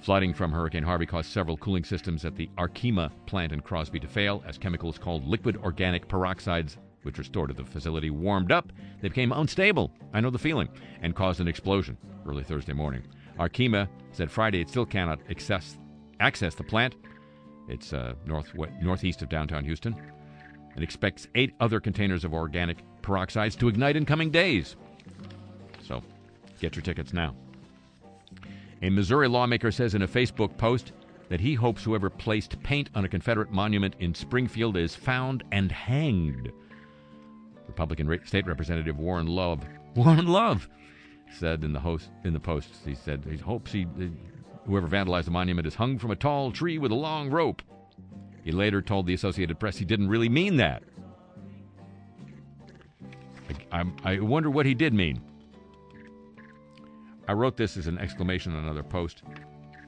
Flooding 0.00 0.32
from 0.32 0.52
Hurricane 0.52 0.84
Harvey 0.84 1.04
caused 1.04 1.30
several 1.30 1.58
cooling 1.58 1.84
systems 1.84 2.24
at 2.24 2.34
the 2.34 2.48
Arkema 2.56 3.10
plant 3.26 3.52
in 3.52 3.60
Crosby 3.60 4.00
to 4.00 4.08
fail 4.08 4.42
as 4.46 4.56
chemicals 4.56 4.96
called 4.96 5.26
liquid 5.26 5.58
organic 5.58 6.08
peroxides, 6.08 6.78
which 7.02 7.18
were 7.18 7.24
stored 7.24 7.50
at 7.50 7.58
the 7.58 7.64
facility, 7.66 8.08
warmed 8.08 8.52
up. 8.52 8.72
They 9.02 9.08
became 9.08 9.32
unstable. 9.32 9.92
I 10.14 10.22
know 10.22 10.30
the 10.30 10.38
feeling, 10.38 10.70
and 11.02 11.14
caused 11.14 11.40
an 11.40 11.48
explosion 11.48 11.98
early 12.26 12.42
Thursday 12.42 12.72
morning. 12.72 13.02
Arkema 13.38 13.86
said 14.12 14.30
Friday 14.30 14.62
it 14.62 14.70
still 14.70 14.86
cannot 14.86 15.20
access, 15.28 15.76
access 16.20 16.54
the 16.54 16.64
plant 16.64 16.94
it's 17.68 17.92
uh, 17.92 18.14
north, 18.26 18.52
northeast 18.80 19.22
of 19.22 19.28
downtown 19.28 19.64
Houston 19.64 19.94
and 20.74 20.84
expects 20.84 21.26
eight 21.34 21.54
other 21.58 21.80
containers 21.80 22.24
of 22.24 22.34
organic 22.34 22.78
peroxides 23.02 23.58
to 23.58 23.68
ignite 23.68 23.96
in 23.96 24.04
coming 24.04 24.30
days. 24.30 24.76
So 25.82 26.02
get 26.60 26.76
your 26.76 26.82
tickets 26.82 27.12
now. 27.12 27.34
A 28.82 28.90
Missouri 28.90 29.26
lawmaker 29.26 29.72
says 29.72 29.94
in 29.94 30.02
a 30.02 30.08
Facebook 30.08 30.56
post 30.58 30.92
that 31.28 31.40
he 31.40 31.54
hopes 31.54 31.82
whoever 31.82 32.10
placed 32.10 32.62
paint 32.62 32.90
on 32.94 33.04
a 33.04 33.08
Confederate 33.08 33.50
monument 33.50 33.96
in 33.98 34.14
Springfield 34.14 34.76
is 34.76 34.94
found 34.94 35.42
and 35.50 35.72
hanged. 35.72 36.52
Republican 37.66 38.20
State 38.26 38.46
Representative 38.46 38.98
Warren 38.98 39.26
Love, 39.26 39.64
Warren 39.96 40.26
Love, 40.26 40.68
said 41.38 41.64
in 41.64 41.72
the 41.72 41.80
host 41.80 42.10
in 42.24 42.32
the 42.32 42.40
post, 42.40 42.68
he 42.84 42.94
said 42.94 43.24
he 43.28 43.36
hopes 43.38 43.72
he 43.72 43.86
Whoever 44.66 44.88
vandalized 44.88 45.26
the 45.26 45.30
monument 45.30 45.66
is 45.66 45.76
hung 45.76 45.98
from 45.98 46.10
a 46.10 46.16
tall 46.16 46.50
tree 46.50 46.78
with 46.78 46.90
a 46.90 46.96
long 46.96 47.30
rope. 47.30 47.62
He 48.42 48.50
later 48.50 48.82
told 48.82 49.06
the 49.06 49.14
Associated 49.14 49.58
Press 49.60 49.76
he 49.76 49.84
didn't 49.84 50.08
really 50.08 50.28
mean 50.28 50.56
that. 50.56 50.82
I, 53.70 53.80
I, 53.80 54.14
I 54.14 54.18
wonder 54.20 54.50
what 54.50 54.66
he 54.66 54.74
did 54.74 54.92
mean. 54.92 55.20
I 57.28 57.32
wrote 57.32 57.56
this 57.56 57.76
as 57.76 57.86
an 57.86 57.98
exclamation 57.98 58.54
on 58.54 58.64
another 58.64 58.82
post. 58.82 59.22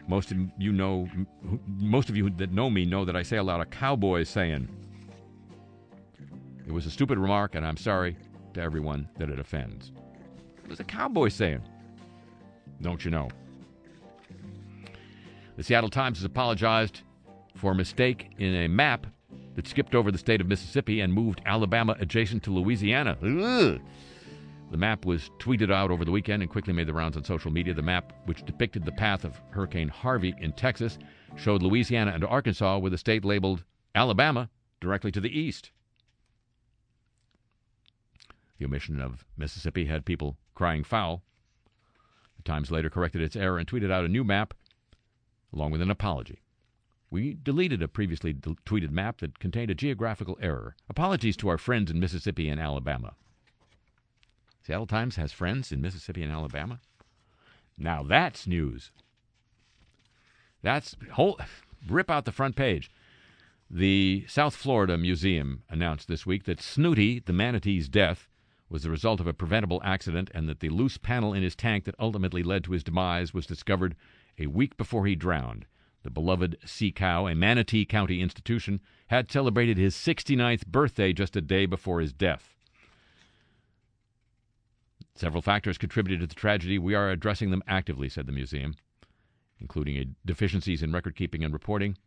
Most 0.06 0.30
of 0.30 0.38
you 0.58 0.72
know, 0.72 1.08
most 1.66 2.08
of 2.08 2.16
you 2.16 2.30
that 2.30 2.52
know 2.52 2.70
me 2.70 2.84
know 2.84 3.04
that 3.04 3.14
I 3.16 3.22
say 3.22 3.36
a 3.36 3.42
lot 3.42 3.60
of 3.60 3.70
cowboys 3.70 4.28
saying. 4.28 4.68
It 6.66 6.72
was 6.72 6.86
a 6.86 6.90
stupid 6.90 7.18
remark, 7.18 7.54
and 7.54 7.66
I'm 7.66 7.76
sorry 7.76 8.16
to 8.54 8.60
everyone 8.60 9.08
that 9.18 9.30
it 9.30 9.38
offends. 9.38 9.92
It 10.62 10.68
was 10.68 10.80
a 10.80 10.84
cowboy 10.84 11.28
saying. 11.28 11.62
Don't 12.80 13.04
you 13.04 13.10
know? 13.10 13.28
The 15.58 15.64
Seattle 15.64 15.90
Times 15.90 16.18
has 16.18 16.24
apologized 16.24 17.02
for 17.56 17.72
a 17.72 17.74
mistake 17.74 18.30
in 18.38 18.54
a 18.54 18.68
map 18.68 19.08
that 19.56 19.66
skipped 19.66 19.96
over 19.96 20.12
the 20.12 20.16
state 20.16 20.40
of 20.40 20.46
Mississippi 20.46 21.00
and 21.00 21.12
moved 21.12 21.42
Alabama 21.44 21.96
adjacent 21.98 22.44
to 22.44 22.52
Louisiana. 22.52 23.18
Ugh. 23.20 23.80
The 24.70 24.76
map 24.76 25.04
was 25.04 25.32
tweeted 25.40 25.72
out 25.72 25.90
over 25.90 26.04
the 26.04 26.12
weekend 26.12 26.44
and 26.44 26.50
quickly 26.50 26.72
made 26.72 26.86
the 26.86 26.94
rounds 26.94 27.16
on 27.16 27.24
social 27.24 27.50
media. 27.50 27.74
The 27.74 27.82
map, 27.82 28.12
which 28.26 28.46
depicted 28.46 28.84
the 28.84 28.92
path 28.92 29.24
of 29.24 29.40
Hurricane 29.50 29.88
Harvey 29.88 30.32
in 30.40 30.52
Texas, 30.52 30.96
showed 31.34 31.60
Louisiana 31.60 32.12
and 32.12 32.24
Arkansas 32.24 32.78
with 32.78 32.94
a 32.94 32.98
state 32.98 33.24
labeled 33.24 33.64
Alabama 33.96 34.50
directly 34.80 35.10
to 35.10 35.20
the 35.20 35.36
east. 35.36 35.72
The 38.58 38.64
omission 38.64 39.00
of 39.00 39.24
Mississippi 39.36 39.86
had 39.86 40.04
people 40.04 40.36
crying 40.54 40.84
foul. 40.84 41.24
The 42.36 42.44
Times 42.44 42.70
later 42.70 42.90
corrected 42.90 43.22
its 43.22 43.34
error 43.34 43.58
and 43.58 43.66
tweeted 43.66 43.90
out 43.90 44.04
a 44.04 44.08
new 44.08 44.22
map 44.22 44.54
along 45.52 45.70
with 45.70 45.82
an 45.82 45.90
apology. 45.90 46.42
We 47.10 47.34
deleted 47.34 47.82
a 47.82 47.88
previously 47.88 48.34
tweeted 48.34 48.90
map 48.90 49.18
that 49.18 49.38
contained 49.38 49.70
a 49.70 49.74
geographical 49.74 50.38
error. 50.42 50.76
Apologies 50.90 51.36
to 51.38 51.48
our 51.48 51.58
friends 51.58 51.90
in 51.90 51.98
Mississippi 51.98 52.48
and 52.48 52.60
Alabama. 52.60 53.14
Seattle 54.62 54.86
Times 54.86 55.16
has 55.16 55.32
friends 55.32 55.72
in 55.72 55.80
Mississippi 55.80 56.22
and 56.22 56.30
Alabama? 56.30 56.80
Now 57.78 58.02
that's 58.02 58.46
news. 58.46 58.90
That's 60.62 60.96
whole 61.12 61.40
rip 61.88 62.10
out 62.10 62.26
the 62.26 62.32
front 62.32 62.56
page. 62.56 62.90
The 63.70 64.26
South 64.28 64.56
Florida 64.56 64.98
Museum 64.98 65.62
announced 65.70 66.08
this 66.08 66.26
week 66.26 66.44
that 66.44 66.60
Snooty, 66.60 67.20
the 67.20 67.32
manatee's 67.32 67.88
death, 67.88 68.28
was 68.68 68.82
the 68.82 68.90
result 68.90 69.20
of 69.20 69.26
a 69.26 69.32
preventable 69.32 69.80
accident 69.84 70.30
and 70.34 70.48
that 70.48 70.60
the 70.60 70.68
loose 70.68 70.98
panel 70.98 71.32
in 71.32 71.42
his 71.42 71.56
tank 71.56 71.84
that 71.84 71.94
ultimately 71.98 72.42
led 72.42 72.64
to 72.64 72.72
his 72.72 72.84
demise 72.84 73.32
was 73.32 73.46
discovered 73.46 73.96
a 74.38 74.46
week 74.46 74.76
before 74.76 75.06
he 75.06 75.14
drowned, 75.14 75.66
the 76.02 76.10
beloved 76.10 76.56
Sea 76.64 76.92
Cow, 76.92 77.26
a 77.26 77.34
Manatee 77.34 77.84
County 77.84 78.22
institution, 78.22 78.80
had 79.08 79.30
celebrated 79.30 79.76
his 79.76 79.94
69th 79.94 80.66
birthday 80.66 81.12
just 81.12 81.36
a 81.36 81.40
day 81.40 81.66
before 81.66 82.00
his 82.00 82.12
death. 82.12 82.54
Several 85.14 85.42
factors 85.42 85.78
contributed 85.78 86.20
to 86.20 86.26
the 86.28 86.40
tragedy. 86.40 86.78
We 86.78 86.94
are 86.94 87.10
addressing 87.10 87.50
them 87.50 87.64
actively, 87.66 88.08
said 88.08 88.26
the 88.26 88.32
museum, 88.32 88.76
including 89.58 90.14
deficiencies 90.24 90.82
in 90.82 90.92
record 90.92 91.16
keeping 91.16 91.42
and 91.42 91.52
reporting, 91.52 91.98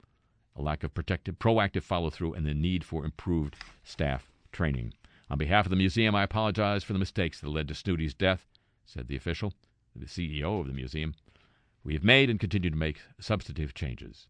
a 0.55 0.61
lack 0.61 0.83
of 0.83 0.93
protective, 0.93 1.37
proactive 1.37 1.83
follow 1.83 2.09
through, 2.09 2.33
and 2.33 2.45
the 2.45 2.53
need 2.53 2.85
for 2.85 3.03
improved 3.03 3.57
staff 3.83 4.31
training. 4.53 4.93
On 5.29 5.37
behalf 5.37 5.65
of 5.65 5.69
the 5.69 5.75
museum, 5.75 6.15
I 6.15 6.23
apologize 6.23 6.83
for 6.83 6.93
the 6.93 6.99
mistakes 6.99 7.41
that 7.41 7.49
led 7.49 7.67
to 7.67 7.75
Snooty's 7.75 8.13
death, 8.13 8.47
said 8.85 9.07
the 9.07 9.15
official, 9.15 9.53
the 9.95 10.05
CEO 10.05 10.61
of 10.61 10.67
the 10.67 10.73
museum. 10.73 11.13
We 11.83 11.93
have 11.93 12.03
made 12.03 12.29
and 12.29 12.39
continue 12.39 12.69
to 12.69 12.75
make 12.75 13.01
substantive 13.19 13.73
changes 13.73 14.27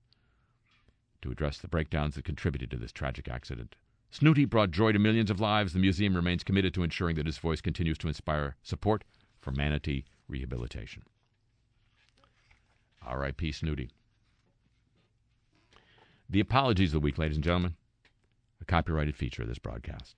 to 1.22 1.32
address 1.32 1.58
the 1.58 1.68
breakdowns 1.68 2.16
that 2.16 2.26
contributed 2.26 2.72
to 2.72 2.78
this 2.78 2.92
tragic 2.92 3.28
accident. 3.28 3.76
Snooty 4.10 4.46
brought 4.46 4.72
joy 4.72 4.92
to 4.92 5.00
millions 5.00 5.30
of 5.30 5.40
lives. 5.40 5.74
The 5.74 5.80
museum 5.80 6.16
remains 6.16 6.44
committed 6.44 6.74
to 6.74 6.84
ensuring 6.84 7.16
that 7.16 7.26
his 7.26 7.38
voice 7.38 7.62
continues 7.62 7.98
to 8.00 8.08
inspire 8.08 8.56
support 8.64 9.04
for 9.40 9.52
manatee 9.52 10.06
rehabilitation. 10.28 11.04
R.I.P. 13.06 13.52
Snooty. 13.52 13.90
The 16.30 16.40
apologies 16.40 16.90
of 16.90 16.94
the 16.94 17.00
week, 17.00 17.18
ladies 17.18 17.38
and 17.38 17.44
gentlemen, 17.44 17.76
a 18.62 18.66
copyrighted 18.66 19.16
feature 19.16 19.42
of 19.42 19.48
this 19.48 19.60
broadcast. 19.60 20.16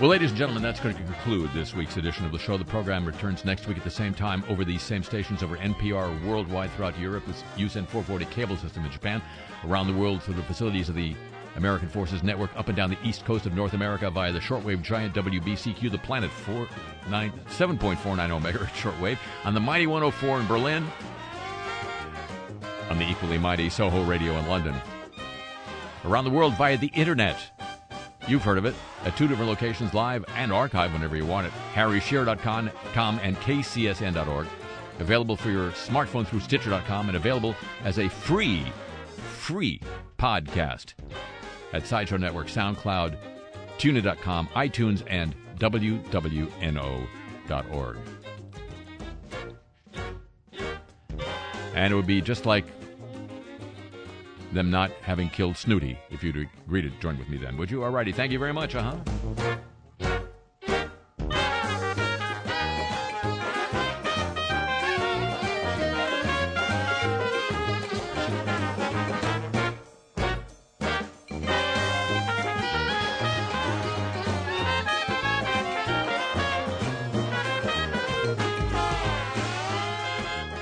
Well, 0.00 0.08
ladies 0.08 0.30
and 0.30 0.38
gentlemen, 0.38 0.62
that's 0.62 0.80
going 0.80 0.96
to 0.96 1.02
conclude 1.02 1.50
this 1.52 1.74
week's 1.74 1.98
edition 1.98 2.24
of 2.24 2.32
the 2.32 2.38
show. 2.38 2.56
The 2.56 2.64
program 2.64 3.04
returns 3.04 3.44
next 3.44 3.68
week 3.68 3.76
at 3.76 3.84
the 3.84 3.90
same 3.90 4.14
time 4.14 4.42
over 4.48 4.64
these 4.64 4.80
same 4.80 5.02
stations 5.02 5.42
over 5.42 5.58
NPR 5.58 6.26
worldwide 6.26 6.72
throughout 6.72 6.98
Europe, 6.98 7.26
with 7.26 7.36
USEN 7.58 7.86
440 7.86 8.24
cable 8.24 8.56
system 8.56 8.86
in 8.86 8.90
Japan, 8.90 9.20
around 9.66 9.88
the 9.88 9.92
world 9.92 10.22
through 10.22 10.36
the 10.36 10.42
facilities 10.44 10.88
of 10.88 10.94
the 10.94 11.14
American 11.56 11.86
Forces 11.86 12.22
Network, 12.22 12.50
up 12.56 12.68
and 12.68 12.76
down 12.78 12.88
the 12.88 12.96
east 13.04 13.26
coast 13.26 13.44
of 13.44 13.52
North 13.52 13.74
America 13.74 14.10
via 14.10 14.32
the 14.32 14.38
shortwave 14.38 14.80
giant 14.80 15.14
WBCQ, 15.14 15.90
the 15.90 15.98
planet 15.98 16.30
49 16.30 17.32
7.49 17.48 18.40
megahertz 18.40 18.68
shortwave, 18.70 19.18
on 19.44 19.52
the 19.52 19.60
mighty 19.60 19.86
104 19.86 20.40
in 20.40 20.46
Berlin, 20.46 20.86
on 22.88 22.98
the 22.98 23.06
equally 23.06 23.36
mighty 23.36 23.68
Soho 23.68 24.02
Radio 24.04 24.38
in 24.38 24.46
London, 24.46 24.74
around 26.06 26.24
the 26.24 26.30
world 26.30 26.56
via 26.56 26.78
the 26.78 26.90
internet. 26.94 27.36
You've 28.30 28.44
heard 28.44 28.58
of 28.58 28.64
it 28.64 28.76
at 29.04 29.16
two 29.16 29.26
different 29.26 29.50
locations, 29.50 29.92
live 29.92 30.24
and 30.36 30.52
archive 30.52 30.92
whenever 30.92 31.16
you 31.16 31.26
want 31.26 31.48
it. 31.48 31.52
HarryShearer.com 31.74 32.70
com, 32.92 33.18
and 33.24 33.36
KCSN.org. 33.38 34.46
Available 35.00 35.36
for 35.36 35.50
your 35.50 35.72
smartphone 35.72 36.24
through 36.24 36.38
Stitcher.com 36.38 37.08
and 37.08 37.16
available 37.16 37.56
as 37.82 37.98
a 37.98 38.08
free, 38.08 38.64
free 39.40 39.80
podcast 40.16 40.94
at 41.72 41.84
Sideshow 41.84 42.18
Network, 42.18 42.46
SoundCloud, 42.46 43.16
TuneIn.com, 43.78 44.46
iTunes, 44.54 45.02
and 45.08 45.34
WWNO.org. 45.58 46.48
And 51.74 51.92
it 51.92 51.96
would 51.96 52.06
be 52.06 52.20
just 52.20 52.46
like 52.46 52.64
them 54.52 54.70
not 54.70 54.90
having 55.02 55.28
killed 55.28 55.56
Snooty 55.56 55.98
if 56.10 56.22
you'd 56.22 56.48
agree 56.66 56.82
to 56.82 56.90
join 57.00 57.18
with 57.18 57.28
me 57.28 57.36
then, 57.36 57.56
would 57.56 57.70
you? 57.70 57.80
Alrighty, 57.80 58.14
thank 58.14 58.32
you 58.32 58.38
very 58.38 58.52
much, 58.52 58.74
uh 58.74 58.94
huh. 58.94 59.56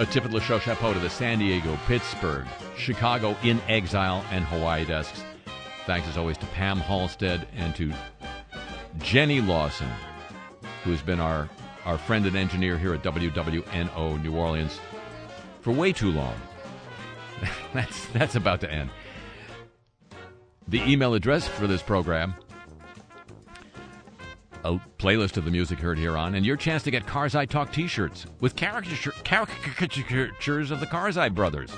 A 0.00 0.06
tip 0.06 0.24
of 0.24 0.30
the 0.30 0.40
show 0.40 0.60
chapeau 0.60 0.92
to 0.92 1.00
the 1.00 1.10
San 1.10 1.40
Diego, 1.40 1.76
Pittsburgh, 1.88 2.46
Chicago 2.76 3.36
in 3.42 3.60
exile, 3.66 4.24
and 4.30 4.44
Hawaii 4.44 4.84
desks. 4.84 5.24
Thanks 5.86 6.06
as 6.06 6.16
always 6.16 6.38
to 6.38 6.46
Pam 6.46 6.78
Halstead 6.78 7.48
and 7.56 7.74
to 7.74 7.92
Jenny 8.98 9.40
Lawson, 9.40 9.90
who 10.84 10.92
has 10.92 11.02
been 11.02 11.18
our, 11.18 11.48
our 11.84 11.98
friend 11.98 12.26
and 12.26 12.36
engineer 12.36 12.78
here 12.78 12.94
at 12.94 13.02
WWNO 13.02 14.22
New 14.22 14.36
Orleans 14.36 14.78
for 15.62 15.72
way 15.72 15.92
too 15.92 16.12
long. 16.12 16.34
that's, 17.74 18.06
that's 18.06 18.36
about 18.36 18.60
to 18.60 18.70
end. 18.70 18.90
The 20.68 20.80
email 20.82 21.14
address 21.14 21.48
for 21.48 21.66
this 21.66 21.82
program 21.82 22.36
a 24.68 24.80
playlist 24.98 25.36
of 25.38 25.44
the 25.44 25.50
music 25.50 25.78
heard 25.78 25.98
here 25.98 26.16
on, 26.16 26.34
and 26.34 26.44
your 26.44 26.56
chance 26.56 26.82
to 26.82 26.90
get 26.90 27.06
Cars 27.06 27.34
I 27.34 27.46
Talk 27.46 27.72
t-shirts 27.72 28.26
with 28.40 28.54
caricature, 28.54 29.12
caricatures 29.24 30.70
of 30.70 30.80
the 30.80 30.86
Karzai 30.86 31.34
brothers. 31.34 31.70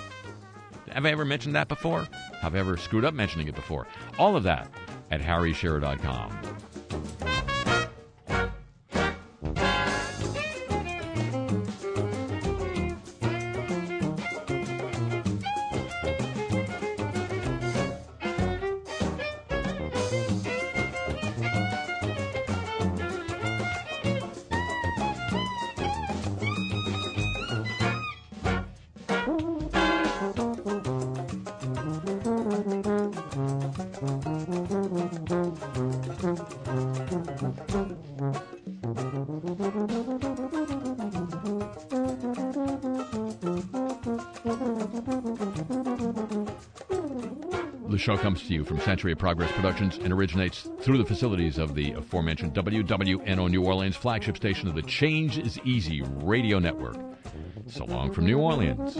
Have 0.91 1.07
I 1.07 1.11
ever 1.11 1.24
mentioned 1.24 1.55
that 1.55 1.68
before? 1.68 2.09
Have 2.41 2.57
I 2.57 2.59
ever 2.59 2.76
screwed 2.76 3.05
up 3.05 3.14
mentioning 3.14 3.47
it 3.47 3.55
before? 3.55 3.86
All 4.18 4.36
of 4.36 4.43
that 4.43 4.68
at 5.12 5.20
harryshearer.com. 5.20 6.36
show 48.11 48.16
comes 48.16 48.42
to 48.42 48.52
you 48.52 48.64
from 48.64 48.80
Century 48.80 49.12
of 49.12 49.18
Progress 49.18 49.52
Productions 49.52 49.96
and 49.98 50.12
originates 50.12 50.68
through 50.80 50.98
the 50.98 51.04
facilities 51.04 51.58
of 51.58 51.76
the 51.76 51.92
aforementioned 51.92 52.52
WWNO 52.54 53.48
New 53.48 53.64
Orleans 53.64 53.94
flagship 53.94 54.36
station 54.36 54.68
of 54.68 54.74
the 54.74 54.82
Change 54.82 55.38
is 55.38 55.61
Easy 55.64 56.02
radio 56.02 56.58
network. 56.58 56.96
So 57.68 57.84
long 57.84 58.12
from 58.12 58.26
New 58.26 58.38
Orleans. 58.38 58.96